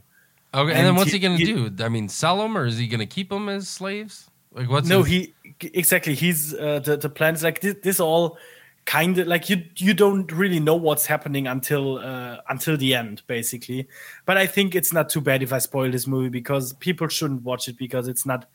Okay. 0.51 0.71
And, 0.71 0.79
And 0.79 0.87
then 0.87 0.95
what's 0.95 1.11
he- 1.11 1.17
he, 1.17 1.27
going 1.27 1.37
to 1.37 1.45
he- 1.45 1.69
do? 1.69 1.83
I 1.83 1.89
mean, 1.89 2.09
sell 2.09 2.41
him 2.43 2.57
or 2.57 2.65
is 2.65 2.75
he 2.79 2.87
going 2.87 3.01
to 3.01 3.05
keep 3.05 3.29
them 3.29 3.49
as 3.49 3.67
slaves? 3.67 4.28
Like, 4.51 4.69
what's 4.69 4.89
no 4.89 5.03
he 5.03 5.33
exactly 5.61 6.15
he's 6.15 6.53
uh, 6.53 6.79
the, 6.79 6.97
the 6.97 7.09
plan 7.09 7.35
is 7.35 7.43
like 7.43 7.61
this, 7.61 7.75
this 7.83 7.99
all 7.99 8.37
kind 8.85 9.17
of 9.19 9.27
like 9.27 9.49
you 9.49 9.63
you 9.75 9.93
don't 9.93 10.31
really 10.31 10.59
know 10.59 10.75
what's 10.75 11.05
happening 11.05 11.45
until 11.45 11.99
uh, 11.99 12.37
until 12.49 12.75
the 12.75 12.95
end 12.95 13.21
basically 13.27 13.87
but 14.25 14.37
i 14.37 14.47
think 14.47 14.73
it's 14.73 14.91
not 14.91 15.07
too 15.07 15.21
bad 15.21 15.43
if 15.43 15.53
i 15.53 15.59
spoil 15.59 15.91
this 15.91 16.07
movie 16.07 16.29
because 16.29 16.73
people 16.73 17.07
shouldn't 17.07 17.43
watch 17.43 17.67
it 17.67 17.77
because 17.77 18.07
it's 18.07 18.25
not 18.25 18.47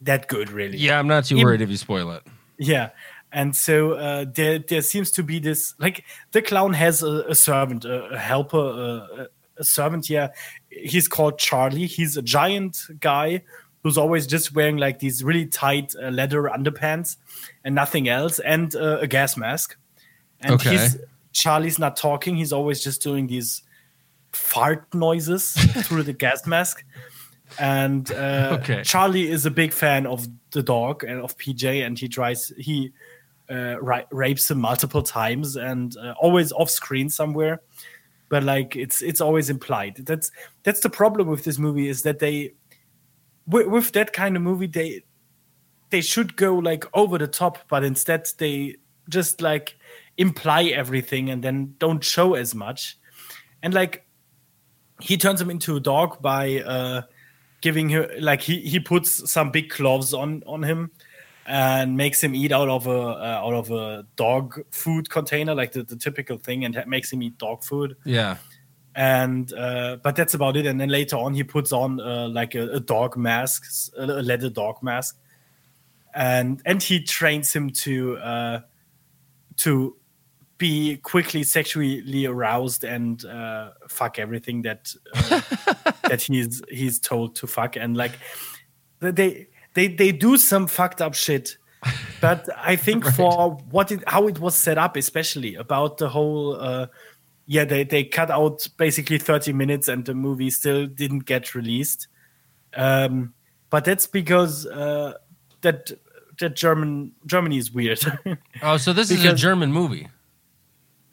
that 0.00 0.28
good 0.28 0.50
really 0.50 0.78
Yeah, 0.78 0.98
I'm 0.98 1.06
not 1.06 1.24
too 1.24 1.42
worried 1.42 1.60
if 1.60 1.70
you 1.70 1.76
spoil 1.76 2.10
it. 2.12 2.22
Yeah. 2.58 2.90
And 3.32 3.54
so 3.54 3.92
uh, 3.92 4.24
there, 4.32 4.58
there 4.58 4.82
seems 4.82 5.10
to 5.12 5.22
be 5.22 5.38
this 5.38 5.74
like 5.78 6.04
the 6.32 6.42
clown 6.42 6.72
has 6.74 7.02
a, 7.02 7.24
a 7.28 7.34
servant, 7.34 7.84
a, 7.84 8.06
a 8.06 8.18
helper, 8.18 8.56
a, 8.56 9.28
a 9.58 9.64
servant. 9.64 10.08
Yeah, 10.08 10.28
he's 10.70 11.08
called 11.08 11.38
Charlie. 11.38 11.86
He's 11.86 12.16
a 12.16 12.22
giant 12.22 12.78
guy 13.00 13.42
who's 13.86 13.96
always 13.96 14.26
just 14.26 14.52
wearing 14.52 14.78
like 14.78 14.98
these 14.98 15.22
really 15.22 15.46
tight 15.46 15.94
uh, 16.02 16.08
leather 16.08 16.42
underpants 16.42 17.16
and 17.62 17.72
nothing 17.72 18.08
else, 18.08 18.40
and 18.40 18.74
uh, 18.74 18.98
a 19.00 19.06
gas 19.06 19.36
mask. 19.36 19.76
And 20.40 20.54
Okay. 20.54 20.70
he's 20.70 20.96
Charlie's 21.30 21.78
not 21.78 21.96
talking. 21.96 22.34
He's 22.36 22.52
always 22.52 22.82
just 22.82 23.00
doing 23.00 23.28
these 23.28 23.62
fart 24.32 24.92
noises 24.92 25.52
through 25.84 26.02
the 26.02 26.12
gas 26.12 26.48
mask. 26.48 26.82
And 27.60 28.10
uh, 28.10 28.58
Okay. 28.60 28.82
Charlie 28.82 29.30
is 29.30 29.46
a 29.46 29.52
big 29.52 29.72
fan 29.72 30.04
of 30.04 30.26
the 30.50 30.64
dog 30.64 31.04
and 31.04 31.20
of 31.20 31.38
PJ, 31.38 31.86
and 31.86 31.96
he 31.96 32.08
tries 32.08 32.52
he 32.58 32.90
uh, 33.48 33.76
ra- 33.80 34.08
rapes 34.10 34.50
him 34.50 34.58
multiple 34.60 35.02
times 35.04 35.54
and 35.54 35.96
uh, 35.96 36.14
always 36.20 36.50
off 36.50 36.70
screen 36.70 37.08
somewhere. 37.08 37.60
But 38.28 38.42
like 38.42 38.74
it's 38.74 39.00
it's 39.00 39.20
always 39.20 39.48
implied. 39.48 39.98
That's 40.04 40.32
that's 40.64 40.80
the 40.80 40.90
problem 40.90 41.28
with 41.28 41.44
this 41.44 41.56
movie 41.58 41.88
is 41.88 42.02
that 42.02 42.18
they 42.18 42.54
with, 43.46 43.66
with 43.66 43.92
that 43.92 44.12
kind 44.12 44.36
of 44.36 44.42
movie 44.42 44.66
they 44.66 45.04
they 45.90 46.00
should 46.00 46.36
go 46.36 46.54
like 46.56 46.84
over 46.94 47.16
the 47.16 47.28
top, 47.28 47.58
but 47.68 47.84
instead 47.84 48.26
they 48.38 48.76
just 49.08 49.40
like 49.40 49.76
imply 50.16 50.64
everything 50.64 51.30
and 51.30 51.42
then 51.42 51.74
don't 51.78 52.02
show 52.02 52.34
as 52.34 52.54
much. 52.54 52.98
And 53.62 53.72
like 53.72 54.06
he 55.00 55.16
turns 55.16 55.40
him 55.40 55.50
into 55.50 55.76
a 55.76 55.80
dog 55.80 56.20
by 56.20 56.60
uh 56.60 57.02
giving 57.60 57.90
her 57.90 58.08
like 58.20 58.40
he 58.40 58.60
he 58.60 58.80
puts 58.80 59.30
some 59.30 59.50
big 59.50 59.70
gloves 59.70 60.12
on 60.12 60.42
on 60.46 60.62
him 60.62 60.90
and 61.46 61.96
makes 61.96 62.22
him 62.22 62.34
eat 62.34 62.50
out 62.50 62.68
of 62.68 62.86
a 62.86 62.90
uh, 62.90 63.40
out 63.44 63.54
of 63.54 63.70
a 63.70 64.04
dog 64.16 64.60
food 64.70 65.08
container 65.08 65.54
like 65.54 65.72
the, 65.72 65.82
the 65.84 65.96
typical 65.96 66.36
thing 66.36 66.64
and 66.64 66.82
makes 66.86 67.12
him 67.12 67.22
eat 67.22 67.38
dog 67.38 67.62
food 67.62 67.96
Yeah. 68.04 68.36
And 68.96 69.52
uh, 69.52 69.98
but 70.02 70.16
that's 70.16 70.32
about 70.32 70.56
it. 70.56 70.64
And 70.64 70.80
then 70.80 70.88
later 70.88 71.16
on 71.16 71.34
he 71.34 71.44
puts 71.44 71.70
on 71.70 72.00
uh, 72.00 72.28
like 72.28 72.54
a, 72.54 72.70
a 72.70 72.80
dog 72.80 73.14
mask 73.16 73.66
a 73.96 74.06
leather 74.06 74.48
dog 74.48 74.82
mask. 74.82 75.18
And 76.14 76.62
and 76.64 76.82
he 76.82 77.02
trains 77.02 77.54
him 77.54 77.70
to 77.84 78.16
uh 78.16 78.60
to 79.58 79.96
be 80.56 80.96
quickly 80.96 81.42
sexually 81.42 82.24
aroused 82.24 82.84
and 82.84 83.22
uh 83.26 83.72
fuck 83.86 84.18
everything 84.18 84.62
that 84.62 84.94
uh, 85.14 85.42
that 86.08 86.22
he's 86.22 86.62
he's 86.70 86.98
told 86.98 87.36
to 87.36 87.46
fuck. 87.46 87.76
And 87.76 87.98
like 87.98 88.12
they 89.00 89.48
they 89.74 89.88
they 89.88 90.10
do 90.10 90.38
some 90.38 90.66
fucked 90.66 91.02
up 91.02 91.14
shit. 91.14 91.58
But 92.22 92.48
i 92.56 92.74
think 92.74 93.04
for 93.14 93.58
what 93.70 93.92
it 93.92 94.02
how 94.08 94.26
it 94.26 94.40
was 94.40 94.54
set 94.54 94.78
up 94.78 94.96
especially 94.96 95.54
about 95.54 95.98
the 95.98 96.08
whole 96.08 96.56
uh 96.58 96.86
yeah 97.46 97.64
they 97.64 97.84
they 97.84 98.04
cut 98.04 98.30
out 98.30 98.66
basically 98.76 99.18
30 99.18 99.52
minutes 99.52 99.88
and 99.88 100.04
the 100.04 100.14
movie 100.14 100.50
still 100.50 100.86
didn't 100.86 101.24
get 101.26 101.54
released 101.54 102.08
um 102.74 103.32
but 103.70 103.84
that's 103.84 104.06
because 104.06 104.66
uh 104.66 105.14
that 105.60 105.90
that 106.40 106.56
german 106.56 107.12
germany 107.26 107.56
is 107.58 107.70
weird 107.72 108.00
Oh, 108.62 108.76
so 108.76 108.92
this 108.92 109.10
is 109.10 109.24
a 109.24 109.34
German 109.34 109.72
movie. 109.72 110.08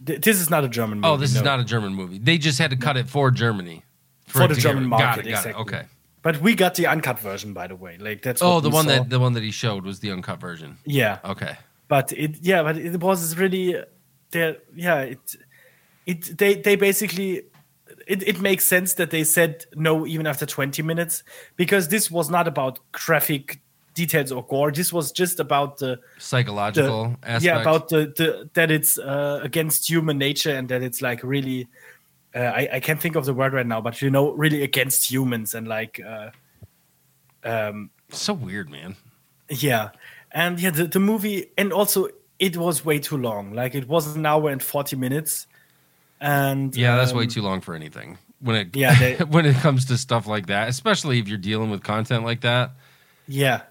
Th- 0.06 0.20
this 0.22 0.40
is 0.42 0.50
not 0.50 0.64
a 0.64 0.68
german 0.70 1.00
movie 1.02 1.14
Oh, 1.14 1.18
this 1.18 1.36
is 1.36 1.42
not 1.44 1.60
a 1.60 1.64
German 1.64 1.94
movie. 1.94 2.18
They 2.20 2.38
just 2.38 2.60
had 2.60 2.72
to 2.72 2.78
cut 2.78 2.98
it 2.98 3.08
for 3.10 3.32
Germany. 3.32 3.84
For 4.28 4.44
it 4.44 4.48
the 4.50 4.56
German 4.56 4.90
Got 4.90 5.00
market, 5.00 5.28
it, 5.28 5.30
got 5.32 5.46
exactly. 5.46 5.52
it. 5.52 5.62
Okay. 5.62 5.84
but 6.24 6.42
we 6.42 6.56
got 6.56 6.76
the 6.76 6.88
uncut 6.88 7.20
version 7.20 7.54
by 7.54 7.68
the 7.68 7.76
way 7.76 7.98
like 8.00 8.22
that's 8.22 8.42
Oh, 8.42 8.60
the 8.60 8.70
one 8.70 8.86
saw. 8.86 8.92
that 8.92 9.10
the 9.10 9.20
one 9.20 9.34
that 9.34 9.44
he 9.44 9.52
showed 9.52 9.84
was 9.86 10.00
the 10.00 10.12
uncut 10.12 10.40
version. 10.40 10.78
yeah 10.86 11.20
Okay. 11.24 11.56
but 11.88 12.12
it 12.14 12.38
yeah 12.42 12.64
but 12.64 12.78
it 12.78 13.00
was 13.00 13.38
really 13.38 13.76
there 14.32 14.58
yeah 14.76 15.00
it 15.02 15.36
it 16.06 16.38
they 16.38 16.56
they 16.56 16.76
basically 16.76 17.44
it, 18.08 18.22
it 18.28 18.42
makes 18.42 18.66
sense 18.66 18.94
that 18.96 19.10
they 19.12 19.24
said 19.24 19.66
no 19.76 20.06
even 20.06 20.28
after 20.28 20.46
20 20.46 20.82
minutes 20.84 21.24
because 21.56 21.88
this 21.88 22.12
was 22.12 22.30
not 22.30 22.48
about 22.48 22.80
graphic 22.92 23.62
details 23.94 24.32
or 24.32 24.44
gore 24.48 24.72
this 24.72 24.92
was 24.92 25.12
just 25.12 25.40
about 25.40 25.78
the, 25.78 26.00
Psychological 26.18 27.16
the 27.22 27.28
aspect. 27.30 27.44
yeah 27.44 27.62
about 27.62 27.90
the, 27.90 28.12
the 28.18 28.50
that 28.54 28.72
it's 28.72 28.98
uh, 28.98 29.40
against 29.44 29.88
human 29.90 30.18
nature 30.18 30.56
and 30.56 30.68
that 30.70 30.82
it's 30.82 31.02
like 31.02 31.24
really 31.24 31.68
uh, 32.36 32.40
I, 32.40 32.70
I 32.74 32.80
can't 32.80 33.00
think 33.00 33.16
of 33.16 33.26
the 33.26 33.34
word 33.34 33.54
right 33.54 33.68
now, 33.68 33.80
but 33.80 34.02
you 34.02 34.10
know, 34.10 34.32
really 34.32 34.64
against 34.64 35.12
humans 35.12 35.54
and 35.54 35.68
like, 35.68 36.00
uh, 36.04 36.32
um, 37.44 37.92
So 38.10 38.34
weird, 38.34 38.70
man. 38.72 38.96
yeah, 39.50 39.90
and 40.32 40.60
yeah, 40.60 40.72
the, 40.72 40.88
the 40.88 41.00
movie, 41.00 41.52
and 41.58 41.72
also 41.72 42.08
it 42.40 42.58
was 42.58 42.84
way 42.84 43.00
too 43.00 43.18
long. 43.18 43.54
Like 43.54 43.76
it 43.76 43.88
was 43.88 44.16
an 44.16 44.26
hour 44.26 44.50
and 44.50 44.64
forty 44.64 44.96
minutes, 44.96 45.46
and 46.24 46.76
Yeah, 46.76 46.96
that's 46.96 47.14
way 47.14 47.24
um, 47.24 47.30
too 47.30 47.42
long 47.42 47.60
for 47.62 47.76
anything. 47.76 48.18
When 48.40 48.56
it 48.56 48.76
Yeah, 48.76 48.98
they- 48.98 49.16
when 49.36 49.46
it 49.46 49.58
comes 49.58 49.86
to 49.86 49.98
stuff 49.98 50.26
like 50.26 50.48
that, 50.48 50.70
especially 50.70 51.20
if 51.20 51.28
you're 51.28 51.38
dealing 51.38 51.70
with 51.70 51.84
content 51.84 52.24
like 52.24 52.42
that. 52.42 52.72
Yeah. 53.28 53.64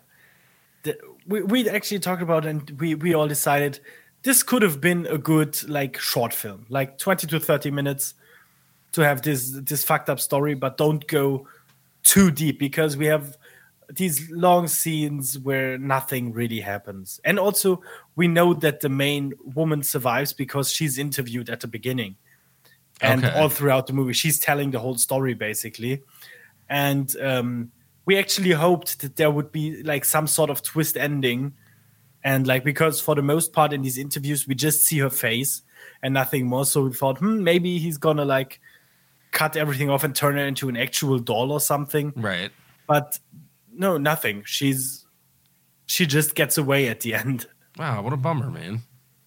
The, 0.84 0.98
we 1.26 1.42
we 1.42 1.68
actually 1.68 2.00
talked 2.00 2.22
about 2.22 2.44
and 2.46 2.70
we 2.78 2.94
we 2.94 3.14
all 3.14 3.26
decided 3.26 3.80
this 4.22 4.42
could 4.42 4.62
have 4.62 4.80
been 4.80 5.06
a 5.06 5.18
good 5.18 5.66
like 5.68 5.98
short 5.98 6.32
film, 6.34 6.66
like 6.68 6.98
20 6.98 7.26
to 7.28 7.40
30 7.40 7.70
minutes 7.70 8.14
to 8.92 9.00
have 9.00 9.22
this 9.22 9.50
this 9.50 9.82
fucked 9.84 10.10
up 10.10 10.20
story, 10.20 10.54
but 10.54 10.76
don't 10.76 11.06
go 11.06 11.48
too 12.02 12.30
deep 12.30 12.58
because 12.58 12.96
we 12.96 13.06
have 13.06 13.36
these 13.88 14.30
long 14.30 14.68
scenes 14.68 15.38
where 15.38 15.78
nothing 15.78 16.32
really 16.32 16.60
happens. 16.60 17.20
And 17.24 17.38
also 17.38 17.82
we 18.16 18.28
know 18.28 18.52
that 18.54 18.80
the 18.80 18.88
main 18.88 19.32
woman 19.54 19.82
survives 19.82 20.32
because 20.32 20.70
she's 20.70 20.98
interviewed 20.98 21.48
at 21.48 21.60
the 21.60 21.68
beginning. 21.68 22.16
And 23.02 23.24
Okay. 23.24 23.40
all 23.40 23.48
throughout 23.48 23.86
the 23.88 23.92
movie, 23.92 24.12
she's 24.12 24.38
telling 24.38 24.70
the 24.70 24.78
whole 24.78 24.96
story 24.96 25.34
basically. 25.34 26.02
And 26.68 27.14
um, 27.20 27.72
we 28.06 28.16
actually 28.18 28.52
hoped 28.52 29.00
that 29.00 29.16
there 29.16 29.30
would 29.30 29.52
be 29.52 29.82
like 29.82 30.04
some 30.04 30.26
sort 30.26 30.50
of 30.50 30.62
twist 30.62 30.96
ending. 30.96 31.54
And 32.24 32.46
like 32.46 32.62
because 32.64 33.00
for 33.00 33.14
the 33.16 33.22
most 33.22 33.52
part 33.52 33.72
in 33.72 33.82
these 33.82 33.98
interviews 33.98 34.46
we 34.46 34.54
just 34.54 34.84
see 34.86 34.98
her 34.98 35.10
face 35.10 35.62
and 36.02 36.14
nothing 36.14 36.46
more. 36.46 36.64
So 36.64 36.84
we 36.84 36.92
thought 36.92 37.18
hmm 37.18 37.42
maybe 37.42 37.78
he's 37.78 37.98
gonna 37.98 38.24
like 38.24 38.60
cut 39.32 39.56
everything 39.56 39.90
off 39.90 40.04
and 40.04 40.14
turn 40.14 40.36
her 40.36 40.44
into 40.46 40.68
an 40.68 40.76
actual 40.76 41.18
doll 41.18 41.50
or 41.50 41.60
something. 41.60 42.12
Right. 42.14 42.50
but 42.86 43.18
no 43.74 43.96
nothing. 43.98 44.42
She's 44.46 45.04
she 45.86 46.06
just 46.06 46.34
gets 46.34 46.56
away 46.58 46.88
at 46.88 47.00
the 47.00 47.14
end. 47.24 47.46
Wow, 47.78 48.02
what 48.02 48.12
a 48.12 48.16
bummer, 48.16 48.50
man. 48.50 48.82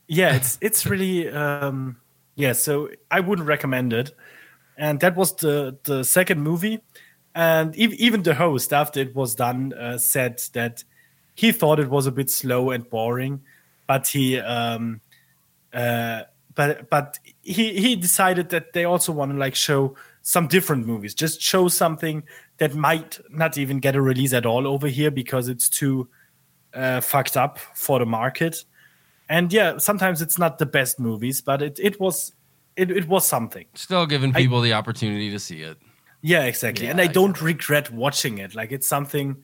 yeah 0.08 0.36
it's 0.36 0.58
it's 0.62 0.86
really 0.86 1.28
um 1.30 1.98
yeah 2.36 2.54
so 2.54 2.90
i 3.12 3.20
wouldn't 3.20 3.48
recommend 3.48 3.94
it. 3.94 4.12
And 4.78 5.00
that 5.00 5.16
was 5.16 5.34
the 5.36 5.78
the 5.84 6.04
second 6.04 6.42
movie. 6.42 6.82
And 7.34 7.74
ev- 7.80 7.94
even 7.94 8.24
the 8.24 8.36
host 8.36 8.74
after 8.74 9.00
it 9.00 9.16
was 9.16 9.36
done 9.36 9.74
uh, 9.74 9.98
said 9.98 10.42
that 10.54 10.84
he 11.34 11.52
thought 11.52 11.80
it 11.80 11.90
was 11.90 12.08
a 12.08 12.12
bit 12.12 12.30
slow 12.30 12.72
and 12.72 12.90
boring 12.90 13.42
but 13.88 14.08
he 14.08 14.40
um 14.40 15.02
uh 15.74 16.24
but 16.56 16.90
but 16.90 17.20
he 17.42 17.74
he 17.80 17.96
decided 17.96 18.50
that 18.50 18.74
they 18.74 18.86
also 18.86 19.12
want 19.12 19.32
to 19.32 19.38
like 19.38 19.56
show 19.56 19.96
some 20.22 20.48
different 20.48 20.88
movies 20.88 21.14
just 21.14 21.42
show 21.42 21.68
something 21.68 22.24
that 22.58 22.74
might 22.74 23.20
not 23.30 23.58
even 23.58 23.80
get 23.80 23.96
a 23.96 24.02
release 24.02 24.34
at 24.34 24.46
all 24.46 24.66
over 24.66 24.88
here 24.88 25.12
because 25.12 25.50
it's 25.50 25.70
too 25.70 26.08
uh, 26.74 27.02
fucked 27.02 27.38
up 27.38 27.60
for 27.60 28.00
the 28.00 28.06
market 28.06 28.64
and 29.30 29.52
yeah 29.52 29.78
sometimes 29.78 30.22
it's 30.22 30.38
not 30.38 30.60
the 30.60 30.66
best 30.66 31.00
movies 31.00 31.42
but 31.42 31.62
it, 31.62 31.80
it 31.80 32.00
was 32.00 32.34
it, 32.76 32.92
it 32.92 33.08
was 33.08 33.26
something. 33.26 33.66
Still 33.74 34.06
giving 34.06 34.34
people 34.34 34.62
the 34.62 34.74
opportunity 34.74 35.32
to 35.32 35.40
see 35.40 35.62
it. 35.62 35.78
yeah 36.22 36.44
exactly. 36.44 36.88
And 36.88 37.00
i 37.00 37.06
I 37.06 37.08
don't 37.08 37.42
regret 37.42 37.92
watching 37.92 38.38
it. 38.38 38.54
Like 38.56 38.72
it's 38.72 38.88
something 38.88 39.38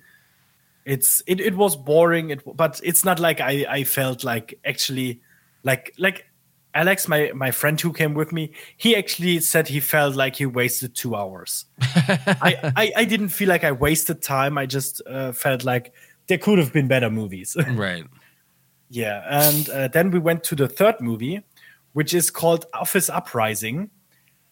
it's 0.86 1.21
it, 1.27 1.39
it 1.39 1.55
was 1.55 1.75
boring 1.75 2.32
it 2.32 2.41
but 2.57 2.82
it's 2.84 3.05
not 3.05 3.19
like 3.19 3.39
i 3.39 3.65
i 3.69 3.84
felt 3.84 4.23
like 4.23 4.59
actually 4.65 5.21
like 5.63 5.93
like 5.99 6.25
alex 6.73 7.07
my 7.07 7.32
my 7.36 7.51
friend 7.51 7.79
who 7.79 7.93
came 7.93 8.15
with 8.15 8.32
me 8.32 8.51
he 8.77 8.95
actually 8.95 9.39
said 9.39 9.67
he 9.67 9.79
felt 9.79 10.15
like 10.15 10.36
he 10.38 10.45
wasted 10.45 10.95
two 10.95 11.15
hours. 11.15 11.65
I, 11.82 12.73
I 12.75 12.91
i 12.95 13.05
didn't 13.05 13.29
feel 13.29 13.49
like 13.49 13.63
i 13.63 13.71
wasted 13.71 14.21
time. 14.21 14.57
I 14.57 14.65
just 14.65 15.01
uh, 15.05 15.32
felt 15.34 15.63
like 15.63 15.93
there 16.27 16.38
could 16.39 16.57
have 16.59 16.73
been 16.73 16.88
better 16.88 17.09
movies. 17.09 17.55
Right. 17.67 18.05
Yeah, 18.93 19.23
and 19.29 19.69
uh, 19.69 19.87
then 19.87 20.11
we 20.11 20.19
went 20.19 20.43
to 20.45 20.55
the 20.55 20.67
third 20.67 20.99
movie, 20.99 21.41
which 21.93 22.13
is 22.13 22.29
called 22.29 22.65
Office 22.73 23.09
Uprising, 23.09 23.89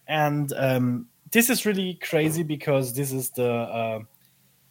and 0.08 0.50
um, 0.56 1.08
this 1.30 1.50
is 1.50 1.66
really 1.66 1.98
crazy 2.02 2.42
because 2.42 2.94
this 2.94 3.12
is 3.12 3.28
the 3.30 3.50
uh, 3.50 4.00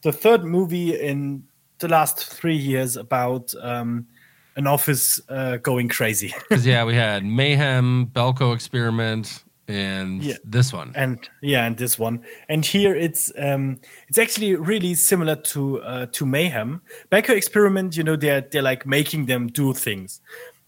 the 0.02 0.10
third 0.10 0.42
movie 0.42 1.00
in 1.00 1.44
the 1.78 1.86
last 1.86 2.26
three 2.26 2.56
years 2.56 2.96
about 2.96 3.54
um, 3.62 4.08
an 4.56 4.66
office 4.66 5.20
uh, 5.28 5.58
going 5.58 5.88
crazy, 5.88 6.34
yeah, 6.62 6.84
we 6.84 6.96
had 6.96 7.24
Mayhem, 7.24 8.06
Belko 8.12 8.52
Experiment, 8.52 9.44
and 9.70 10.22
Yeah. 10.22 10.36
this 10.44 10.72
one. 10.72 10.92
and 10.94 11.18
yeah, 11.42 11.64
and 11.66 11.76
this 11.76 11.98
one, 11.98 12.20
and 12.48 12.64
here 12.66 12.94
it's 12.94 13.32
um, 13.38 13.78
it's 14.08 14.18
actually 14.18 14.54
really 14.56 14.94
similar 14.94 15.36
to 15.36 15.80
uh, 15.82 16.06
to 16.12 16.26
Mayhem. 16.26 16.80
Belko 17.10 17.30
Experiment, 17.36 17.96
you 17.96 18.04
know, 18.04 18.16
they're 18.16 18.40
they're 18.42 18.62
like 18.62 18.84
making 18.86 19.26
them 19.26 19.46
do 19.48 19.72
things, 19.72 20.20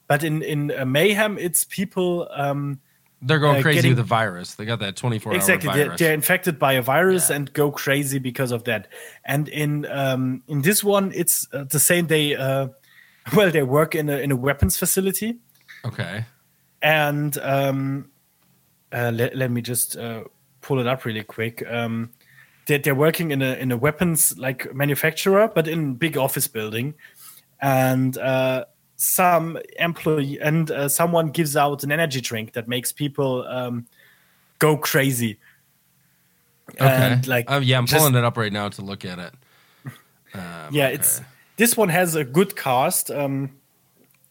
but 0.08 0.22
in 0.24 0.42
in 0.42 0.70
uh, 0.70 0.84
Mayhem, 0.84 1.38
it's 1.38 1.64
people. 1.64 2.28
Um, 2.34 2.80
They're 3.24 3.38
going 3.38 3.58
uh, 3.60 3.62
crazy 3.62 3.76
getting- 3.76 3.90
with 3.92 3.98
the 3.98 4.14
virus. 4.16 4.54
They 4.56 4.64
got 4.64 4.80
that 4.80 4.96
24 4.96 5.34
exactly 5.34 5.68
hour 5.70 5.76
they're, 5.76 5.96
they're 5.96 6.14
infected 6.14 6.58
by 6.58 6.72
a 6.72 6.82
virus 6.82 7.30
Yeah. 7.30 7.36
and 7.36 7.52
go 7.52 7.70
crazy 7.70 8.18
because 8.18 8.50
of 8.54 8.64
that 8.64 8.88
and 9.24 9.48
in 9.48 9.86
um 9.86 10.42
in 10.48 10.62
this 10.62 10.82
one 10.82 11.12
it's 11.14 11.46
uh, 11.52 11.62
the 11.70 11.78
same 11.78 12.08
they 12.08 12.34
uh 12.34 12.66
well 13.36 13.50
they 13.52 13.62
work 13.62 13.94
in 13.94 14.08
a 14.08 14.16
in 14.18 14.32
a 14.32 14.36
weapons 14.36 14.76
facility 14.76 15.38
okay. 15.84 16.24
and 16.82 17.38
um 17.38 18.10
uh, 18.92 19.10
let, 19.14 19.36
let 19.36 19.50
me 19.50 19.60
just 19.62 19.96
uh, 19.96 20.24
pull 20.60 20.78
it 20.80 20.86
up 20.86 21.04
really 21.04 21.22
quick 21.24 21.62
um 21.68 22.10
they're, 22.66 22.78
they're 22.78 22.94
working 22.94 23.30
in 23.32 23.42
a 23.42 23.54
in 23.54 23.72
a 23.72 23.76
weapons 23.76 24.36
like 24.38 24.72
manufacturer 24.74 25.50
but 25.54 25.66
in 25.66 25.94
big 25.94 26.16
office 26.16 26.46
building 26.46 26.94
and 27.60 28.16
uh 28.18 28.64
some 28.96 29.58
employee 29.80 30.38
and 30.40 30.70
uh, 30.70 30.88
someone 30.88 31.30
gives 31.30 31.56
out 31.56 31.82
an 31.82 31.90
energy 31.90 32.20
drink 32.20 32.52
that 32.52 32.68
makes 32.68 32.92
people 32.92 33.44
um 33.48 33.86
go 34.58 34.76
crazy 34.76 35.38
Okay. 36.80 36.86
and 36.86 37.26
like 37.26 37.50
Uh, 37.50 37.60
yeah, 37.62 37.76
I'm 37.78 37.86
just- 37.86 37.98
pulling 37.98 38.14
it 38.14 38.24
up 38.24 38.36
right 38.36 38.52
now 38.52 38.68
to 38.68 38.82
look 38.82 39.04
at 39.04 39.18
it. 39.18 39.34
Um, 40.34 40.68
yeah 40.70 40.86
okay. 40.86 40.94
it's 40.94 41.20
this 41.56 41.76
one 41.76 41.88
has 41.88 42.14
a 42.14 42.24
good 42.24 42.54
cast 42.56 43.10
um 43.10 43.50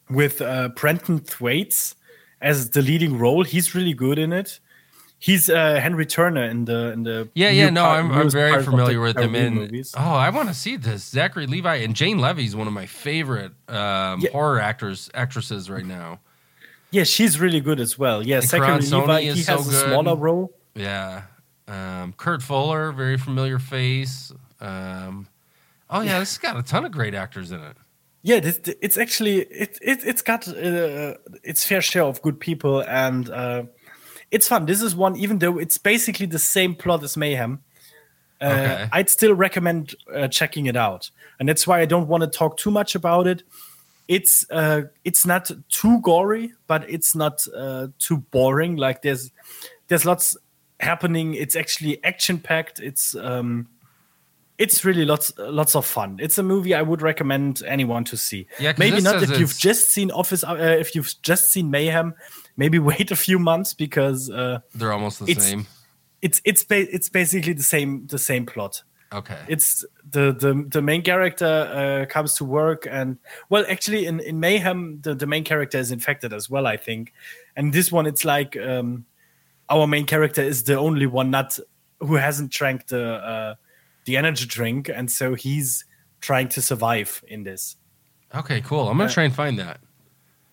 with 0.10 0.42
uh 0.42 0.70
brenton 0.70 1.20
thwaites 1.20 1.96
as 2.42 2.72
the 2.72 2.82
leading 2.82 3.18
role 3.18 3.44
he's 3.44 3.74
really 3.76 3.94
good 3.94 4.18
in 4.20 4.34
it 4.34 4.60
he's 5.20 5.50
uh 5.50 5.80
henry 5.80 6.06
turner 6.06 6.44
in 6.46 6.66
the 6.66 6.92
in 6.94 7.04
the 7.04 7.30
Yeah, 7.36 7.50
yeah, 7.52 7.70
no, 7.70 7.84
part- 7.84 8.00
I'm, 8.06 8.12
I'm 8.12 8.30
very 8.30 8.50
part 8.50 8.60
of 8.62 8.66
the 8.66 8.72
familiar 8.72 9.00
with 9.00 9.18
him 9.18 9.36
in. 9.36 9.54
movies. 9.56 9.94
Oh, 9.96 10.02
I 10.16 10.30
want 10.32 10.50
to 10.50 10.56
see 10.56 10.76
this. 10.78 11.04
Zachary 11.08 11.46
Levi 11.48 11.76
and 11.76 11.96
Jane 11.96 12.18
Levy 12.18 12.46
is 12.46 12.56
one 12.56 12.68
of 12.68 12.74
my 12.74 12.88
favorite 12.88 13.52
um, 13.70 14.20
Yeah. 14.22 14.32
horror 14.32 14.60
actors 14.60 15.10
actresses 15.14 15.70
right 15.70 15.86
now. 15.86 16.20
yeah 16.90 17.04
she's 17.06 17.40
really 17.40 17.60
good 17.62 17.80
as 17.80 17.98
well 18.00 18.26
yeah 18.26 18.38
And 18.38 18.46
Zachary 18.50 18.80
Levi, 18.82 19.20
is 19.30 19.36
he 19.38 19.44
so 19.44 19.58
has 19.58 19.68
a 19.68 19.72
good. 19.72 19.86
smaller 19.90 20.16
role 20.16 20.52
Yeah, 20.76 21.24
um, 21.68 22.14
Kurt 22.18 22.42
Fuller, 22.42 22.92
very 22.92 23.18
familiar 23.18 23.60
face. 23.60 24.34
Um, 24.60 25.28
oh 25.90 26.02
yeah, 26.02 26.20
this 26.20 26.32
has 26.32 26.38
got 26.40 26.58
a 26.58 26.64
ton 26.64 26.84
of 26.86 26.92
great 26.92 27.14
actors 27.14 27.52
in 27.52 27.62
it. 27.62 27.78
Yeah 28.24 28.40
this, 28.40 28.60
it's 28.82 28.98
actually 28.98 29.40
it, 29.42 29.78
it 29.82 30.00
it's 30.04 30.22
got 30.22 30.48
uh, 30.48 31.16
its 31.44 31.66
fair 31.66 31.82
share 31.82 32.04
of 32.04 32.22
good 32.22 32.40
people 32.40 32.82
and 32.82 33.30
uh 33.30 33.64
it's 34.30 34.48
fun. 34.48 34.66
This 34.66 34.82
is 34.82 34.96
one 34.96 35.18
even 35.18 35.40
though 35.40 35.58
it's 35.58 35.78
basically 35.78 36.26
the 36.26 36.40
same 36.40 36.74
plot 36.76 37.04
as 37.04 37.18
mayhem 37.18 37.60
uh, 38.40 38.54
Okay. 38.54 38.90
i'd 38.94 39.10
still 39.10 39.34
recommend 39.34 39.96
uh, 40.16 40.28
checking 40.30 40.68
it 40.68 40.76
out. 40.78 41.12
And 41.40 41.50
that's 41.50 41.68
why 41.68 41.82
i 41.82 41.86
don't 41.86 42.08
want 42.08 42.22
to 42.24 42.30
talk 42.30 42.58
too 42.58 42.72
much 42.72 42.96
about 42.96 43.28
it. 43.28 43.44
It's 44.08 44.46
uh 44.50 44.84
it's 45.04 45.26
not 45.26 45.52
too 45.70 46.00
gory 46.02 46.54
but 46.68 46.90
it's 46.90 47.16
not 47.16 47.46
uh 47.56 47.88
too 48.00 48.18
boring. 48.32 48.78
Like 48.78 49.02
there's 49.02 49.32
there's 49.88 50.06
lots 50.06 50.38
happening. 50.80 51.34
It's 51.34 51.56
actually 51.56 52.04
action 52.04 52.40
packed 52.40 52.80
it's 52.80 53.16
um 53.16 53.68
it's 54.64 54.86
really 54.86 55.06
lots 55.06 55.32
lots 55.38 55.76
of 55.76 55.86
fun. 55.86 56.18
It's 56.22 56.38
a 56.38 56.44
movie 56.44 56.74
I 56.76 56.82
would 56.90 57.02
recommend 57.02 57.62
anyone 57.66 58.04
to 58.06 58.18
see. 58.18 58.48
Yeah, 58.60 58.74
maybe 58.78 59.02
not 59.02 59.24
if 59.24 59.40
you've 59.40 59.58
just 59.58 59.92
seen 59.92 60.12
Office. 60.12 60.44
Uh, 60.44 60.56
if 60.84 60.96
you've 60.96 61.14
just 61.22 61.52
seen 61.52 61.70
Mayhem, 61.72 62.14
maybe 62.58 62.80
wait 62.92 63.12
a 63.12 63.16
few 63.16 63.40
months 63.40 63.74
because 63.74 64.30
uh, 64.30 64.60
They're 64.76 64.94
almost 64.94 65.20
the 65.20 65.32
It's- 65.32 65.46
same. 65.50 65.66
it's 66.22 66.40
it's 66.46 66.64
ba- 66.64 66.94
it's 66.96 67.10
basically 67.10 67.54
the 67.54 67.64
same 67.64 68.08
the 68.08 68.20
same 68.20 68.46
plot. 68.46 68.84
Okay. 69.14 69.38
It's 69.48 69.84
the 70.10 70.32
the 70.44 70.54
the 70.76 70.82
main 70.82 71.02
character 71.02 71.46
uh, 71.46 72.06
comes 72.14 72.34
to 72.36 72.46
work 72.46 72.88
and 72.90 73.18
well, 73.50 73.66
actually 73.68 74.06
in 74.06 74.20
in 74.22 74.40
Mayhem 74.40 75.00
the 75.02 75.14
the 75.16 75.26
main 75.28 75.44
character 75.44 75.80
is 75.80 75.92
infected 75.92 76.32
as 76.34 76.50
well, 76.50 76.66
I 76.66 76.78
think. 76.78 77.12
And 77.58 77.74
this 77.74 77.92
one, 77.92 78.06
it's 78.08 78.24
like 78.24 78.56
um, 78.56 79.06
our 79.68 79.86
main 79.88 80.06
character 80.06 80.42
is 80.44 80.64
the 80.64 80.76
only 80.78 81.08
one 81.08 81.30
not 81.30 81.60
who 82.00 82.16
hasn't 82.16 82.52
drank 82.52 82.88
the 82.88 83.04
uh, 83.34 83.56
the 84.06 84.18
energy 84.18 84.46
drink, 84.46 84.90
and 84.90 85.10
so 85.12 85.34
he's 85.36 85.86
trying 86.22 86.50
to 86.50 86.62
survive 86.62 87.24
in 87.28 87.44
this. 87.44 87.76
okay, 88.36 88.62
cool. 88.62 88.88
I'm 88.90 88.98
gonna 88.98 89.10
try 89.10 89.24
and 89.24 89.34
find 89.36 89.58
that. 89.60 89.80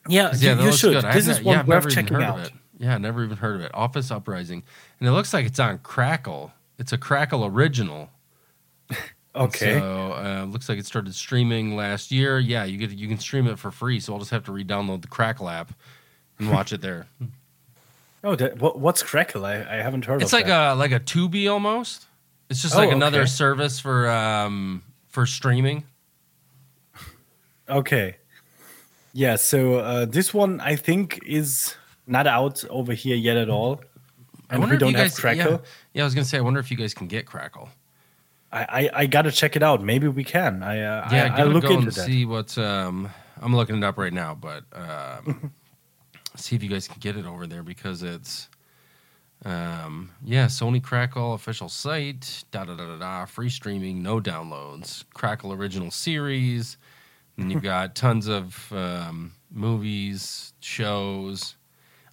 Yeah, 0.08 0.30
Yeah, 0.30 0.32
you, 0.32 0.38
that 0.56 0.58
you 0.62 0.66
looks 0.66 0.78
should. 0.78 0.92
good. 0.94 1.04
I 1.04 1.12
This 1.14 1.26
have 1.26 1.38
is 1.38 1.38
not- 1.38 1.44
one 1.46 1.54
yeah, 1.54 1.60
worth 1.60 1.68
never 1.68 1.88
even 1.90 1.94
checking 1.94 2.14
heard 2.14 2.22
out. 2.24 2.38
of 2.38 2.44
it. 2.46 2.52
Yeah, 2.78 2.96
never 2.98 3.24
even 3.24 3.36
heard 3.36 3.56
of 3.56 3.60
it. 3.62 3.70
Office 3.74 4.10
Uprising, 4.10 4.62
and 5.00 5.08
it 5.08 5.12
looks 5.12 5.32
like 5.34 5.44
it's 5.46 5.58
on 5.58 5.78
Crackle. 5.78 6.52
It's 6.78 6.92
a 6.92 6.98
Crackle 6.98 7.44
original. 7.44 8.10
Okay. 9.36 9.78
So 9.78 10.12
uh, 10.14 10.46
looks 10.50 10.68
like 10.68 10.78
it 10.78 10.86
started 10.86 11.14
streaming 11.14 11.76
last 11.76 12.10
year. 12.10 12.40
Yeah, 12.40 12.64
you 12.64 12.76
get 12.76 12.90
you 12.90 13.06
can 13.06 13.18
stream 13.18 13.46
it 13.46 13.56
for 13.56 13.70
free. 13.70 14.00
So 14.00 14.12
I'll 14.12 14.18
just 14.18 14.32
have 14.32 14.42
to 14.46 14.52
re-download 14.52 15.02
the 15.02 15.06
Crackle 15.06 15.48
app 15.48 15.72
and 16.40 16.50
watch 16.50 16.72
it 16.72 16.80
there. 16.80 17.06
oh, 18.24 18.34
that, 18.34 18.58
what, 18.58 18.80
what's 18.80 19.00
Crackle? 19.04 19.44
I, 19.46 19.58
I 19.58 19.76
haven't 19.76 20.06
heard 20.06 20.16
of 20.16 20.22
it. 20.22 20.24
It's 20.24 20.32
like 20.32 20.46
that. 20.46 20.72
a 20.72 20.74
like 20.74 20.90
a 20.90 20.98
Tubi 20.98 21.48
almost. 21.48 22.06
It's 22.50 22.62
just 22.62 22.74
Oh, 22.74 22.78
like 22.78 22.90
another 22.92 23.20
okay. 23.22 23.28
service 23.28 23.78
for 23.80 24.08
um 24.10 24.82
for 25.08 25.26
streaming. 25.26 25.84
Okay. 27.68 28.16
Yeah, 29.12 29.36
so 29.36 29.76
uh, 29.78 30.04
this 30.04 30.32
one 30.32 30.60
I 30.60 30.76
think 30.76 31.20
is 31.26 31.74
not 32.06 32.26
out 32.26 32.64
over 32.70 32.92
here 32.92 33.16
yet 33.16 33.36
at 33.36 33.50
all. 33.50 33.80
I 34.48 34.54
And 34.54 34.60
wonder 34.60 34.76
we 34.76 34.78
don't 34.78 34.92
you 34.92 34.96
have 34.98 35.14
Crackle. 35.14 35.52
Yeah, 35.52 35.58
yeah, 35.92 36.02
I 36.02 36.04
was 36.04 36.14
gonna 36.14 36.24
say. 36.24 36.38
I 36.38 36.40
wonder 36.40 36.60
if 36.60 36.70
you 36.70 36.76
guys 36.76 36.94
can 36.94 37.06
get 37.08 37.26
Crackle. 37.26 37.68
I, 38.50 38.62
I, 38.62 38.90
I 39.02 39.06
gotta 39.06 39.30
check 39.30 39.56
it 39.56 39.62
out. 39.62 39.82
Maybe 39.82 40.08
we 40.08 40.24
can. 40.24 40.62
I 40.62 40.80
uh, 40.82 41.08
Yeah, 41.12 41.34
I, 41.36 41.42
it 41.42 41.44
look 41.46 41.64
into 41.64 41.76
and 41.78 41.86
that. 41.88 42.06
see 42.06 42.24
what's. 42.24 42.56
Um, 42.56 43.10
I'm 43.40 43.54
looking 43.54 43.76
it 43.76 43.84
up 43.84 43.98
right 43.98 44.12
now, 44.12 44.34
but 44.34 44.64
um, 44.72 45.52
see 46.36 46.56
if 46.56 46.62
you 46.62 46.68
guys 46.70 46.88
can 46.88 46.98
get 47.00 47.16
it 47.16 47.26
over 47.26 47.46
there 47.46 47.62
because 47.62 48.02
it's. 48.02 48.48
Um, 49.44 50.10
yeah, 50.24 50.46
Sony 50.46 50.82
Crackle 50.82 51.34
official 51.34 51.68
site. 51.68 52.44
Da 52.50 52.64
da 52.64 52.74
da 52.74 52.86
da 52.86 52.96
da. 52.96 53.24
Free 53.26 53.48
streaming, 53.48 54.02
no 54.02 54.20
downloads. 54.20 55.04
Crackle 55.14 55.52
original 55.52 55.90
series. 55.90 56.76
And 57.36 57.52
you've 57.52 57.62
got 57.74 57.94
tons 57.94 58.26
of 58.26 58.72
um, 58.72 59.32
movies, 59.50 60.52
shows. 60.60 61.56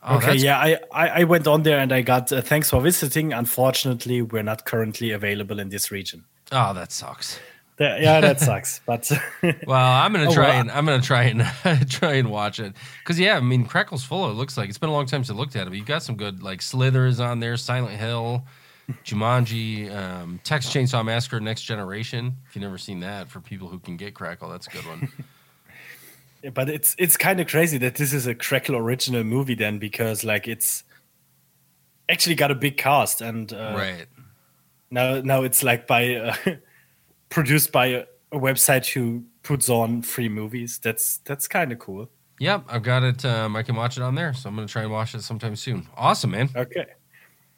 Oh, 0.03 0.17
okay, 0.17 0.35
yeah, 0.35 0.59
I, 0.59 0.77
I, 0.91 1.07
I 1.21 1.23
went 1.23 1.47
on 1.47 1.63
there 1.63 1.79
and 1.79 1.91
I 1.91 2.01
got 2.01 2.31
uh, 2.31 2.41
thanks 2.41 2.69
for 2.69 2.79
visiting. 2.79 3.33
Unfortunately, 3.33 4.21
we're 4.21 4.43
not 4.43 4.65
currently 4.65 5.09
available 5.09 5.59
in 5.59 5.69
this 5.69 5.89
region. 5.89 6.25
Oh, 6.51 6.73
that 6.75 6.91
sucks. 6.91 7.39
That- 7.77 8.01
yeah, 8.01 8.21
that 8.21 8.39
sucks. 8.39 8.79
But 8.85 9.11
Well, 9.67 9.91
I'm 9.91 10.13
gonna 10.13 10.29
Oh, 10.29 10.33
try 10.33 10.49
well, 10.49 10.59
and 10.61 10.71
I'm 10.71 10.85
gonna 10.85 11.01
try 11.01 11.23
and 11.23 11.43
try 11.89 12.13
and 12.13 12.29
watch 12.29 12.59
it 12.59 12.73
because 12.99 13.19
yeah, 13.19 13.35
I 13.35 13.41
mean 13.41 13.65
Crackle's 13.65 14.03
full. 14.03 14.29
It 14.29 14.33
looks 14.35 14.57
like 14.57 14.69
it's 14.69 14.77
been 14.77 14.89
a 14.89 14.93
long 14.93 15.05
time 15.05 15.23
since 15.23 15.35
I 15.35 15.39
looked 15.39 15.55
at 15.55 15.63
it. 15.67 15.69
But 15.71 15.77
you've 15.77 15.85
got 15.85 16.01
some 16.03 16.15
good 16.15 16.41
like 16.41 16.61
Slithers 16.61 17.19
on 17.19 17.41
there, 17.41 17.57
Silent 17.57 17.97
Hill, 17.99 18.45
Jumanji, 19.03 19.93
um, 19.93 20.39
Texas 20.43 20.73
Chainsaw 20.73 21.03
Massacre, 21.03 21.39
Next 21.41 21.63
Generation. 21.63 22.37
If 22.47 22.55
you've 22.55 22.61
never 22.63 22.77
seen 22.77 23.01
that, 23.01 23.29
for 23.29 23.41
people 23.41 23.67
who 23.67 23.79
can 23.79 23.97
get 23.97 24.13
Crackle, 24.13 24.49
that's 24.49 24.67
a 24.67 24.69
good 24.69 24.85
one. 24.85 25.11
but 26.53 26.69
it's 26.69 26.95
it's 26.97 27.17
kind 27.17 27.39
of 27.41 27.47
crazy 27.47 27.77
that 27.79 27.95
this 27.95 28.13
is 28.13 28.25
a 28.27 28.35
Crackle 28.35 28.77
original 28.77 29.23
movie 29.23 29.55
then 29.55 29.79
because 29.79 30.23
like 30.23 30.47
it's 30.47 30.83
actually 32.07 32.35
got 32.35 32.51
a 32.51 32.55
big 32.55 32.77
cast 32.77 33.19
and 33.19 33.51
uh, 33.51 33.73
right. 33.75 34.05
now 34.91 35.19
now 35.21 35.41
it's 35.43 35.63
like 35.63 35.87
by 35.87 36.15
uh, 36.15 36.35
produced 37.29 37.71
by 37.71 37.87
a, 37.87 38.05
a 38.31 38.39
website 38.39 38.87
who 38.87 39.23
puts 39.43 39.69
on 39.69 40.01
free 40.01 40.29
movies. 40.29 40.79
That's 40.79 41.17
that's 41.19 41.47
kind 41.47 41.71
of 41.71 41.79
cool. 41.79 42.09
Yep, 42.39 42.65
I've 42.67 42.83
got 42.83 43.03
it. 43.03 43.23
Um, 43.23 43.55
I 43.55 43.63
can 43.63 43.75
watch 43.75 43.97
it 43.97 44.03
on 44.03 44.15
there, 44.15 44.33
so 44.33 44.49
I'm 44.49 44.55
gonna 44.55 44.67
try 44.67 44.83
and 44.83 44.91
watch 44.91 45.15
it 45.15 45.21
sometime 45.21 45.55
soon. 45.55 45.87
Awesome, 45.95 46.31
man. 46.31 46.49
Okay. 46.55 46.85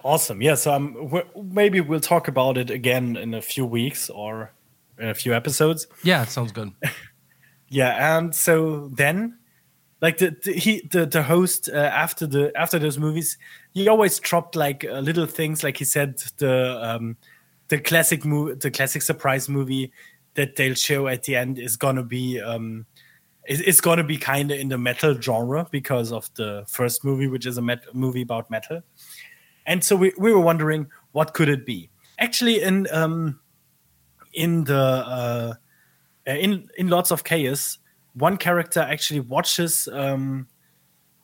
Awesome. 0.04 0.42
Yeah. 0.42 0.56
So 0.56 0.74
um, 0.74 0.94
w- 0.94 1.26
maybe 1.36 1.82
we'll 1.82 2.00
talk 2.00 2.28
about 2.28 2.58
it 2.58 2.70
again 2.70 3.16
in 3.18 3.34
a 3.34 3.42
few 3.42 3.66
weeks 3.66 4.10
or 4.10 4.52
in 5.00 5.10
a 5.10 5.14
few 5.16 5.34
episodes. 5.34 5.88
Yeah, 6.04 6.24
it 6.24 6.30
sounds 6.30 6.52
good. 6.52 6.72
Yeah. 7.70 8.18
And 8.18 8.34
so 8.34 8.88
then, 8.94 9.40
like 10.00 10.20
the, 10.20 10.34
the 10.42 10.54
he 10.54 10.88
the 10.90 11.06
the 11.06 11.24
host 11.24 11.68
uh, 11.68 11.76
after 11.76 12.26
the 12.26 12.52
after 12.56 12.80
those 12.80 12.98
movies, 12.98 13.38
he 13.74 13.90
always 13.90 14.20
dropped 14.20 14.56
like 14.56 14.86
uh, 14.86 15.00
little 15.00 15.26
things. 15.26 15.64
Like 15.64 15.76
he 15.76 15.84
said 15.84 16.18
the 16.38 16.80
um 16.82 17.18
the 17.70 17.80
classic 17.80 18.26
movie, 18.26 18.56
the 18.56 18.72
classic 18.72 19.02
surprise 19.02 19.50
movie 19.50 19.92
that 20.36 20.56
they'll 20.56 20.76
show 20.76 21.08
at 21.08 21.24
the 21.24 21.36
end 21.36 21.60
is 21.60 21.76
gonna 21.76 22.04
be 22.04 22.40
um 22.40 22.86
is 23.48 23.80
gonna 23.80 24.04
be 24.04 24.18
kind 24.18 24.52
of 24.52 24.60
in 24.60 24.68
the 24.68 24.78
metal 24.78 25.20
genre 25.20 25.68
because 25.72 26.12
of 26.12 26.30
the 26.36 26.66
first 26.68 27.06
movie, 27.06 27.28
which 27.28 27.46
is 27.46 27.58
a 27.58 27.62
met- 27.62 27.94
movie 27.96 28.22
about 28.22 28.50
metal. 28.52 28.82
And 29.66 29.84
so 29.84 29.96
we, 29.96 30.14
we 30.18 30.34
were 30.34 30.42
wondering 30.42 30.88
what 31.14 31.34
could 31.34 31.50
it 31.50 31.66
be? 31.66 31.90
Actually, 32.20 32.62
in 32.62 32.88
um, 32.92 33.40
in 34.34 34.64
the 34.66 34.76
uh, 34.76 35.54
in 36.26 36.70
in 36.78 36.90
lots 36.90 37.12
of 37.12 37.24
chaos, 37.24 37.80
one 38.14 38.38
character 38.38 38.80
actually 38.80 39.22
watches. 39.22 39.88
Um, 39.92 40.48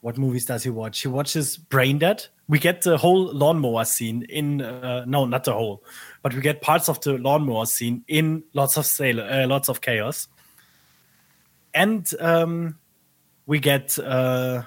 what 0.03 0.17
movies 0.17 0.43
does 0.45 0.63
he 0.63 0.69
watch? 0.69 0.99
He 1.01 1.07
watches 1.07 1.55
Brain 1.55 1.97
Dead. 1.97 2.25
We 2.49 2.59
get 2.59 2.81
the 2.81 2.97
whole 2.97 3.31
lawnmower 3.33 3.85
scene 3.85 4.23
in 4.29 4.61
uh, 4.61 5.05
no, 5.07 5.25
not 5.25 5.45
the 5.45 5.53
whole, 5.53 5.81
but 6.21 6.33
we 6.33 6.41
get 6.41 6.61
parts 6.61 6.89
of 6.89 6.99
the 6.99 7.17
lawnmower 7.17 7.65
scene 7.65 8.03
in 8.09 8.43
lots 8.53 8.75
of 8.77 8.85
uh, 9.01 9.47
lots 9.47 9.69
of 9.69 9.79
chaos, 9.79 10.27
and 11.73 12.09
um, 12.19 12.77
we 13.45 13.59
get 13.59 13.97
uh, 13.97 14.63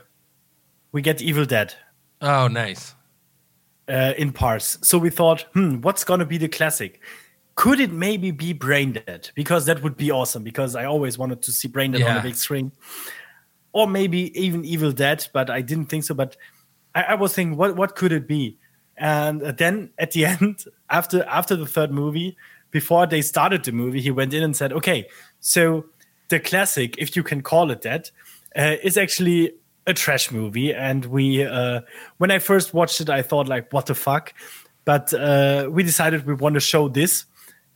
we 0.92 1.02
get 1.02 1.20
Evil 1.20 1.44
Dead 1.44 1.74
Oh, 2.22 2.48
nice. 2.48 2.94
uh, 3.88 4.14
in 4.16 4.32
parts. 4.32 4.78
So 4.80 4.96
we 4.96 5.10
thought, 5.10 5.42
hmm, 5.52 5.82
what's 5.82 6.02
going 6.02 6.20
to 6.20 6.26
be 6.26 6.38
the 6.38 6.48
classic? 6.48 7.00
Could 7.56 7.78
it 7.80 7.92
maybe 7.92 8.30
be 8.30 8.54
Brain 8.54 8.92
Dead? 8.92 9.30
Because 9.34 9.66
that 9.66 9.82
would 9.82 9.98
be 9.98 10.10
awesome. 10.10 10.42
Because 10.44 10.74
I 10.74 10.86
always 10.86 11.18
wanted 11.18 11.42
to 11.42 11.52
see 11.52 11.68
Brain 11.68 11.92
Dead 11.92 12.02
on 12.02 12.14
the 12.16 12.22
big 12.22 12.36
screen, 12.36 12.72
or 13.72 13.86
maybe 13.86 14.38
even 14.40 14.64
Evil 14.64 14.92
Dead, 14.92 15.26
but 15.32 15.50
I 15.50 15.60
didn't 15.60 15.86
think 15.86 16.04
so. 16.04 16.14
But 16.14 16.36
I, 16.94 17.02
I 17.02 17.14
was 17.14 17.34
thinking, 17.34 17.56
what 17.56 17.76
what 17.76 17.94
could 17.94 18.12
it 18.12 18.26
be? 18.26 18.58
And 18.96 19.40
then 19.42 19.90
at 19.98 20.12
the 20.12 20.26
end, 20.32 20.64
after 20.90 21.24
after 21.24 21.56
the 21.56 21.66
third 21.66 21.90
movie, 21.92 22.36
before 22.70 23.06
they 23.06 23.22
started 23.22 23.64
the 23.64 23.72
movie, 23.72 24.00
he 24.00 24.10
went 24.10 24.34
in 24.34 24.42
and 24.42 24.56
said, 24.56 24.72
"Okay, 24.72 25.06
so 25.40 25.86
the 26.28 26.40
classic, 26.40 26.96
if 26.98 27.16
you 27.16 27.22
can 27.22 27.42
call 27.42 27.70
it 27.70 27.82
that, 27.82 28.10
uh, 28.56 28.76
is 28.82 28.96
actually 28.96 29.52
a 29.86 29.94
trash 29.94 30.30
movie." 30.30 30.74
And 30.74 31.04
we, 31.06 31.44
uh, 31.44 31.82
when 32.18 32.30
I 32.30 32.38
first 32.38 32.74
watched 32.74 33.00
it, 33.00 33.10
I 33.10 33.22
thought 33.22 33.48
like, 33.48 33.72
"What 33.72 33.86
the 33.86 33.94
fuck?" 33.94 34.32
But 34.84 35.12
uh, 35.12 35.68
we 35.70 35.82
decided 35.82 36.26
we 36.26 36.34
want 36.34 36.54
to 36.54 36.60
show 36.60 36.88
this, 36.88 37.24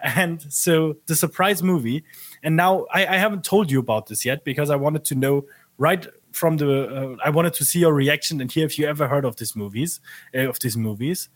and 0.01 0.41
so 0.53 0.97
the 1.07 1.17
surprise 1.17 1.63
movie. 1.63 2.05
And 2.43 2.57
now 2.57 2.87
I, 2.93 3.07
I 3.07 3.17
haven't 3.19 3.45
told 3.45 3.71
you 3.71 3.81
about 3.81 4.07
this 4.07 4.25
yet 4.25 4.45
because 4.45 4.71
I 4.71 4.77
wanted 4.77 5.05
to 5.07 5.15
know 5.15 5.45
right 5.81 6.07
from 6.31 6.59
the. 6.59 6.71
Uh, 6.87 7.17
I 7.25 7.31
wanted 7.31 7.55
to 7.55 7.65
see 7.65 7.81
your 7.81 7.93
reaction 7.93 8.41
and 8.41 8.53
hear 8.53 8.65
if 8.65 8.79
you 8.79 8.87
ever 8.87 9.09
heard 9.09 9.25
of 9.25 9.35
these 9.37 9.57
movies, 9.57 10.01
uh, 10.33 10.49
of 10.49 10.61
these 10.61 10.77
movies, 10.77 11.29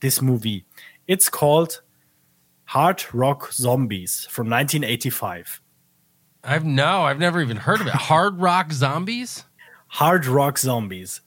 this 0.00 0.20
movie. 0.20 0.66
It's 1.06 1.30
called 1.30 1.80
Hard 2.66 3.02
Rock 3.14 3.50
Zombies 3.52 4.26
from 4.30 4.50
1985. 4.50 5.60
I've 6.44 6.64
no, 6.64 7.02
I've 7.04 7.18
never 7.18 7.40
even 7.40 7.56
heard 7.56 7.80
of 7.80 7.86
it. 7.86 7.92
Hard 8.10 8.38
Rock 8.40 8.72
Zombies. 8.72 9.44
Hard 9.88 10.26
Rock 10.26 10.58
Zombies. 10.58 11.20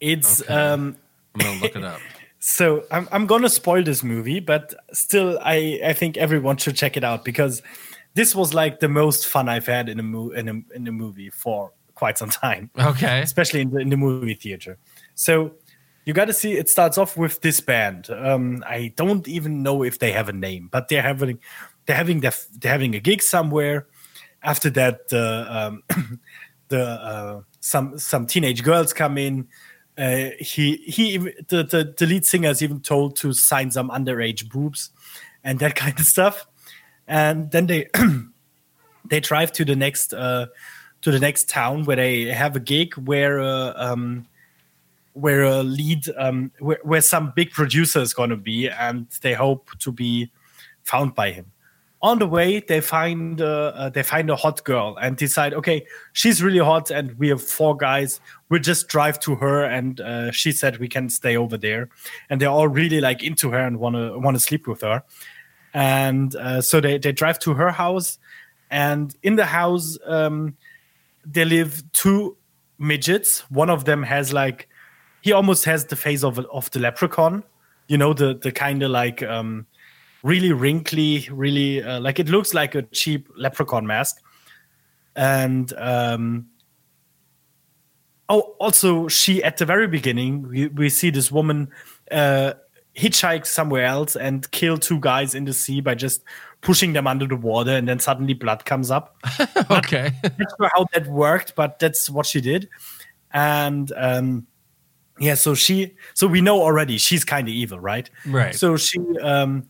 It's 0.00 0.42
Okay. 0.42 0.54
um 0.54 0.96
I'm 1.34 1.40
gonna 1.40 1.60
look 1.62 1.76
it 1.76 1.84
up. 1.84 2.00
so 2.38 2.84
I'm 2.90 3.08
I'm 3.12 3.26
gonna 3.26 3.48
spoil 3.48 3.82
this 3.82 4.02
movie, 4.02 4.40
but 4.40 4.74
still 4.92 5.38
I 5.42 5.80
I 5.84 5.92
think 5.92 6.16
everyone 6.16 6.56
should 6.58 6.76
check 6.76 6.96
it 6.96 7.04
out 7.04 7.24
because 7.24 7.62
this 8.14 8.34
was 8.34 8.52
like 8.52 8.80
the 8.80 8.88
most 8.88 9.26
fun 9.26 9.48
I've 9.48 9.66
had 9.66 9.88
in 9.88 9.98
a 10.00 10.02
mo- 10.02 10.30
in 10.30 10.48
a 10.48 10.76
in 10.76 10.86
a 10.88 10.92
movie 10.92 11.30
for 11.30 11.72
quite 12.00 12.16
some 12.18 12.30
time. 12.30 12.70
Okay. 12.78 13.20
especially 13.30 13.60
in 13.60 13.70
the, 13.70 13.78
in 13.78 13.90
the 13.90 13.96
movie 13.96 14.34
theater. 14.34 14.78
So 15.14 15.52
you 16.06 16.14
got 16.14 16.24
to 16.24 16.32
see. 16.32 16.54
It 16.54 16.68
starts 16.68 16.96
off 16.98 17.16
with 17.16 17.42
this 17.42 17.60
band. 17.60 18.08
Um, 18.10 18.64
I 18.66 18.92
don't 18.96 19.28
even 19.28 19.62
know 19.62 19.84
if 19.84 19.98
they 19.98 20.12
have 20.12 20.28
a 20.28 20.32
name, 20.32 20.68
but 20.72 20.88
they're 20.88 21.02
having 21.02 21.38
they're 21.84 21.96
having 21.96 22.20
their, 22.20 22.32
they're 22.58 22.72
having 22.72 22.94
a 22.94 23.00
gig 23.00 23.22
somewhere. 23.22 23.86
After 24.42 24.70
that, 24.70 25.08
the 25.08 25.46
um, 25.48 25.82
the 26.68 26.82
uh, 26.82 27.40
some 27.60 27.98
some 27.98 28.26
teenage 28.26 28.62
girls 28.64 28.92
come 28.94 29.18
in. 29.18 29.48
Uh, 29.98 30.30
he 30.40 30.76
he 30.76 31.18
the, 31.18 31.62
the 31.64 31.94
the 31.96 32.06
lead 32.06 32.24
singer 32.24 32.48
is 32.48 32.62
even 32.62 32.80
told 32.80 33.16
to 33.16 33.34
sign 33.34 33.70
some 33.70 33.90
underage 33.90 34.48
boobs 34.48 34.90
and 35.44 35.58
that 35.58 35.74
kind 35.82 35.98
of 36.00 36.06
stuff. 36.06 36.46
And 37.06 37.50
then 37.50 37.66
they 37.66 37.88
they 39.04 39.20
drive 39.20 39.52
to 39.52 39.64
the 39.66 39.76
next 39.76 40.14
uh, 40.14 40.46
to 41.02 41.10
the 41.10 41.18
next 41.18 41.48
town 41.48 41.84
where 41.84 41.96
they 41.96 42.24
have 42.24 42.56
a 42.56 42.60
gig 42.60 42.94
where 42.94 43.40
uh, 43.40 43.72
um, 43.76 44.26
where 45.14 45.42
a 45.42 45.62
lead 45.62 46.04
um, 46.16 46.50
where, 46.58 46.78
where 46.82 47.00
some 47.00 47.32
big 47.34 47.50
producer 47.50 48.00
is 48.00 48.14
going 48.14 48.30
to 48.30 48.36
be, 48.36 48.68
and 48.68 49.06
they 49.22 49.34
hope 49.34 49.70
to 49.78 49.92
be 49.92 50.30
found 50.84 51.14
by 51.14 51.30
him. 51.30 51.46
On 52.02 52.18
the 52.18 52.26
way, 52.26 52.60
they 52.60 52.80
find 52.80 53.42
uh, 53.42 53.72
uh, 53.74 53.88
they 53.90 54.02
find 54.02 54.30
a 54.30 54.36
hot 54.36 54.64
girl 54.64 54.96
and 55.00 55.16
decide, 55.16 55.52
okay, 55.52 55.86
she's 56.14 56.42
really 56.42 56.58
hot, 56.58 56.90
and 56.90 57.12
we 57.18 57.28
have 57.28 57.42
four 57.42 57.76
guys. 57.76 58.20
We'll 58.48 58.60
just 58.60 58.88
drive 58.88 59.20
to 59.20 59.34
her, 59.36 59.64
and 59.64 60.00
uh, 60.00 60.30
she 60.30 60.52
said 60.52 60.78
we 60.78 60.88
can 60.88 61.10
stay 61.10 61.36
over 61.36 61.58
there, 61.58 61.90
and 62.30 62.40
they're 62.40 62.48
all 62.48 62.68
really 62.68 63.00
like 63.00 63.22
into 63.22 63.50
her 63.50 63.58
and 63.58 63.78
want 63.78 64.34
to 64.34 64.40
sleep 64.40 64.66
with 64.66 64.80
her. 64.80 65.02
And 65.74 66.34
uh, 66.36 66.62
so 66.62 66.80
they 66.80 66.96
they 66.96 67.12
drive 67.12 67.38
to 67.40 67.54
her 67.54 67.70
house, 67.70 68.18
and 68.70 69.14
in 69.22 69.36
the 69.36 69.46
house 69.46 69.98
um, 70.06 70.56
there 71.24 71.44
live 71.44 71.82
two 71.92 72.36
midgets. 72.78 73.40
One 73.50 73.70
of 73.70 73.84
them 73.84 74.02
has 74.02 74.32
like 74.32 74.68
he 75.22 75.32
almost 75.32 75.64
has 75.64 75.86
the 75.86 75.96
face 75.96 76.24
of 76.24 76.38
of 76.38 76.70
the 76.70 76.80
leprechaun. 76.80 77.44
You 77.88 77.98
know, 77.98 78.12
the 78.12 78.34
the 78.34 78.52
kind 78.52 78.82
of 78.82 78.90
like 78.90 79.22
um, 79.22 79.66
really 80.22 80.52
wrinkly, 80.52 81.28
really 81.30 81.82
uh, 81.82 82.00
like 82.00 82.18
it 82.18 82.28
looks 82.28 82.54
like 82.54 82.74
a 82.74 82.82
cheap 82.82 83.28
leprechaun 83.36 83.86
mask. 83.86 84.22
And 85.16 85.72
um, 85.74 86.46
oh, 88.28 88.54
also 88.58 89.08
she 89.08 89.42
at 89.42 89.58
the 89.58 89.66
very 89.66 89.88
beginning 89.88 90.48
we, 90.48 90.68
we 90.68 90.88
see 90.88 91.10
this 91.10 91.30
woman 91.30 91.68
uh, 92.10 92.54
hitchhike 92.96 93.46
somewhere 93.46 93.84
else 93.84 94.16
and 94.16 94.50
kill 94.50 94.78
two 94.78 95.00
guys 95.00 95.34
in 95.34 95.44
the 95.44 95.52
sea 95.52 95.80
by 95.80 95.94
just 95.94 96.22
pushing 96.60 96.92
them 96.92 97.06
under 97.06 97.26
the 97.26 97.36
water, 97.36 97.72
and 97.72 97.88
then 97.88 97.98
suddenly 97.98 98.34
blood 98.34 98.64
comes 98.64 98.90
up. 98.90 99.16
okay. 99.70 100.12
not 100.22 100.48
sure 100.58 100.70
how 100.74 100.86
that 100.92 101.06
worked, 101.06 101.54
but 101.54 101.78
that's 101.78 102.10
what 102.10 102.26
she 102.26 102.40
did. 102.40 102.68
And 103.32 103.90
um, 103.96 104.46
yeah, 105.18 105.34
so 105.34 105.54
she, 105.54 105.94
so 106.14 106.26
we 106.26 106.40
know 106.40 106.60
already 106.62 106.98
she's 106.98 107.24
kind 107.24 107.48
of 107.48 107.54
evil, 107.54 107.78
right? 107.80 108.10
Right. 108.26 108.54
So 108.54 108.76
she, 108.76 108.98
um, 109.22 109.68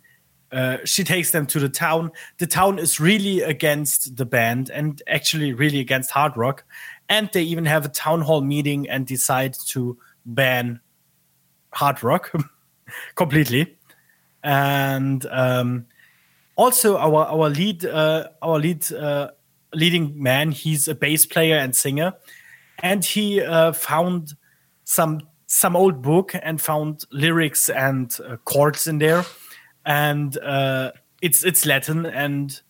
uh, 0.53 0.79
she 0.85 1.05
takes 1.05 1.31
them 1.31 1.47
to 1.47 1.61
the 1.61 1.69
town. 1.69 2.11
The 2.39 2.47
town 2.47 2.79
is 2.79 2.99
really 2.99 3.41
against 3.41 4.17
the 4.17 4.27
band 4.27 4.71
and 4.71 5.01
actually 5.07 5.53
really 5.53 5.79
against 5.79 6.11
hard 6.11 6.37
rock. 6.37 6.65
And 7.09 7.31
they 7.33 7.43
even 7.43 7.67
have 7.67 7.85
a 7.85 7.89
town 7.89 8.23
hall 8.23 8.41
meeting 8.41 8.89
and 8.89 9.07
decide 9.07 9.57
to 9.69 9.97
ban 10.27 10.81
hard 11.73 12.03
rock 12.03 12.33
completely. 13.15 13.77
And 14.43 15.25
um, 15.27 15.87
also 16.61 16.99
our 16.99 17.25
our 17.27 17.49
lead 17.49 17.85
uh, 17.85 18.29
our 18.43 18.59
lead 18.59 18.93
uh, 18.93 19.31
leading 19.75 20.23
man 20.23 20.53
he's 20.53 20.89
a 20.89 20.95
bass 20.95 21.27
player 21.27 21.57
and 21.57 21.75
singer. 21.75 22.13
And 22.83 23.05
he 23.05 23.41
uh, 23.43 23.73
found 23.73 24.35
some 24.85 25.21
some 25.47 25.75
old 25.75 26.03
book 26.03 26.33
and 26.43 26.61
found 26.61 27.05
lyrics 27.11 27.69
and 27.69 28.17
uh, 28.27 28.37
chords 28.45 28.87
in 28.87 28.99
there. 28.99 29.25
And 29.87 30.37
uh, 30.39 30.93
it's 31.23 31.45
it's 31.45 31.65
latin. 31.65 32.07
And 32.07 32.61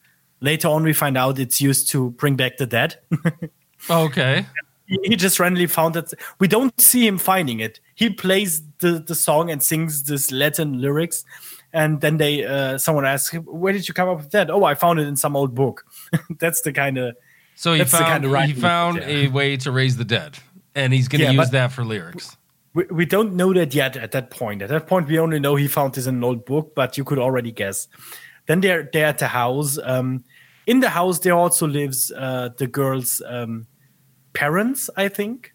later 0.40 0.68
on 0.68 0.84
we 0.84 0.92
find 0.92 1.18
out 1.18 1.38
it's 1.38 1.60
used 1.60 1.90
to 1.90 2.10
bring 2.12 2.36
back 2.36 2.56
the 2.56 2.66
dead. 2.66 2.96
Okay. 3.88 4.44
he 4.86 4.98
he 5.04 5.16
just 5.16 5.40
randomly 5.40 5.66
found 5.66 5.96
it. 5.96 6.12
We 6.38 6.48
don't 6.48 6.78
see 6.78 7.06
him 7.06 7.16
finding 7.16 7.60
it. 7.60 7.80
He 7.94 8.10
plays 8.10 8.62
the, 8.80 8.98
the 8.98 9.14
song 9.14 9.50
and 9.50 9.62
sings 9.62 10.02
this 10.02 10.30
latin 10.30 10.82
lyrics 10.82 11.24
and 11.72 12.00
then 12.00 12.16
they 12.16 12.44
uh, 12.44 12.78
someone 12.78 13.06
asks 13.06 13.34
where 13.34 13.72
did 13.72 13.86
you 13.88 13.94
come 13.94 14.08
up 14.08 14.18
with 14.18 14.30
that? 14.30 14.50
Oh 14.50 14.64
i 14.64 14.74
found 14.74 14.98
it 15.00 15.06
in 15.08 15.16
some 15.16 15.36
old 15.36 15.54
book. 15.54 15.84
That's 16.40 16.60
the 16.62 16.72
kind 16.72 16.98
of 16.98 17.14
So 17.54 17.74
he 17.74 17.84
found 17.84 18.24
he 18.46 18.52
found 18.54 18.96
yeah. 18.98 19.06
a 19.08 19.28
way 19.28 19.56
to 19.58 19.70
raise 19.70 19.96
the 19.96 20.04
dead, 20.04 20.38
and 20.74 20.92
he's 20.92 21.08
going 21.08 21.20
to 21.20 21.32
Yeah, 21.32 21.40
use 21.40 21.50
that 21.50 21.72
for 21.72 21.84
lyrics. 21.84 22.36
we, 22.74 22.84
we 22.90 23.04
don't 23.06 23.34
know 23.34 23.52
that 23.52 23.74
yet 23.74 23.96
at 23.96 24.10
that 24.12 24.30
point. 24.30 24.62
At 24.62 24.68
that 24.68 24.86
point 24.86 25.08
we 25.08 25.18
only 25.18 25.38
know 25.40 25.56
he 25.56 25.68
found 25.68 25.94
this 25.94 26.06
in 26.06 26.16
an 26.16 26.24
old 26.24 26.44
book 26.44 26.74
but 26.74 26.96
you 26.98 27.04
could 27.04 27.18
already 27.18 27.52
guess. 27.52 27.88
Then 28.46 28.60
they're 28.60 28.88
they're 28.92 29.06
at 29.06 29.18
the 29.18 29.28
house 29.28 29.78
um, 29.84 30.24
in 30.66 30.80
the 30.80 30.88
house 30.90 31.18
there 31.20 31.34
also 31.34 31.66
lives 31.66 32.10
uh, 32.16 32.48
the 32.58 32.66
girl's 32.66 33.22
um, 33.26 33.66
parents 34.32 34.90
i 34.96 35.08
think 35.08 35.52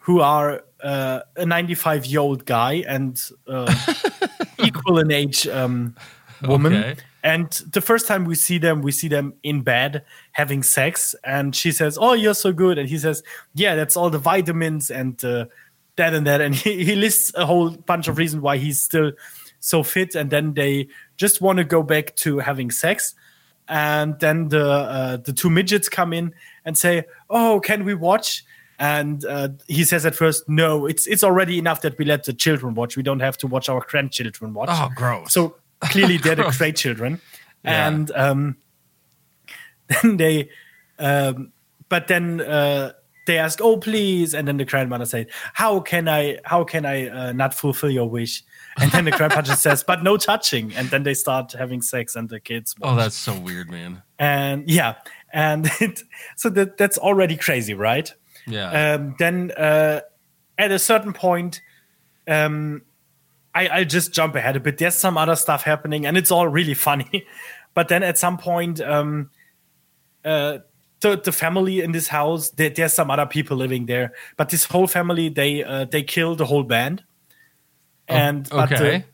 who 0.00 0.20
are 0.20 0.62
uh, 0.82 1.20
a 1.36 1.44
95 1.46 2.04
year 2.06 2.20
old 2.20 2.44
guy 2.44 2.84
and 2.86 3.20
uh, 3.46 3.72
equal 4.88 4.98
in 5.00 5.10
age 5.10 5.46
um, 5.48 5.94
woman. 6.42 6.74
Okay. 6.74 6.96
and 7.22 7.50
the 7.72 7.80
first 7.80 8.06
time 8.06 8.24
we 8.24 8.34
see 8.34 8.58
them 8.58 8.82
we 8.82 8.92
see 8.92 9.08
them 9.08 9.34
in 9.42 9.62
bed 9.62 10.04
having 10.32 10.62
sex 10.62 11.14
and 11.24 11.54
she 11.54 11.72
says 11.72 11.98
oh 12.00 12.12
you're 12.12 12.34
so 12.34 12.52
good. 12.52 12.78
And 12.78 12.88
he 12.88 12.98
says 12.98 13.22
yeah 13.54 13.74
that's 13.74 13.96
all 13.96 14.10
the 14.10 14.18
vitamins 14.18 14.90
and 14.90 15.22
uh, 15.24 15.46
that 15.96 16.14
and 16.14 16.26
that. 16.26 16.40
And 16.40 16.54
he, 16.54 16.84
he 16.84 16.94
lists 16.96 17.32
a 17.34 17.44
whole 17.44 17.70
bunch 17.70 18.08
of 18.08 18.18
reasons 18.18 18.42
why 18.42 18.56
he's 18.58 18.80
still 18.80 19.12
so 19.60 19.82
fit 19.82 20.14
and 20.14 20.30
then 20.30 20.54
they 20.54 20.88
just 21.16 21.40
want 21.40 21.58
to 21.58 21.64
go 21.64 21.82
back 21.82 22.14
to 22.16 22.38
having 22.38 22.70
sex. 22.70 23.14
And 23.68 24.18
then 24.18 24.48
the 24.48 24.64
uh, 24.64 25.16
the 25.18 25.32
two 25.32 25.50
midgets 25.50 25.88
come 25.88 26.12
in 26.12 26.34
and 26.64 26.78
say 26.78 27.04
oh 27.28 27.60
can 27.60 27.84
we 27.84 27.94
watch 27.94 28.44
and 28.78 29.24
uh, 29.24 29.48
he 29.66 29.82
says 29.84 30.06
at 30.06 30.14
first 30.14 30.48
no 30.48 30.86
it's 30.86 31.06
it's 31.06 31.24
already 31.24 31.58
enough 31.58 31.80
that 31.82 31.98
we 31.98 32.04
let 32.04 32.24
the 32.24 32.32
children 32.32 32.74
watch. 32.74 32.96
We 32.96 33.02
don't 33.02 33.20
have 33.20 33.36
to 33.38 33.46
watch 33.46 33.68
our 33.68 33.84
grandchildren 33.88 34.54
watch. 34.54 34.68
Oh, 34.72 34.88
gross. 34.94 35.32
so 35.32 35.56
clearly 35.80 36.16
they're 36.22 36.36
the 36.36 36.54
great 36.58 36.76
children 36.76 37.20
Yeah. 37.64 37.88
and 37.88 38.10
um, 38.12 38.56
then 40.02 40.16
they 40.16 40.50
um, 40.98 41.52
but 41.88 42.08
then 42.08 42.40
uh, 42.40 42.92
they 43.26 43.38
ask 43.38 43.60
oh 43.60 43.76
please. 43.78 44.34
And 44.34 44.46
then 44.48 44.56
the 44.58 44.64
grandmother 44.64 45.06
says 45.06 45.26
how 45.54 45.80
can 45.80 46.08
i 46.08 46.38
how 46.44 46.64
can 46.64 46.84
i 46.86 47.08
uh, 47.08 47.32
not 47.32 47.54
fulfill 47.54 47.90
your 47.90 48.08
wish? 48.08 48.42
And 48.80 48.92
then 48.92 49.04
the 49.06 49.10
grandpa 49.10 49.42
just 49.42 49.62
says 49.62 49.82
but 49.82 50.02
no 50.02 50.16
touching. 50.16 50.72
And 50.74 50.88
then 50.90 51.02
they 51.02 51.14
start 51.14 51.52
having 51.52 51.82
sex 51.82 52.14
and 52.16 52.28
the 52.28 52.40
kids 52.40 52.74
oh, 52.82 52.94
that's 52.96 53.16
so 53.16 53.38
weird, 53.38 53.70
man. 53.70 54.02
and 54.18 54.68
yeah. 54.70 54.94
And 55.32 55.66
it, 55.80 56.02
so 56.36 56.48
that 56.50 56.76
that's 56.78 56.96
already 56.98 57.36
crazy 57.36 57.74
right 57.74 58.12
Yeah. 58.48 58.94
um, 58.94 59.14
then 59.18 59.52
uh, 59.56 60.00
at 60.56 60.72
a 60.72 60.78
certain 60.78 61.12
point, 61.12 61.60
um, 62.26 62.82
I, 63.54 63.68
I'll 63.68 63.84
just 63.84 64.12
jump 64.12 64.34
ahead 64.34 64.56
a 64.56 64.60
bit. 64.60 64.78
There's 64.78 64.94
some 64.94 65.16
other 65.16 65.36
stuff 65.36 65.62
happening, 65.62 66.06
and 66.06 66.16
it's 66.16 66.30
all 66.30 66.48
really 66.48 66.74
funny. 66.74 67.26
But 67.74 67.86
then 67.86 68.02
at 68.02 68.18
some 68.18 68.38
point, 68.38 68.80
um, 68.80 69.30
uh, 70.24 70.58
the 71.00 71.16
the 71.16 71.30
family 71.30 71.80
in 71.80 71.92
this 71.92 72.08
house, 72.08 72.50
there, 72.50 72.70
there's 72.70 72.92
some 72.92 73.08
other 73.08 73.26
people 73.26 73.56
living 73.56 73.86
there, 73.86 74.14
but 74.36 74.48
this 74.48 74.64
whole 74.64 74.88
family 74.88 75.28
they 75.28 75.62
uh, 75.62 75.84
they 75.84 76.02
kill 76.02 76.34
the 76.34 76.46
whole 76.46 76.64
band. 76.64 77.04
And 78.08 78.48
but 78.48 78.72
okay. 78.72 78.98
the, 78.98 79.04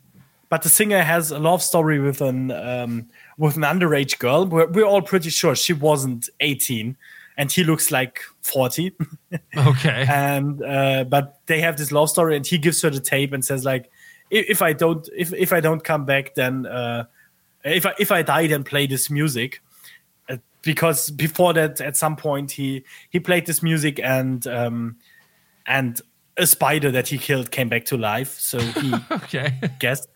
but 0.49 0.63
the 0.63 0.69
singer 0.69 1.03
has 1.03 1.31
a 1.31 1.37
love 1.37 1.61
story 1.61 1.99
with 1.99 2.21
an 2.21 2.51
um, 2.51 3.09
with 3.37 3.55
an 3.55 3.63
underage 3.63 4.17
girl. 4.17 4.45
We're, 4.45 4.67
we're 4.67 4.85
all 4.85 5.01
pretty 5.01 5.29
sure 5.29 5.55
she 5.55 5.73
wasn't 5.73 6.29
18, 6.39 6.97
and 7.37 7.51
he 7.51 7.63
looks 7.63 7.91
like 7.91 8.21
40. 8.41 8.93
okay. 9.57 10.05
and 10.09 10.63
uh, 10.63 11.03
but 11.03 11.39
they 11.45 11.61
have 11.61 11.77
this 11.77 11.91
love 11.91 12.09
story, 12.09 12.35
and 12.35 12.45
he 12.45 12.57
gives 12.57 12.81
her 12.81 12.89
the 12.89 12.99
tape 12.99 13.33
and 13.33 13.43
says 13.43 13.65
like, 13.65 13.91
if, 14.29 14.49
if 14.49 14.61
I 14.61 14.73
don't 14.73 15.07
if 15.15 15.33
if 15.33 15.53
I 15.53 15.59
don't 15.59 15.83
come 15.83 16.05
back, 16.05 16.35
then 16.35 16.65
uh, 16.65 17.05
if 17.63 17.85
I 17.85 17.93
if 17.99 18.11
I 18.11 18.21
die, 18.21 18.47
then 18.47 18.63
play 18.63 18.87
this 18.87 19.09
music. 19.09 19.61
Uh, 20.29 20.37
because 20.61 21.11
before 21.11 21.53
that, 21.53 21.81
at 21.81 21.97
some 21.97 22.15
point, 22.15 22.51
he 22.51 22.83
he 23.09 23.19
played 23.19 23.45
this 23.45 23.61
music 23.61 23.99
and 23.99 24.45
um, 24.47 24.97
and 25.65 26.01
a 26.37 26.45
spider 26.45 26.91
that 26.91 27.07
he 27.07 27.17
killed 27.17 27.51
came 27.51 27.69
back 27.69 27.85
to 27.85 27.97
life. 27.97 28.39
So 28.39 28.59
he 28.59 28.93
okay. 29.11 29.59
guess. 29.79 30.07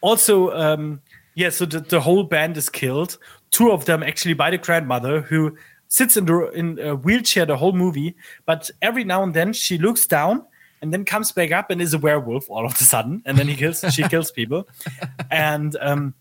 Also, 0.00 0.50
um, 0.50 1.00
yeah, 1.34 1.48
so 1.48 1.64
the, 1.64 1.80
the 1.80 2.00
whole 2.00 2.24
band 2.24 2.56
is 2.56 2.68
killed. 2.68 3.18
Two 3.50 3.70
of 3.72 3.86
them 3.86 4.02
actually 4.02 4.34
by 4.34 4.50
the 4.50 4.58
grandmother 4.58 5.20
who 5.20 5.56
sits 5.94 6.16
in 6.16 6.24
the 6.24 6.50
in 6.50 6.78
a 6.80 6.96
wheelchair 6.96 7.46
the 7.46 7.56
whole 7.56 7.72
movie, 7.72 8.16
but 8.46 8.68
every 8.82 9.04
now 9.04 9.22
and 9.22 9.32
then 9.32 9.52
she 9.52 9.78
looks 9.78 10.08
down 10.08 10.44
and 10.82 10.92
then 10.92 11.04
comes 11.04 11.30
back 11.30 11.52
up 11.52 11.70
and 11.70 11.80
is 11.80 11.94
a 11.94 11.98
werewolf 11.98 12.50
all 12.50 12.66
of 12.66 12.72
a 12.72 12.84
sudden, 12.84 13.22
and 13.24 13.38
then 13.38 13.46
he 13.46 13.54
kills 13.54 13.84
she 13.94 14.02
kills 14.08 14.32
people. 14.32 14.68
And 15.30 15.76
um, 15.80 16.14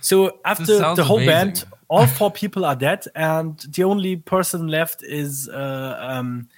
so 0.00 0.38
after 0.44 0.94
the 0.94 1.02
whole 1.04 1.16
amazing. 1.16 1.26
band, 1.26 1.64
all 1.88 2.06
four 2.06 2.30
people 2.42 2.64
are 2.64 2.76
dead, 2.76 3.06
and 3.16 3.58
the 3.58 3.82
only 3.82 4.16
person 4.16 4.68
left 4.68 5.02
is 5.02 5.48
uh, 5.48 5.96
um, 6.00 6.48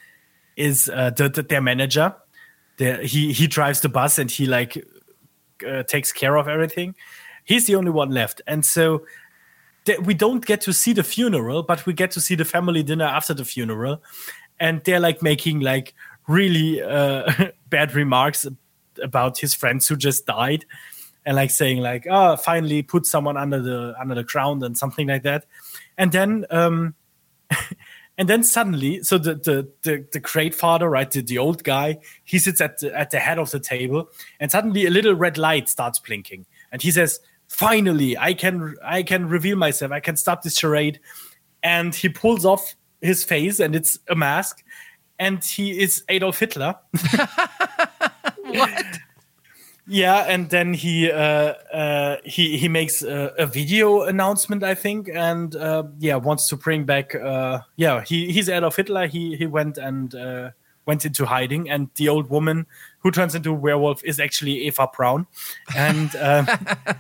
is 0.55 0.91
uh, 0.91 1.11
the, 1.17 1.31
the, 1.31 1.43
their 1.43 1.63
manager. 1.63 2.15
The, 2.77 2.99
he 2.99 3.33
he 3.33 3.47
drives 3.47 3.81
the 3.81 3.89
bus 3.89 4.19
and 4.19 4.31
he 4.31 4.45
like 4.45 4.77
uh, 5.67 5.83
takes 5.85 6.13
care 6.13 6.37
of 6.37 6.47
everything. 6.47 6.95
He's 7.45 7.67
the 7.67 7.77
only 7.77 7.91
one 7.91 8.11
left, 8.11 8.43
and 8.47 8.67
so 8.67 9.07
we 10.03 10.15
don't 10.15 10.45
get 10.45 10.61
to 10.63 10.73
see 10.73 10.93
the 10.93 11.03
funeral, 11.03 11.63
but 11.63 11.85
we 11.87 11.93
get 11.93 12.11
to 12.13 12.21
see 12.21 12.35
the 12.35 12.45
family 12.45 12.83
dinner 12.83 13.05
after 13.05 13.35
the 13.35 13.45
funeral, 13.45 14.03
and 14.61 14.83
they're 14.85 15.01
like 15.01 15.23
making 15.23 15.61
like 15.61 15.95
really 16.29 16.81
uh, 16.81 17.33
bad 17.69 17.95
remarks 17.95 18.47
about 19.03 19.39
his 19.39 19.55
friends 19.55 19.89
who 19.89 19.97
just 19.97 20.27
died, 20.27 20.65
and 21.27 21.37
like 21.37 21.51
saying 21.51 21.79
like, 21.79 22.07
"Oh, 22.09 22.37
finally 22.37 22.83
put 22.83 23.07
someone 23.07 23.37
under 23.37 23.61
the 23.61 23.95
under 24.01 24.15
the 24.15 24.25
ground" 24.25 24.63
and 24.63 24.77
something 24.77 25.09
like 25.09 25.23
that, 25.23 25.47
and 25.99 26.13
then. 26.13 26.47
Um, 26.51 26.95
and 28.19 28.29
then 28.29 28.43
suddenly, 28.43 29.03
so 29.03 29.19
the 29.19 29.35
the 29.35 29.69
the, 29.83 30.07
the 30.13 30.21
great 30.21 30.55
father, 30.55 30.89
right, 30.89 31.11
the, 31.11 31.23
the 31.23 31.39
old 31.39 31.65
guy, 31.65 31.99
he 32.25 32.39
sits 32.39 32.61
at 32.61 32.79
the, 32.79 32.97
at 32.99 33.11
the 33.11 33.19
head 33.19 33.39
of 33.39 33.51
the 33.51 33.61
table, 33.61 34.09
and 34.39 34.51
suddenly 34.51 34.87
a 34.87 34.91
little 34.91 35.15
red 35.15 35.37
light 35.37 35.69
starts 35.69 35.99
blinking, 35.99 36.47
and 36.71 36.83
he 36.83 36.91
says, 36.91 37.21
"Finally, 37.53 38.17
I 38.17 38.35
can 38.35 38.75
I 38.83 39.03
can 39.03 39.29
reveal 39.29 39.57
myself. 39.57 39.93
I 39.93 40.01
can 40.01 40.17
stop 40.17 40.43
this 40.43 40.59
charade." 40.59 41.01
And 41.63 41.95
he 41.95 42.09
pulls 42.09 42.45
off 42.45 42.75
his 43.01 43.23
face, 43.25 43.61
and 43.61 43.77
it's 43.77 43.99
a 44.09 44.17
mask, 44.17 44.65
and 45.19 45.45
he 45.45 45.79
is 45.81 46.03
Adolf 46.09 46.41
Hitler. 46.41 46.75
what? 48.37 48.85
Yeah, 49.87 50.25
and 50.29 50.49
then 50.49 50.75
he 50.75 51.11
uh, 51.11 51.55
uh, 51.73 52.17
he 52.25 52.57
he 52.57 52.69
makes 52.69 53.03
a, 53.03 53.35
a 53.37 53.47
video 53.47 54.03
announcement, 54.03 54.63
I 54.63 54.75
think, 54.75 55.11
and 55.13 55.55
uh, 55.57 55.85
yeah, 55.99 56.17
wants 56.17 56.49
to 56.49 56.57
bring 56.57 56.85
back. 56.85 57.15
Uh, 57.15 57.61
yeah, 57.77 58.03
he 58.03 58.33
he's 58.33 58.49
Adolf 58.49 58.77
Hitler. 58.77 59.09
He 59.09 59.37
he 59.37 59.47
went 59.47 59.79
and 59.79 60.15
uh, 60.15 60.51
went 60.87 61.05
into 61.05 61.27
hiding, 61.27 61.69
and 61.69 61.91
the 61.97 62.09
old 62.09 62.31
woman 62.31 62.67
who 63.03 63.11
turns 63.11 63.35
into 63.35 63.51
a 63.51 63.55
werewolf 63.55 64.05
is 64.05 64.21
actually 64.21 64.65
Eva 64.67 64.89
Braun, 64.95 65.27
and 65.77 66.15
um, 66.17 66.47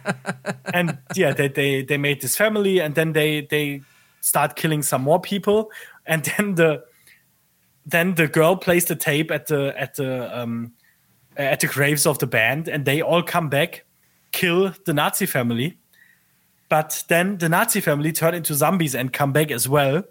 and 0.74 0.98
yeah, 1.14 1.32
they, 1.32 1.48
they 1.48 1.82
they 1.82 1.96
made 1.96 2.20
this 2.20 2.36
family, 2.36 2.80
and 2.80 2.94
then 2.94 3.12
they 3.12 3.42
they 3.42 3.82
start 4.20 4.56
killing 4.56 4.82
some 4.82 5.02
more 5.02 5.20
people, 5.20 5.70
and 6.06 6.24
then 6.36 6.56
the 6.56 6.84
then 7.86 8.14
the 8.14 8.26
girl 8.26 8.56
plays 8.56 8.84
the 8.86 8.96
tape 8.96 9.30
at 9.30 9.46
the 9.46 9.74
at 9.76 9.94
the 9.94 10.38
um, 10.38 10.72
at 11.36 11.60
the 11.60 11.66
graves 11.68 12.06
of 12.06 12.18
the 12.18 12.26
band, 12.26 12.68
and 12.68 12.84
they 12.84 13.00
all 13.00 13.22
come 13.22 13.48
back, 13.48 13.84
kill 14.32 14.74
the 14.84 14.92
Nazi 14.92 15.26
family, 15.26 15.78
but 16.68 17.04
then 17.08 17.38
the 17.38 17.48
Nazi 17.48 17.80
family 17.80 18.12
turn 18.12 18.34
into 18.34 18.54
zombies 18.54 18.94
and 18.94 19.12
come 19.12 19.32
back 19.32 19.52
as 19.52 19.68
well, 19.68 20.02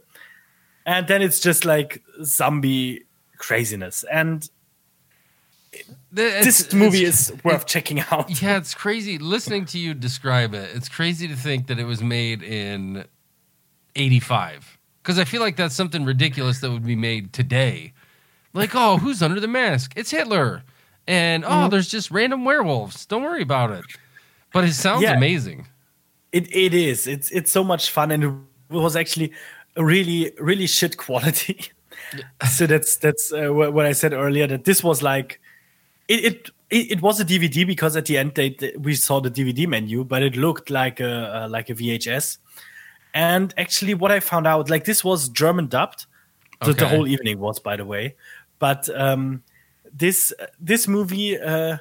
and 0.86 1.08
then 1.08 1.22
it's 1.22 1.42
just 1.42 1.66
like 1.66 2.02
zombie 2.24 3.04
craziness, 3.38 4.06
and 4.10 4.50
this 6.12 6.74
movie 6.74 7.06
is 7.06 7.34
worth 7.44 7.66
checking 7.66 8.00
out. 8.00 8.42
Yeah, 8.42 8.58
it's 8.58 8.74
crazy 8.74 9.18
listening 9.18 9.66
to 9.68 9.78
you 9.80 9.94
describe 9.94 10.54
it. 10.54 10.70
It's 10.76 10.90
crazy 10.90 11.28
to 11.28 11.36
think 11.36 11.68
that 11.68 11.80
it 11.80 11.86
was 11.86 12.02
made 12.04 12.44
in 12.44 13.06
85 13.96 14.78
because 15.02 15.18
I 15.18 15.24
feel 15.24 15.42
like 15.42 15.56
that's 15.56 15.76
something 15.76 16.06
ridiculous 16.06 16.60
that 16.60 16.72
would 16.72 16.86
be 16.86 16.96
made 16.96 17.34
today. 17.34 17.94
Like, 18.54 18.72
oh, 18.76 18.98
who's 18.98 19.22
under 19.22 19.40
the 19.40 19.48
mask? 19.48 19.94
It's 19.96 20.12
Hitler. 20.12 20.64
And 21.08 21.44
oh, 21.48 21.68
there's 21.70 21.88
just 21.88 22.12
random 22.12 22.46
werewolves. 22.46 23.06
Don't 23.06 23.24
worry 23.24 23.42
about 23.42 23.72
it. 23.72 23.86
But 24.54 24.66
it 24.66 24.74
sounds 24.74 25.02
Yeah. 25.04 25.14
amazing. 25.16 25.68
It 26.32 26.54
it 26.56 26.74
is. 26.74 27.08
It's 27.08 27.32
it's 27.32 27.52
so 27.52 27.64
much 27.64 27.90
fun, 27.92 28.12
and 28.12 28.24
it 28.24 28.34
was 28.70 28.96
actually 28.96 29.32
really 29.76 30.32
really 30.40 30.68
shit 30.68 30.98
quality. 30.98 31.72
so 32.50 32.68
that's 32.68 32.98
that's 32.98 33.34
uh, 33.34 33.48
what 33.50 33.86
I 33.86 33.94
said 33.94 34.14
earlier. 34.14 34.48
That 34.48 34.64
this 34.66 34.84
was 34.84 35.02
like 35.02 35.42
it 36.12 36.50
it. 36.70 36.92
It, 36.94 37.02
was 37.02 37.20
a 37.20 37.26
DVD 37.26 37.68
because 37.68 37.98
at 37.98 38.06
the 38.06 38.18
end 38.18 38.36
they, 38.36 38.52
they- 38.52 38.74
we 38.78 38.96
saw 38.96 39.20
the 39.20 39.30
DVD 39.30 39.68
menu, 39.68 40.06
but 40.06 40.24
it 40.24 40.38
looked 40.38 40.70
like 40.70 41.02
a 41.02 41.44
uh, 41.44 41.50
like 41.50 41.70
a 41.70 41.74
VHS. 41.74 42.38
And 43.14 43.54
actually, 43.58 43.94
what 43.94 44.10
I 44.10 44.22
found 44.22 44.48
out, 44.48 44.70
like 44.70 44.86
this 44.86 45.04
was 45.04 45.28
German 45.28 45.68
dubbed. 45.68 46.06
The, 46.64 46.74
the 46.74 46.88
whole 46.88 47.08
evening 47.08 47.40
was, 47.40 47.60
by 47.60 47.76
the 47.76 47.84
way. 47.86 48.16
But 48.60 48.88
um, 48.96 49.44
this 49.92 50.32
this 50.60 50.88
movie, 50.88 51.38
uh, 51.38 51.78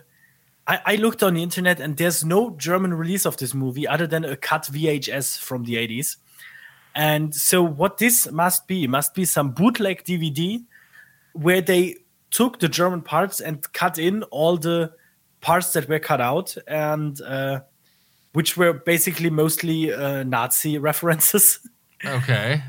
I, 0.66 0.80
I 0.86 0.96
looked 0.96 1.22
on 1.22 1.34
the 1.34 1.42
internet, 1.42 1.78
and 1.78 1.96
there's 1.96 2.24
no 2.24 2.50
German 2.56 2.94
release 2.94 3.26
of 3.26 3.36
this 3.36 3.54
movie 3.54 3.86
other 3.86 4.06
than 4.06 4.24
a 4.24 4.36
cut 4.36 4.62
VHS 4.62 5.38
from 5.38 5.64
the 5.64 5.74
80s. 5.74 6.16
And 6.94 7.34
so, 7.34 7.62
what 7.62 7.98
this 7.98 8.30
must 8.32 8.66
be 8.66 8.86
must 8.86 9.14
be 9.14 9.24
some 9.24 9.52
bootleg 9.52 10.04
DVD 10.04 10.64
where 11.32 11.60
they 11.60 11.96
took 12.30 12.58
the 12.60 12.68
German 12.68 13.02
parts 13.02 13.40
and 13.40 13.70
cut 13.72 13.98
in 13.98 14.22
all 14.24 14.56
the 14.56 14.92
parts 15.40 15.72
that 15.72 15.88
were 15.88 15.98
cut 15.98 16.20
out, 16.20 16.56
and 16.66 17.20
uh, 17.22 17.60
which 18.32 18.56
were 18.56 18.72
basically 18.72 19.30
mostly 19.30 19.92
uh, 19.92 20.22
Nazi 20.24 20.78
references. 20.90 21.60
Okay. 22.04 22.62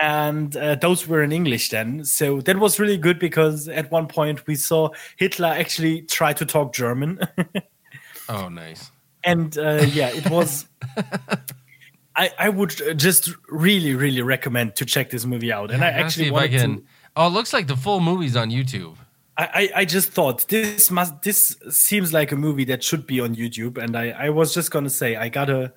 and 0.00 0.56
uh, 0.56 0.74
those 0.76 1.08
were 1.08 1.22
in 1.22 1.32
English 1.32 1.70
then. 1.70 2.04
So 2.04 2.40
that 2.42 2.58
was 2.58 2.78
really 2.78 2.98
good 2.98 3.18
because 3.18 3.66
at 3.68 3.90
one 3.90 4.06
point 4.06 4.46
we 4.46 4.54
saw 4.54 4.90
Hitler 5.16 5.48
actually 5.48 6.02
try 6.02 6.32
to 6.34 6.44
talk 6.44 6.74
German, 6.74 7.18
Oh, 8.28 8.48
nice. 8.48 8.90
and 9.24 9.56
uh, 9.56 9.86
yeah, 9.92 10.08
it 10.08 10.28
was. 10.30 10.66
I, 12.16 12.30
I 12.38 12.48
would 12.48 12.70
just 12.98 13.30
really 13.48 13.94
really 13.94 14.22
recommend 14.22 14.74
to 14.76 14.84
check 14.86 15.10
this 15.10 15.24
movie 15.26 15.52
out, 15.52 15.70
and 15.70 15.84
I 15.84 15.88
actually 15.88 16.28
if 16.28 16.34
I 16.34 16.48
can. 16.48 16.76
to. 16.78 16.84
Oh, 17.16 17.26
it 17.28 17.30
looks 17.30 17.52
like 17.52 17.66
the 17.66 17.76
full 17.76 18.00
movie's 18.00 18.36
on 18.36 18.50
YouTube. 18.50 18.96
I, 19.38 19.70
I 19.76 19.84
just 19.84 20.10
thought 20.12 20.48
this 20.48 20.90
must 20.90 21.20
this 21.22 21.56
seems 21.70 22.12
like 22.12 22.32
a 22.32 22.36
movie 22.36 22.64
that 22.66 22.82
should 22.82 23.06
be 23.06 23.20
on 23.20 23.34
YouTube, 23.36 23.76
and 23.78 23.96
I 23.96 24.10
I 24.10 24.30
was 24.30 24.54
just 24.54 24.70
gonna 24.70 24.90
say 24.90 25.16
I 25.16 25.28
gotta 25.28 25.72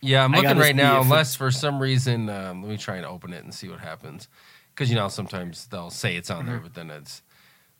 Yeah, 0.00 0.24
I'm 0.24 0.32
looking 0.32 0.58
right 0.58 0.76
now. 0.76 0.96
if 0.96 1.00
it- 1.02 1.04
Unless 1.06 1.34
for 1.36 1.50
some 1.50 1.80
reason, 1.80 2.28
um, 2.28 2.62
let 2.62 2.70
me 2.70 2.76
try 2.76 2.96
and 2.96 3.06
open 3.06 3.32
it 3.32 3.42
and 3.44 3.54
see 3.54 3.68
what 3.68 3.80
happens. 3.80 4.28
Because 4.74 4.90
you 4.90 4.96
know 4.96 5.08
sometimes 5.08 5.66
they'll 5.68 5.90
say 5.90 6.16
it's 6.16 6.30
on 6.30 6.46
there, 6.46 6.58
but 6.60 6.74
then 6.74 6.90
it's. 6.90 7.22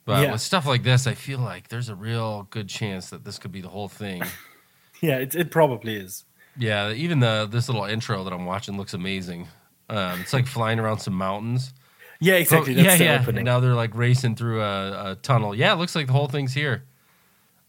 But 0.05 0.13
Mm-hmm. 0.15 0.23
Yeah. 0.25 0.33
with 0.33 0.41
stuff 0.41 0.65
like 0.67 0.83
this, 0.85 1.07
I 1.07 1.13
feel 1.15 1.39
like 1.39 1.69
there's 1.69 1.91
a 1.91 1.95
real 1.95 2.47
good 2.51 2.69
chance 2.69 3.11
that 3.11 3.25
this 3.25 3.39
could 3.39 3.53
be 3.53 3.61
the 3.61 3.69
whole 3.69 3.89
thing. 3.89 4.23
yeah 5.03 5.19
it 5.19 5.35
it 5.35 5.51
probably 5.51 5.95
is 5.97 6.25
yeah, 6.61 6.91
even 6.91 7.21
the 7.21 7.47
this 7.49 7.69
little 7.69 7.85
intro 7.85 8.25
that 8.25 8.33
I'm 8.33 8.45
watching 8.47 8.77
looks 8.79 8.95
amazing. 8.95 9.47
Um, 9.91 10.21
it's 10.23 10.33
like 10.33 10.47
flying 10.49 10.81
around 10.81 10.99
some 10.99 11.15
mountains. 11.15 11.73
Yeah 12.21 12.35
exactly 12.35 12.75
that's 12.75 12.87
yeah, 12.87 12.97
the 12.97 13.05
yeah. 13.05 13.21
opening 13.21 13.39
And 13.39 13.45
now 13.47 13.61
they're 13.61 13.75
like 13.75 13.95
racing 13.95 14.37
through 14.37 14.63
a, 14.63 15.13
a 15.13 15.15
tunnel. 15.17 15.55
Yeah, 15.55 15.73
it 15.73 15.77
looks 15.77 15.95
like 15.95 16.07
the 16.07 16.13
whole 16.13 16.29
thing's 16.29 16.55
here. 16.55 16.85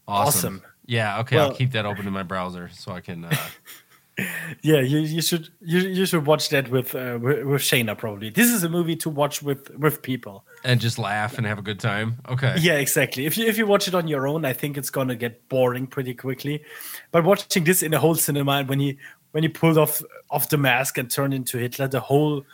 Awesome. 0.08 0.56
Awesome. 0.56 0.62
Yeah. 0.86 1.20
Okay, 1.20 1.38
I'll 1.38 1.54
keep 1.54 1.72
that 1.72 1.86
open 1.86 2.06
in 2.06 2.12
my 2.12 2.24
browser 2.24 2.68
so 2.72 2.92
I 2.92 3.00
can. 3.00 3.24
Uh, 3.24 3.36
Yeah, 4.62 4.80
you, 4.80 4.98
you 4.98 5.22
should 5.22 5.48
you, 5.60 5.80
you 5.80 6.04
should 6.04 6.26
watch 6.26 6.50
that 6.50 6.68
with 6.68 6.94
uh, 6.94 7.18
with, 7.20 7.44
with 7.44 7.62
Shayna 7.62 7.96
probably. 7.96 8.30
This 8.30 8.50
is 8.50 8.62
a 8.62 8.68
movie 8.68 8.96
to 8.96 9.08
watch 9.08 9.42
with 9.42 9.70
with 9.78 10.02
people. 10.02 10.44
and 10.64 10.80
just 10.80 10.98
laugh 10.98 11.38
and 11.38 11.46
have 11.46 11.58
a 11.58 11.62
good 11.62 11.80
time. 11.80 12.16
Okay. 12.28 12.56
Yeah, 12.58 12.74
exactly. 12.74 13.24
If 13.26 13.38
you 13.38 13.46
if 13.46 13.56
you 13.56 13.66
watch 13.66 13.88
it 13.88 13.94
on 13.94 14.08
your 14.08 14.28
own, 14.28 14.44
I 14.44 14.52
think 14.52 14.76
it's 14.76 14.90
gonna 14.90 15.16
get 15.16 15.48
boring 15.48 15.86
pretty 15.86 16.14
quickly. 16.14 16.62
But 17.12 17.24
watching 17.24 17.64
this 17.64 17.82
in 17.82 17.94
a 17.94 17.98
whole 17.98 18.14
cinema, 18.14 18.52
and 18.52 18.68
when 18.68 18.80
he 18.80 18.98
when 19.32 19.42
he 19.42 19.48
pulled 19.48 19.78
off 19.78 20.02
off 20.30 20.50
the 20.50 20.58
mask 20.58 20.98
and 20.98 21.10
turned 21.10 21.32
into 21.32 21.56
Hitler, 21.56 21.88
the 21.88 22.00
whole 22.00 22.44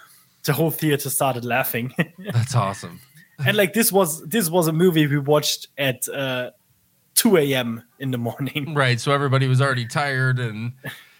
the 0.46 0.52
whole 0.52 0.70
theater 0.70 1.10
started 1.10 1.44
laughing. 1.44 1.92
That's 2.32 2.54
awesome. 2.54 3.00
and 3.44 3.56
like 3.56 3.72
this 3.74 3.92
was 3.92 4.24
this 4.26 4.48
was 4.48 4.66
a 4.68 4.72
movie 4.72 5.06
we 5.06 5.18
watched 5.18 5.68
at 5.76 6.08
uh, 6.08 6.50
two 7.14 7.36
a.m. 7.36 7.82
in 7.98 8.10
the 8.10 8.18
morning. 8.18 8.74
Right. 8.74 8.98
So 9.00 9.12
everybody 9.12 9.46
was 9.48 9.60
already 9.60 9.86
tired 9.86 10.38
and 10.38 10.72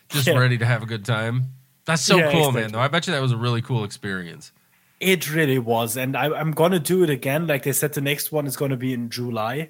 just 0.09 0.27
Yeah. 0.27 0.39
ready 0.39 0.57
to 0.59 0.65
have 0.67 0.83
a 0.83 0.87
good 0.87 1.05
time. 1.05 1.53
That's 1.85 2.03
so 2.03 2.17
Yeah, 2.17 2.33
cool, 2.33 2.53
man. 2.53 2.73
Though 2.73 2.81
I 2.81 2.89
bet 2.89 3.07
you 3.07 3.13
that 3.13 3.23
was 3.23 3.33
a 3.33 3.37
really 3.37 3.63
cool 3.63 3.85
experience. 3.85 4.53
It 4.99 5.31
really 5.33 5.59
was, 5.59 5.97
and 5.99 6.17
I, 6.17 6.25
I'm 6.33 6.53
gonna 6.53 6.79
do 6.81 7.03
it 7.05 7.11
again. 7.11 7.47
Like 7.47 7.65
they 7.65 7.73
said, 7.73 7.93
the 7.93 8.01
next 8.01 8.33
one 8.33 8.47
is 8.47 8.57
gonna 8.57 8.79
be 8.79 8.95
in 8.95 9.11
July. 9.11 9.69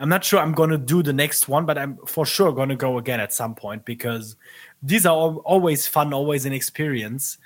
I'm 0.00 0.08
not 0.08 0.24
sure 0.24 0.40
I'm 0.40 0.52
gonna 0.52 0.76
do 0.78 1.00
the 1.02 1.12
next 1.12 1.46
one, 1.48 1.64
but 1.64 1.78
I'm 1.78 1.96
for 2.08 2.26
sure 2.26 2.50
gonna 2.52 2.74
go 2.74 2.98
again 2.98 3.20
at 3.20 3.32
some 3.32 3.54
point 3.54 3.84
because 3.84 4.34
these 4.82 5.06
are 5.06 5.16
al- 5.16 5.42
always 5.44 5.86
fun, 5.86 6.12
always 6.12 6.44
an 6.44 6.52
experience. 6.52 7.38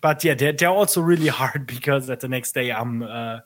But 0.00 0.22
yeah, 0.24 0.34
they're, 0.34 0.52
they're 0.52 0.68
also 0.68 1.00
really 1.00 1.26
hard 1.40 1.66
because 1.66 2.10
at 2.10 2.20
the 2.20 2.28
next 2.28 2.52
day 2.52 2.70
I'm 2.70 3.02
uh, 3.02 3.40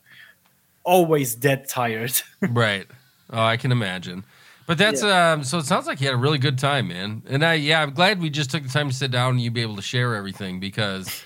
always 0.85 1.35
dead 1.35 1.69
tired. 1.69 2.21
right. 2.41 2.87
Oh, 3.31 3.43
I 3.43 3.57
can 3.57 3.73
imagine. 3.73 4.25
But 4.67 4.79
that's 4.79 5.03
um 5.03 5.43
so 5.43 5.59
it 5.59 5.67
sounds 5.67 5.87
like 5.87 6.01
you 6.01 6.07
had 6.07 6.15
a 6.15 6.19
really 6.19 6.39
good 6.39 6.59
time, 6.59 6.89
man. 6.89 7.23
And 7.29 7.45
I 7.45 7.55
yeah, 7.55 7.83
I'm 7.83 7.93
glad 7.93 8.21
we 8.21 8.31
just 8.31 8.51
took 8.51 8.63
the 8.63 8.69
time 8.69 8.89
to 8.89 8.95
sit 8.95 9.11
down 9.11 9.33
and 9.33 9.41
you'd 9.41 9.53
be 9.53 9.63
able 9.63 9.77
to 9.77 9.83
share 9.83 10.15
everything 10.15 10.61
because 10.61 11.25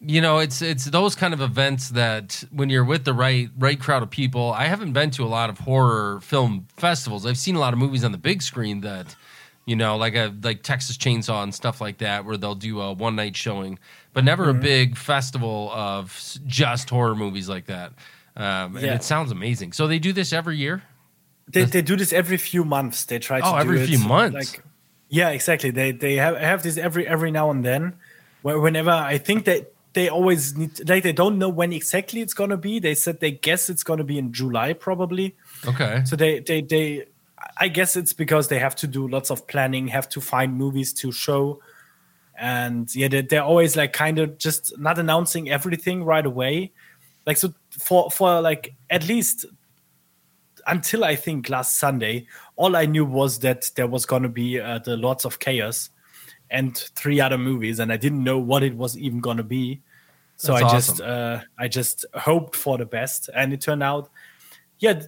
you 0.00 0.20
know, 0.22 0.38
it's 0.38 0.62
it's 0.62 0.86
those 0.86 1.14
kind 1.14 1.34
of 1.34 1.42
events 1.42 1.90
that 1.90 2.42
when 2.50 2.70
you're 2.70 2.84
with 2.84 3.04
the 3.04 3.12
right 3.12 3.50
right 3.58 3.78
crowd 3.78 4.02
of 4.02 4.10
people. 4.10 4.52
I 4.52 4.64
haven't 4.64 4.92
been 4.92 5.10
to 5.12 5.24
a 5.24 5.28
lot 5.28 5.50
of 5.50 5.58
horror 5.58 6.20
film 6.22 6.66
festivals. 6.76 7.26
I've 7.26 7.38
seen 7.38 7.54
a 7.54 7.60
lot 7.60 7.74
of 7.74 7.78
movies 7.78 8.02
on 8.02 8.12
the 8.12 8.18
big 8.18 8.40
screen 8.40 8.80
that 8.80 9.14
you 9.66 9.76
know, 9.76 9.96
like 9.96 10.14
a 10.14 10.34
like 10.42 10.62
Texas 10.62 10.96
Chainsaw 10.96 11.42
and 11.42 11.54
stuff 11.54 11.80
like 11.80 11.98
that, 11.98 12.24
where 12.24 12.36
they'll 12.36 12.54
do 12.54 12.80
a 12.80 12.92
one 12.92 13.16
night 13.16 13.36
showing, 13.36 13.78
but 14.12 14.24
never 14.24 14.46
Mm-hmm. 14.46 14.58
a 14.58 14.62
big 14.62 14.96
festival 14.96 15.70
of 15.72 16.18
just 16.46 16.90
horror 16.90 17.14
movies 17.14 17.48
like 17.48 17.66
that. 17.66 17.92
Um, 18.36 18.76
and 18.76 18.86
Yeah. 18.86 18.94
it 18.94 19.02
sounds 19.04 19.30
amazing. 19.30 19.72
So 19.72 19.86
they 19.86 19.98
do 19.98 20.12
this 20.12 20.32
every 20.32 20.56
year. 20.56 20.82
they, 21.52 21.64
they 21.64 21.82
do 21.82 21.96
this 21.96 22.12
every 22.12 22.36
few 22.36 22.64
months. 22.64 23.04
They 23.04 23.18
try 23.18 23.40
to 23.40 23.46
Oh, 23.46 23.52
do 23.54 23.58
every 23.58 23.80
it, 23.80 23.86
few 23.88 23.98
months. 23.98 24.54
Like, 24.54 24.64
yeah, 25.08 25.30
exactly. 25.30 25.70
They 25.70 25.90
they 25.92 26.14
have 26.16 26.36
have 26.36 26.62
this 26.62 26.76
every 26.78 27.06
every 27.06 27.30
now 27.32 27.50
and 27.50 27.64
then. 27.64 27.94
Where 28.42 28.58
whenever 28.60 28.90
I 28.90 29.18
think 29.18 29.44
that 29.46 29.72
they 29.92 30.08
always 30.08 30.56
need 30.56 30.88
like 30.88 31.02
they 31.02 31.12
don't 31.12 31.36
know 31.38 31.48
when 31.48 31.72
exactly 31.72 32.20
it's 32.22 32.32
gonna 32.34 32.56
be. 32.56 32.78
They 32.78 32.94
said 32.94 33.18
they 33.20 33.32
guess 33.32 33.68
it's 33.68 33.82
gonna 33.82 34.04
be 34.04 34.16
in 34.18 34.32
July 34.32 34.72
probably. 34.72 35.34
Okay. 35.66 36.02
So 36.06 36.14
they 36.16 36.38
they 36.38 36.62
they 36.62 37.06
I 37.58 37.68
guess 37.68 37.96
it's 37.96 38.12
because 38.12 38.48
they 38.48 38.58
have 38.58 38.76
to 38.76 38.86
do 38.86 39.08
lots 39.08 39.30
of 39.30 39.46
planning, 39.46 39.88
have 39.88 40.08
to 40.10 40.20
find 40.20 40.54
movies 40.54 40.92
to 40.94 41.12
show. 41.12 41.60
And 42.38 42.94
yeah, 42.94 43.08
they, 43.08 43.22
they're 43.22 43.42
always 43.42 43.76
like 43.76 43.92
kind 43.92 44.18
of 44.18 44.38
just 44.38 44.78
not 44.78 44.98
announcing 44.98 45.50
everything 45.50 46.04
right 46.04 46.24
away. 46.24 46.72
Like 47.26 47.36
so 47.36 47.52
for 47.70 48.10
for 48.10 48.40
like 48.40 48.74
at 48.88 49.06
least 49.06 49.44
until 50.66 51.04
I 51.04 51.16
think 51.16 51.48
last 51.48 51.78
Sunday, 51.78 52.26
all 52.56 52.76
I 52.76 52.86
knew 52.86 53.04
was 53.04 53.38
that 53.40 53.70
there 53.76 53.86
was 53.86 54.06
going 54.06 54.22
to 54.22 54.28
be 54.28 54.60
uh, 54.60 54.78
the 54.78 54.96
Lords 54.96 55.24
of 55.24 55.38
Chaos 55.38 55.90
and 56.50 56.76
three 56.76 57.20
other 57.20 57.38
movies, 57.38 57.78
and 57.78 57.92
I 57.92 57.96
didn't 57.96 58.24
know 58.24 58.38
what 58.38 58.62
it 58.62 58.76
was 58.76 58.98
even 58.98 59.20
going 59.20 59.36
to 59.36 59.44
be. 59.44 59.80
So 60.36 60.54
That's 60.54 60.64
I 60.64 60.70
just 60.70 61.00
uh, 61.00 61.40
I 61.58 61.68
just 61.68 62.04
hoped 62.14 62.56
for 62.56 62.78
the 62.78 62.86
best, 62.86 63.28
and 63.34 63.52
it 63.52 63.60
turned 63.60 63.82
out, 63.82 64.10
yeah, 64.78 65.02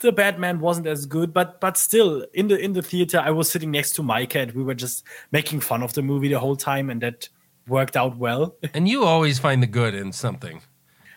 the 0.00 0.12
Batman 0.12 0.60
wasn't 0.60 0.86
as 0.86 1.06
good, 1.06 1.32
but 1.32 1.60
but 1.60 1.76
still 1.76 2.24
in 2.32 2.48
the 2.48 2.58
in 2.58 2.72
the 2.72 2.82
theater, 2.82 3.20
I 3.24 3.30
was 3.30 3.50
sitting 3.50 3.70
next 3.70 3.92
to 3.96 4.02
Micah, 4.02 4.40
and 4.40 4.52
we 4.52 4.62
were 4.62 4.74
just 4.74 5.04
making 5.32 5.60
fun 5.60 5.82
of 5.82 5.94
the 5.94 6.02
movie 6.02 6.28
the 6.28 6.38
whole 6.38 6.56
time, 6.56 6.90
and 6.90 7.00
that 7.02 7.28
worked 7.66 7.96
out 7.96 8.16
well. 8.16 8.56
And 8.74 8.88
you 8.88 9.04
always 9.04 9.38
find 9.38 9.62
the 9.62 9.66
good 9.66 9.94
in 9.94 10.12
something. 10.12 10.62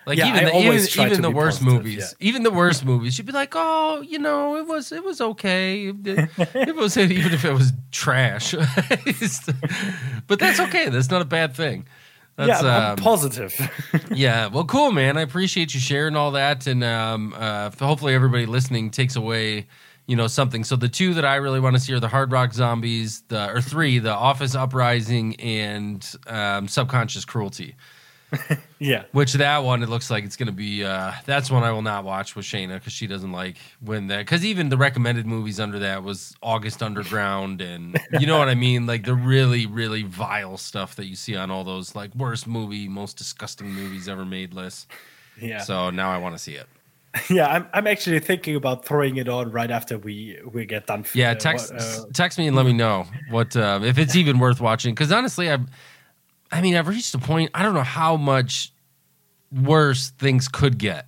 Like 0.07 0.17
Yeah, 0.17 0.29
even 0.29 0.45
the, 0.45 0.57
even, 0.57 1.09
even 1.11 1.21
the 1.21 1.29
worst 1.29 1.59
positive, 1.61 1.83
movies, 1.83 2.15
even 2.19 2.41
the 2.41 2.51
worst 2.51 2.83
movies, 2.83 3.17
you'd 3.17 3.27
be 3.27 3.33
like, 3.33 3.53
oh, 3.55 4.01
you 4.01 4.17
know, 4.17 4.57
it 4.57 4.65
was 4.65 4.91
it 4.91 5.03
was 5.03 5.21
okay. 5.21 5.89
It, 5.89 6.29
it 6.55 6.75
was 6.75 6.97
even 6.97 7.33
if 7.33 7.45
it 7.45 7.53
was 7.53 7.71
trash, 7.91 8.51
but 10.27 10.39
that's 10.39 10.59
okay. 10.59 10.89
That's 10.89 11.11
not 11.11 11.21
a 11.21 11.25
bad 11.25 11.55
thing. 11.55 11.85
That's, 12.37 12.63
yeah, 12.63 12.91
um, 12.91 12.97
positive. 12.97 13.53
yeah, 14.11 14.47
well, 14.47 14.65
cool, 14.65 14.91
man. 14.91 15.17
I 15.17 15.21
appreciate 15.21 15.73
you 15.73 15.79
sharing 15.79 16.15
all 16.15 16.31
that, 16.31 16.65
and 16.65 16.83
um, 16.83 17.33
uh, 17.37 17.71
hopefully 17.79 18.13
everybody 18.13 18.45
listening 18.45 18.89
takes 18.89 19.15
away, 19.15 19.67
you 20.07 20.15
know, 20.15 20.27
something. 20.27 20.63
So 20.63 20.75
the 20.75 20.89
two 20.89 21.13
that 21.15 21.25
I 21.25 21.35
really 21.35 21.59
want 21.59 21.75
to 21.75 21.79
see 21.79 21.93
are 21.93 21.99
the 21.99 22.07
Hard 22.07 22.31
Rock 22.31 22.53
Zombies, 22.53 23.23
the 23.27 23.49
or 23.49 23.61
three, 23.61 23.99
the 23.99 24.13
Office 24.13 24.55
Uprising, 24.55 25.35
and 25.39 26.09
um, 26.27 26.67
Subconscious 26.67 27.25
Cruelty. 27.25 27.75
yeah. 28.79 29.03
Which 29.11 29.33
that 29.33 29.59
one, 29.59 29.83
it 29.83 29.89
looks 29.89 30.09
like 30.09 30.23
it's 30.23 30.35
going 30.35 30.47
to 30.47 30.53
be. 30.53 30.83
Uh, 30.83 31.11
that's 31.25 31.51
one 31.51 31.63
I 31.63 31.71
will 31.71 31.81
not 31.81 32.03
watch 32.03 32.35
with 32.35 32.45
Shayna 32.45 32.75
because 32.75 32.93
she 32.93 33.07
doesn't 33.07 33.31
like 33.31 33.57
when 33.81 34.07
that. 34.07 34.19
Because 34.19 34.45
even 34.45 34.69
the 34.69 34.77
recommended 34.77 35.25
movies 35.25 35.59
under 35.59 35.79
that 35.79 36.03
was 36.03 36.35
August 36.41 36.81
Underground, 36.81 37.61
and 37.61 37.99
you 38.19 38.25
know 38.25 38.37
what 38.37 38.49
I 38.49 38.55
mean, 38.55 38.85
like 38.85 39.05
the 39.05 39.15
really, 39.15 39.65
really 39.65 40.03
vile 40.03 40.57
stuff 40.57 40.95
that 40.95 41.05
you 41.05 41.15
see 41.15 41.35
on 41.35 41.51
all 41.51 41.63
those 41.63 41.95
like 41.95 42.13
worst 42.15 42.47
movie, 42.47 42.87
most 42.87 43.17
disgusting 43.17 43.71
movies 43.71 44.07
ever 44.07 44.25
made 44.25 44.53
lists. 44.53 44.87
Yeah. 45.39 45.59
So 45.59 45.89
now 45.89 46.11
I 46.11 46.17
want 46.17 46.35
to 46.35 46.39
see 46.39 46.55
it. 46.55 46.67
Yeah, 47.29 47.47
I'm 47.47 47.67
I'm 47.73 47.87
actually 47.87 48.19
thinking 48.19 48.55
about 48.55 48.85
throwing 48.85 49.17
it 49.17 49.27
on 49.27 49.51
right 49.51 49.69
after 49.69 49.97
we 49.97 50.39
we 50.53 50.65
get 50.65 50.87
done. 50.87 51.03
Yeah, 51.13 51.33
text 51.33 51.73
uh, 51.73 52.05
text 52.13 52.37
me 52.37 52.47
and 52.47 52.55
let 52.55 52.65
me 52.65 52.71
know 52.71 53.05
what 53.29 53.53
uh, 53.55 53.81
if 53.83 53.97
it's 53.97 54.15
even 54.15 54.39
worth 54.39 54.61
watching. 54.61 54.93
Because 54.93 55.11
honestly, 55.11 55.49
I've 55.49 55.67
I 56.51 56.61
mean 56.61 56.75
I've 56.75 56.87
reached 56.87 57.13
a 57.15 57.19
point. 57.19 57.51
I 57.53 57.63
don't 57.63 57.73
know 57.73 57.81
how 57.83 58.17
much 58.17 58.71
worse 59.51 60.09
things 60.11 60.47
could 60.47 60.77
get. 60.77 61.07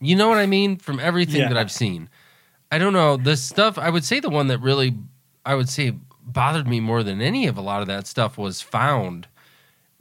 You 0.00 0.16
know 0.16 0.28
what 0.28 0.38
I 0.38 0.46
mean? 0.46 0.76
From 0.76 0.98
everything 1.00 1.40
Yeah. 1.42 1.48
that 1.48 1.56
I've 1.58 1.70
seen, 1.72 2.08
I 2.72 2.78
don't 2.78 2.92
know 2.92 3.16
the 3.16 3.36
stuff. 3.36 3.78
I 3.78 3.90
would 3.90 4.04
say 4.04 4.20
the 4.20 4.30
one 4.30 4.46
that 4.48 4.58
really 4.58 4.94
I 5.44 5.54
would 5.54 5.68
say 5.68 5.94
bothered 6.22 6.68
me 6.68 6.80
more 6.80 7.02
than 7.02 7.20
any 7.20 7.46
of 7.46 7.56
a 7.56 7.60
lot 7.60 7.80
of 7.82 7.88
that 7.88 8.06
stuff 8.06 8.38
was 8.38 8.60
found. 8.60 9.26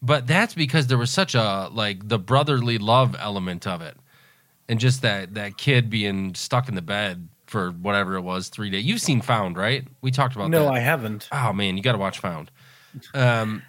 But 0.01 0.27
that's 0.27 0.53
because 0.53 0.87
there 0.87 0.97
was 0.97 1.11
such 1.11 1.35
a 1.35 1.69
like 1.71 2.07
the 2.07 2.19
brotherly 2.19 2.77
love 2.77 3.15
element 3.19 3.67
of 3.67 3.81
it, 3.81 3.97
and 4.69 4.79
just 4.79 5.01
that 5.01 5.33
that 5.33 5.57
kid 5.57 5.89
being 5.89 6.35
stuck 6.35 6.69
in 6.69 6.75
the 6.75 6.81
bed 6.81 7.27
for 7.47 7.71
whatever 7.71 8.15
it 8.15 8.21
was 8.21 8.47
three 8.47 8.69
days. 8.69 8.85
You've 8.85 9.01
seen 9.01 9.19
Found, 9.21 9.57
right? 9.57 9.85
We 10.01 10.11
talked 10.11 10.35
about 10.35 10.45
that. 10.51 10.57
no, 10.57 10.65
that. 10.65 10.73
I 10.73 10.79
haven't. 10.79 11.27
oh 11.33 11.51
man, 11.51 11.75
you 11.75 11.83
got 11.83 11.91
to 11.93 11.97
watch 11.97 12.19
Found. 12.19 12.49
Um, 13.13 13.61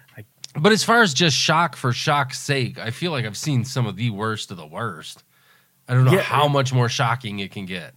but 0.59 0.71
as 0.71 0.83
far 0.83 1.01
as 1.01 1.13
just 1.13 1.35
shock 1.37 1.75
for 1.75 1.93
shock's 1.93 2.39
sake, 2.39 2.77
I 2.79 2.91
feel 2.91 3.11
like 3.11 3.25
I've 3.25 3.37
seen 3.37 3.63
some 3.65 3.85
of 3.85 3.95
the 3.95 4.09
worst 4.09 4.51
of 4.51 4.57
the 4.57 4.65
worst. 4.67 5.23
I 5.87 5.93
don't 5.93 6.05
know 6.05 6.15
Yeah, 6.15 6.21
how 6.21 6.47
much 6.47 6.73
more 6.73 6.89
shocking 6.89 7.39
it 7.39 7.51
can 7.51 7.65
get. 7.65 7.93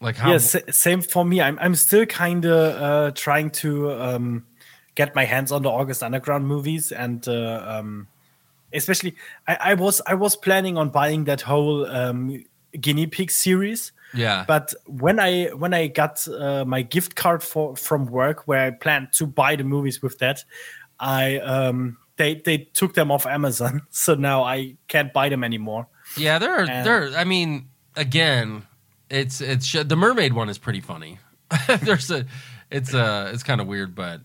Like 0.00 0.16
how? 0.16 0.32
Yeah, 0.32 0.38
sa- 0.38 0.58
same 0.70 1.02
for 1.02 1.24
me. 1.24 1.40
I'm 1.40 1.58
I'm 1.60 1.74
still 1.74 2.06
kind 2.06 2.44
of 2.44 2.82
uh, 2.82 3.10
trying 3.14 3.50
to 3.62 3.92
um, 3.92 4.46
get 4.94 5.14
my 5.14 5.24
hands 5.24 5.52
on 5.52 5.62
the 5.62 5.70
August 5.70 6.02
Underground 6.02 6.46
movies, 6.46 6.92
and 6.92 7.26
uh, 7.28 7.62
um, 7.66 8.08
especially 8.72 9.14
I, 9.46 9.56
I 9.60 9.74
was 9.74 10.00
I 10.06 10.14
was 10.14 10.36
planning 10.36 10.76
on 10.76 10.90
buying 10.90 11.24
that 11.24 11.40
whole 11.42 11.86
um, 11.86 12.44
guinea 12.80 13.06
pig 13.06 13.30
series. 13.30 13.92
yeah, 14.12 14.44
But 14.46 14.74
when 14.86 15.18
I 15.20 15.46
when 15.54 15.74
I 15.74 15.88
got 15.88 16.26
uh, 16.28 16.64
my 16.64 16.82
gift 16.82 17.14
card 17.16 17.42
for 17.42 17.76
from 17.76 18.06
work, 18.06 18.46
where 18.46 18.66
I 18.66 18.70
planned 18.70 19.12
to 19.14 19.26
buy 19.26 19.56
the 19.56 19.64
movies 19.64 20.02
with 20.02 20.18
that, 20.18 20.44
I 21.00 21.38
um, 21.38 21.96
they 22.16 22.36
they 22.36 22.58
took 22.58 22.94
them 22.94 23.10
off 23.10 23.26
Amazon, 23.26 23.82
so 23.90 24.14
now 24.14 24.44
I 24.44 24.76
can't 24.88 25.12
buy 25.12 25.28
them 25.28 25.44
anymore. 25.44 25.88
Yeah, 26.16 26.38
there 26.38 26.52
are 26.54 26.60
And- 26.68 26.86
there. 26.86 27.10
I 27.16 27.24
mean, 27.24 27.68
again, 27.96 28.62
it's 29.10 29.40
it's 29.40 29.70
the 29.72 29.96
mermaid 29.96 30.32
one 30.32 30.48
is 30.48 30.58
pretty 30.58 30.80
funny. 30.80 31.18
There's 31.82 32.10
a, 32.10 32.24
it's 32.70 32.94
a, 32.94 33.30
it's 33.32 33.42
kind 33.42 33.60
of 33.60 33.66
weird, 33.66 33.94
but 33.94 34.20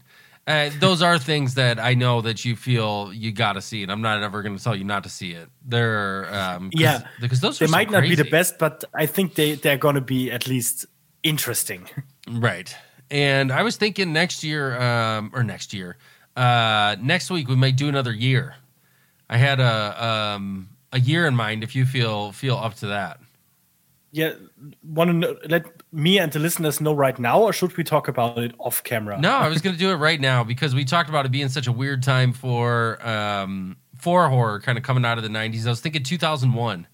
uh, 0.48 0.72
those 0.80 1.02
are 1.02 1.20
things 1.20 1.54
that 1.56 1.80
I 1.80 1.94
know 1.94 2.22
that 2.22 2.44
you 2.44 2.56
feel 2.56 3.12
you 3.14 3.32
got 3.32 3.54
to 3.54 3.62
see, 3.62 3.84
and 3.84 3.92
I'm 3.92 4.02
not 4.02 4.24
ever 4.24 4.42
going 4.42 4.58
to 4.58 4.64
tell 4.64 4.76
you 4.76 4.84
not 4.84 5.04
to 5.04 5.10
see 5.10 5.32
it. 5.34 5.48
They're 5.66 6.34
um, 6.34 6.72
'cause- 6.72 6.82
Yeah. 6.82 7.02
because 7.22 7.40
those 7.42 7.60
They 7.60 7.66
are 7.66 7.68
so 7.68 7.72
might 7.72 7.92
not 7.92 8.04
be 8.04 8.16
the 8.16 8.24
best, 8.24 8.58
but 8.58 8.84
I 8.96 9.06
think 9.06 9.36
they 9.36 9.56
they're 9.56 9.78
going 9.78 9.96
to 9.96 10.02
be 10.02 10.32
at 10.32 10.48
least 10.48 10.86
interesting. 11.24 11.88
right? 12.32 12.74
And 13.12 13.52
I 13.52 13.64
was 13.64 13.76
thinking 13.78 14.14
next 14.14 14.44
year, 14.44 14.80
um, 14.80 15.32
or 15.34 15.44
next 15.44 15.74
year, 15.74 15.98
uh, 16.40 16.96
next 17.02 17.30
week 17.30 17.50
we 17.50 17.56
might 17.56 17.76
do 17.76 17.90
another 17.90 18.14
year. 18.14 18.56
I 19.30 19.38
had 19.38 19.60
a 19.60 20.04
um, 20.04 20.70
a 20.94 21.00
year 21.00 21.28
in 21.28 21.36
mind. 21.36 21.64
If 21.64 21.76
you 21.76 21.86
feel 21.86 22.32
feel 22.32 22.56
up 22.56 22.76
to 22.76 22.88
that. 22.88 23.20
yeah, 24.12 24.34
want 24.82 25.22
to 25.22 25.38
let 25.50 25.66
me 25.92 26.18
and 26.18 26.32
the 26.32 26.40
listeners 26.40 26.80
know 26.80 26.94
right 26.94 27.20
now, 27.20 27.42
or 27.42 27.54
should 27.54 27.76
we 27.78 27.84
talk 27.84 28.08
about 28.08 28.38
it 28.38 28.54
off 28.58 28.84
camera? 28.84 29.20
No, 29.20 29.32
I 29.32 29.50
was 29.50 29.62
going 29.64 29.76
to 29.76 29.80
do 29.80 29.92
it 29.92 29.96
right 29.96 30.20
now 30.20 30.44
because 30.46 30.74
we 30.74 30.86
talked 30.86 31.10
about 31.10 31.26
it 31.26 31.32
being 31.32 31.50
such 31.50 31.68
a 31.68 31.72
weird 31.72 32.04
time 32.04 32.32
for 32.32 33.06
um, 33.06 33.76
for 33.98 34.30
horror, 34.30 34.62
kind 34.62 34.78
of 34.78 34.84
coming 34.86 35.04
out 35.04 35.18
of 35.18 35.24
the 35.26 35.30
'90s. 35.30 35.68
I 35.68 35.70
was 35.70 35.82
thinking 35.82 36.04
2001. 36.04 36.88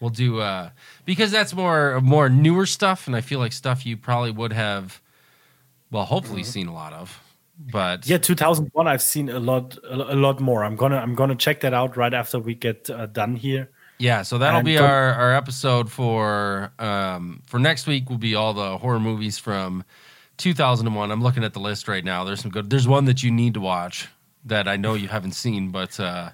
We'll 0.00 0.10
do 0.10 0.40
uh, 0.40 0.70
because 1.04 1.30
that's 1.30 1.54
more 1.54 2.00
more 2.00 2.28
newer 2.28 2.66
stuff, 2.66 3.06
and 3.06 3.14
I 3.14 3.20
feel 3.20 3.38
like 3.38 3.52
stuff 3.52 3.86
you 3.86 3.96
probably 3.96 4.32
would 4.32 4.52
have, 4.52 5.00
well, 5.92 6.04
hopefully 6.04 6.42
seen 6.42 6.66
a 6.66 6.74
lot 6.74 6.92
of. 6.92 7.22
But 7.58 8.06
Yeah, 8.06 8.18
2001. 8.18 8.86
I've 8.86 9.02
seen 9.02 9.28
a 9.28 9.40
lot, 9.40 9.76
a 9.88 10.14
lot 10.14 10.40
more. 10.40 10.62
I'm 10.64 10.76
gonna, 10.76 10.96
I'm 10.96 11.14
gonna 11.14 11.34
check 11.34 11.60
that 11.60 11.74
out 11.74 11.96
right 11.96 12.14
after 12.14 12.38
we 12.38 12.54
get 12.54 12.88
uh, 12.88 13.06
done 13.06 13.34
here. 13.36 13.70
Yeah, 13.98 14.22
so 14.22 14.38
that'll 14.38 14.58
And 14.60 14.64
be 14.64 14.78
our, 14.78 15.12
our 15.14 15.34
episode 15.34 15.90
for 15.90 16.72
um, 16.78 17.42
for 17.46 17.58
next 17.58 17.88
week. 17.88 18.08
Will 18.08 18.16
be 18.18 18.36
all 18.36 18.54
the 18.54 18.78
horror 18.78 19.00
movies 19.00 19.38
from 19.38 19.82
2001. 20.36 21.10
I'm 21.10 21.20
looking 21.22 21.42
at 21.42 21.52
the 21.52 21.58
list 21.58 21.88
right 21.88 22.04
now. 22.04 22.22
There's 22.24 22.40
some 22.40 22.50
good. 22.52 22.70
There's 22.70 22.86
one 22.86 23.06
that 23.06 23.22
you 23.24 23.30
need 23.32 23.54
to 23.54 23.60
watch 23.60 24.06
that 24.44 24.68
I 24.68 24.76
know 24.76 24.94
you 24.94 25.08
haven't 25.08 25.32
seen, 25.32 25.70
but 25.70 25.98
uh, 25.98 26.30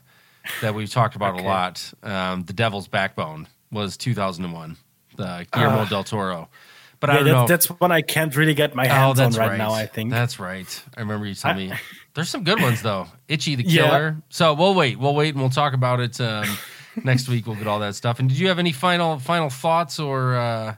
that 0.60 0.74
we've 0.74 0.90
talked 0.90 1.16
about 1.16 1.34
Okay. 1.36 1.44
a 1.44 1.48
lot. 1.48 1.92
Um, 2.02 2.44
the 2.44 2.52
Devil's 2.52 2.86
Backbone 2.86 3.48
was 3.72 3.96
2001. 3.96 4.76
The 5.16 5.46
Guillermo 5.52 5.80
Ah. 5.80 5.88
del 5.88 6.04
Toro. 6.04 6.48
But 7.00 7.10
I 7.10 7.14
don't 7.16 7.24
that, 7.24 7.32
know. 7.32 7.46
that's 7.46 7.66
one 7.66 7.92
I 7.92 8.00
can't 8.02 8.34
really 8.36 8.54
get 8.54 8.74
my 8.74 8.86
oh, 8.86 8.88
hands 8.88 9.20
on 9.20 9.32
right, 9.32 9.50
right. 9.50 9.58
now. 9.58 9.72
I 9.72 9.86
think. 9.86 10.10
that's 10.10 10.38
right. 10.38 10.82
I 10.96 11.00
remember 11.00 11.26
you 11.26 11.34
telling 11.34 11.68
me. 11.70 11.76
There's 12.14 12.30
some 12.30 12.44
good 12.44 12.60
ones 12.62 12.80
though. 12.82 13.08
Ichi 13.28 13.56
the 13.56 13.64
Yeah. 13.64 13.82
Killer. 13.88 14.16
So 14.30 14.54
we'll 14.54 14.74
wait. 14.74 14.98
We'll 14.98 15.14
wait 15.14 15.34
and 15.34 15.40
we'll 15.40 15.50
talk 15.50 15.74
about 15.74 16.00
it 16.00 16.20
um, 16.20 16.46
next 17.04 17.28
week. 17.28 17.46
We'll 17.46 17.56
get 17.56 17.66
all 17.66 17.80
that 17.80 17.94
stuff. 17.94 18.20
And 18.20 18.28
did 18.28 18.38
you 18.38 18.48
have 18.48 18.58
any 18.58 18.72
final 18.72 19.18
final 19.18 19.50
thoughts 19.50 19.98
or 19.98 20.36
uh, 20.36 20.76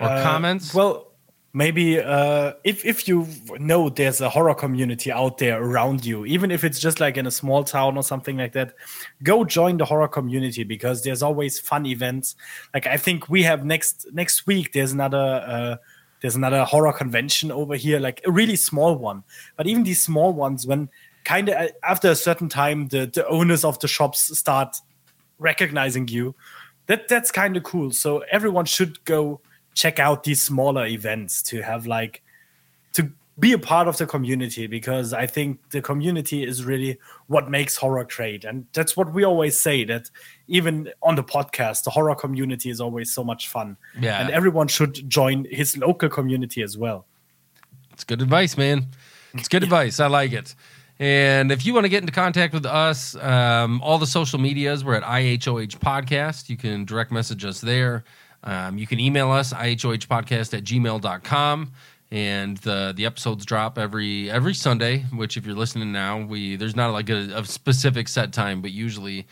or 0.00 0.08
Uh, 0.08 0.22
comments? 0.22 0.74
Well, 0.74 1.06
maybe 1.54 2.00
uh, 2.00 2.52
if 2.64 2.84
if 2.84 3.08
you 3.08 3.26
know 3.58 3.88
there's 3.88 4.20
a 4.20 4.28
horror 4.28 4.54
community 4.54 5.10
out 5.10 5.38
there 5.38 5.62
around 5.62 6.04
you, 6.04 6.26
even 6.26 6.50
if 6.50 6.64
it's 6.64 6.80
just 6.80 7.00
like 7.00 7.16
in 7.16 7.26
a 7.26 7.30
small 7.30 7.64
town 7.64 7.96
or 7.96 8.02
something 8.02 8.36
like 8.36 8.52
that, 8.52 8.74
go 9.22 9.44
join 9.44 9.78
the 9.78 9.84
horror 9.86 10.08
community 10.08 10.64
because 10.64 11.02
there's 11.02 11.22
always 11.22 11.58
fun 11.58 11.86
events. 11.86 12.36
Like 12.74 12.86
I 12.86 12.98
think 12.98 13.30
we 13.30 13.44
have 13.44 13.64
next 13.64 14.06
next 14.12 14.46
week. 14.46 14.72
There's 14.74 14.92
another. 14.92 15.42
Uh, 15.46 15.76
there's 16.20 16.36
another 16.36 16.64
horror 16.64 16.92
convention 16.94 17.50
over 17.50 17.76
here, 17.76 18.00
like 18.00 18.22
a 18.24 18.32
really 18.32 18.56
small 18.56 18.96
one. 18.96 19.24
But 19.58 19.66
even 19.66 19.84
these 19.84 20.02
small 20.02 20.32
ones, 20.32 20.66
when 20.66 20.88
kind 21.24 21.50
of 21.50 21.70
after 21.82 22.10
a 22.10 22.16
certain 22.16 22.48
time, 22.48 22.88
the, 22.88 23.04
the 23.04 23.26
owners 23.28 23.62
of 23.62 23.78
the 23.80 23.88
shops 23.88 24.38
start 24.38 24.74
recognizing 25.38 26.08
you, 26.08 26.34
that 26.86 27.08
that's 27.08 27.30
kind 27.30 27.58
of 27.58 27.62
cool. 27.62 27.90
So 27.90 28.24
everyone 28.30 28.64
should 28.64 29.04
go 29.04 29.42
check 29.74 29.98
out 29.98 30.24
these 30.24 30.42
smaller 30.42 30.86
events 30.86 31.42
to 31.42 31.62
have 31.62 31.86
like 31.86 32.22
to 32.94 33.10
be 33.38 33.52
a 33.52 33.58
part 33.58 33.88
of 33.88 33.98
the 33.98 34.06
community 34.06 34.66
because 34.66 35.12
I 35.12 35.26
think 35.26 35.70
the 35.70 35.82
community 35.82 36.44
is 36.44 36.64
really 36.64 36.98
what 37.26 37.50
makes 37.50 37.76
horror 37.76 38.06
great. 38.08 38.44
And 38.44 38.66
that's 38.72 38.96
what 38.96 39.12
we 39.12 39.24
always 39.24 39.58
say 39.58 39.84
that 39.84 40.10
even 40.46 40.90
on 41.02 41.16
the 41.16 41.24
podcast, 41.24 41.84
the 41.84 41.90
horror 41.90 42.14
community 42.14 42.70
is 42.70 42.80
always 42.80 43.12
so 43.12 43.24
much 43.24 43.48
fun. 43.48 43.76
Yeah. 44.00 44.20
And 44.20 44.30
everyone 44.30 44.68
should 44.68 45.08
join 45.10 45.46
his 45.50 45.76
local 45.76 46.08
community 46.08 46.62
as 46.62 46.78
well. 46.78 47.06
It's 47.92 48.04
good 48.04 48.22
advice, 48.22 48.56
man. 48.56 48.86
It's 49.34 49.48
good 49.48 49.62
advice. 49.64 49.98
I 49.98 50.06
like 50.06 50.32
it. 50.32 50.54
And 51.00 51.50
if 51.50 51.66
you 51.66 51.74
want 51.74 51.84
to 51.84 51.88
get 51.88 52.02
into 52.02 52.12
contact 52.12 52.54
with 52.54 52.66
us, 52.66 53.16
um, 53.16 53.80
all 53.82 53.98
the 53.98 54.06
social 54.06 54.38
medias, 54.38 54.84
we're 54.84 54.94
at 54.94 55.02
IHOH 55.02 55.78
Podcast. 55.78 56.48
You 56.48 56.56
can 56.56 56.84
direct 56.84 57.10
message 57.10 57.44
us 57.44 57.60
there. 57.60 58.04
Um, 58.44 58.78
you 58.78 58.86
can 58.86 59.00
email 59.00 59.30
us, 59.30 59.52
IHOHpodcast 59.52 60.56
at 60.56 60.64
gmail.com. 60.64 61.72
And 62.10 62.58
the 62.58 62.92
the 62.94 63.06
episodes 63.06 63.44
drop 63.44 63.76
every 63.78 64.30
every 64.30 64.54
Sunday, 64.54 65.00
which 65.12 65.36
if 65.36 65.44
you're 65.46 65.56
listening 65.56 65.90
now, 65.90 66.20
we 66.22 66.54
there's 66.54 66.76
not 66.76 66.92
like 66.92 67.10
a, 67.10 67.38
a 67.38 67.44
specific 67.44 68.06
set 68.08 68.32
time, 68.32 68.60
but 68.62 68.70
usually 68.70 69.26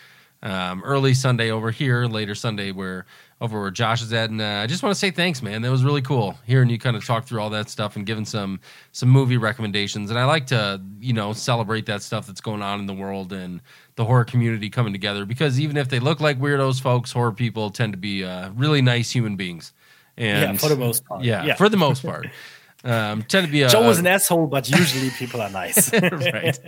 Um, 0.44 0.82
early 0.82 1.14
Sunday 1.14 1.52
over 1.52 1.70
here, 1.70 2.06
later 2.06 2.34
Sunday 2.34 2.72
where 2.72 3.06
over 3.40 3.60
where 3.60 3.70
Josh 3.70 4.02
is 4.02 4.12
at, 4.12 4.30
and 4.30 4.40
uh, 4.40 4.62
I 4.64 4.66
just 4.66 4.82
want 4.82 4.92
to 4.92 4.98
say 4.98 5.12
thanks, 5.12 5.40
man. 5.40 5.62
That 5.62 5.70
was 5.70 5.84
really 5.84 6.02
cool 6.02 6.36
hearing 6.46 6.68
you 6.68 6.78
kind 6.78 6.96
of 6.96 7.04
talk 7.04 7.26
through 7.26 7.40
all 7.40 7.50
that 7.50 7.70
stuff 7.70 7.94
and 7.94 8.04
giving 8.04 8.24
some 8.24 8.58
some 8.90 9.08
movie 9.08 9.36
recommendations. 9.36 10.10
And 10.10 10.18
I 10.18 10.24
like 10.24 10.46
to 10.48 10.80
you 10.98 11.12
know 11.12 11.32
celebrate 11.32 11.86
that 11.86 12.02
stuff 12.02 12.26
that's 12.26 12.40
going 12.40 12.62
on 12.62 12.80
in 12.80 12.86
the 12.86 12.94
world 12.94 13.32
and 13.32 13.60
the 13.96 14.04
horror 14.04 14.24
community 14.24 14.70
coming 14.70 14.92
together 14.92 15.24
because 15.24 15.60
even 15.60 15.76
if 15.76 15.88
they 15.88 16.00
look 16.00 16.20
like 16.20 16.38
weirdos, 16.40 16.80
folks, 16.80 17.12
horror 17.12 17.32
people 17.32 17.70
tend 17.70 17.92
to 17.92 17.98
be 17.98 18.24
uh, 18.24 18.50
really 18.52 18.82
nice 18.82 19.10
human 19.10 19.36
beings. 19.36 19.72
And 20.16 20.52
yeah, 20.54 20.58
for 20.58 20.68
the 20.68 20.76
most 20.76 21.04
part. 21.04 21.24
yeah, 21.24 21.44
yeah. 21.44 21.54
for 21.56 21.68
the 21.68 21.76
most 21.76 22.04
part. 22.04 22.26
Um, 22.84 23.22
tend 23.22 23.46
to 23.46 23.52
be 23.52 23.62
a, 23.62 23.68
Joe 23.68 23.88
is 23.90 23.98
a- 23.98 24.00
an 24.00 24.08
asshole, 24.08 24.48
but 24.48 24.68
usually 24.68 25.10
people 25.10 25.40
are 25.40 25.50
nice. 25.50 25.92
right. 26.02 26.58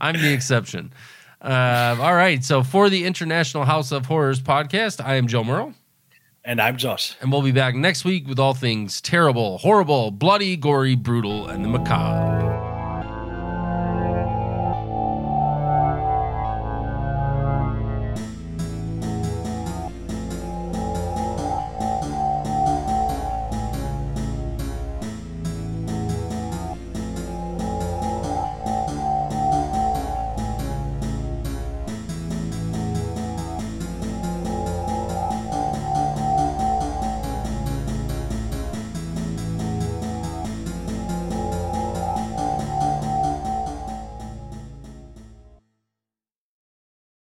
I'm 0.00 0.14
the 0.14 0.32
exception. 0.32 0.90
Uh, 1.42 1.98
all 2.00 2.14
right. 2.14 2.42
So 2.42 2.62
for 2.62 2.88
the 2.88 3.04
International 3.04 3.66
House 3.66 3.92
of 3.92 4.06
Horrors 4.06 4.40
podcast, 4.40 5.04
I 5.04 5.16
am 5.16 5.26
Joe 5.26 5.44
Merle, 5.44 5.74
and 6.46 6.62
I'm 6.62 6.78
Josh. 6.78 7.14
and 7.20 7.30
we'll 7.30 7.42
be 7.42 7.52
back 7.52 7.74
next 7.74 8.06
week 8.06 8.26
with 8.26 8.38
all 8.38 8.54
things 8.54 9.02
terrible, 9.02 9.58
horrible, 9.58 10.10
bloody, 10.10 10.56
gory, 10.56 10.94
brutal, 10.94 11.46
and 11.48 11.62
the 11.62 11.68
macabre. 11.68 12.69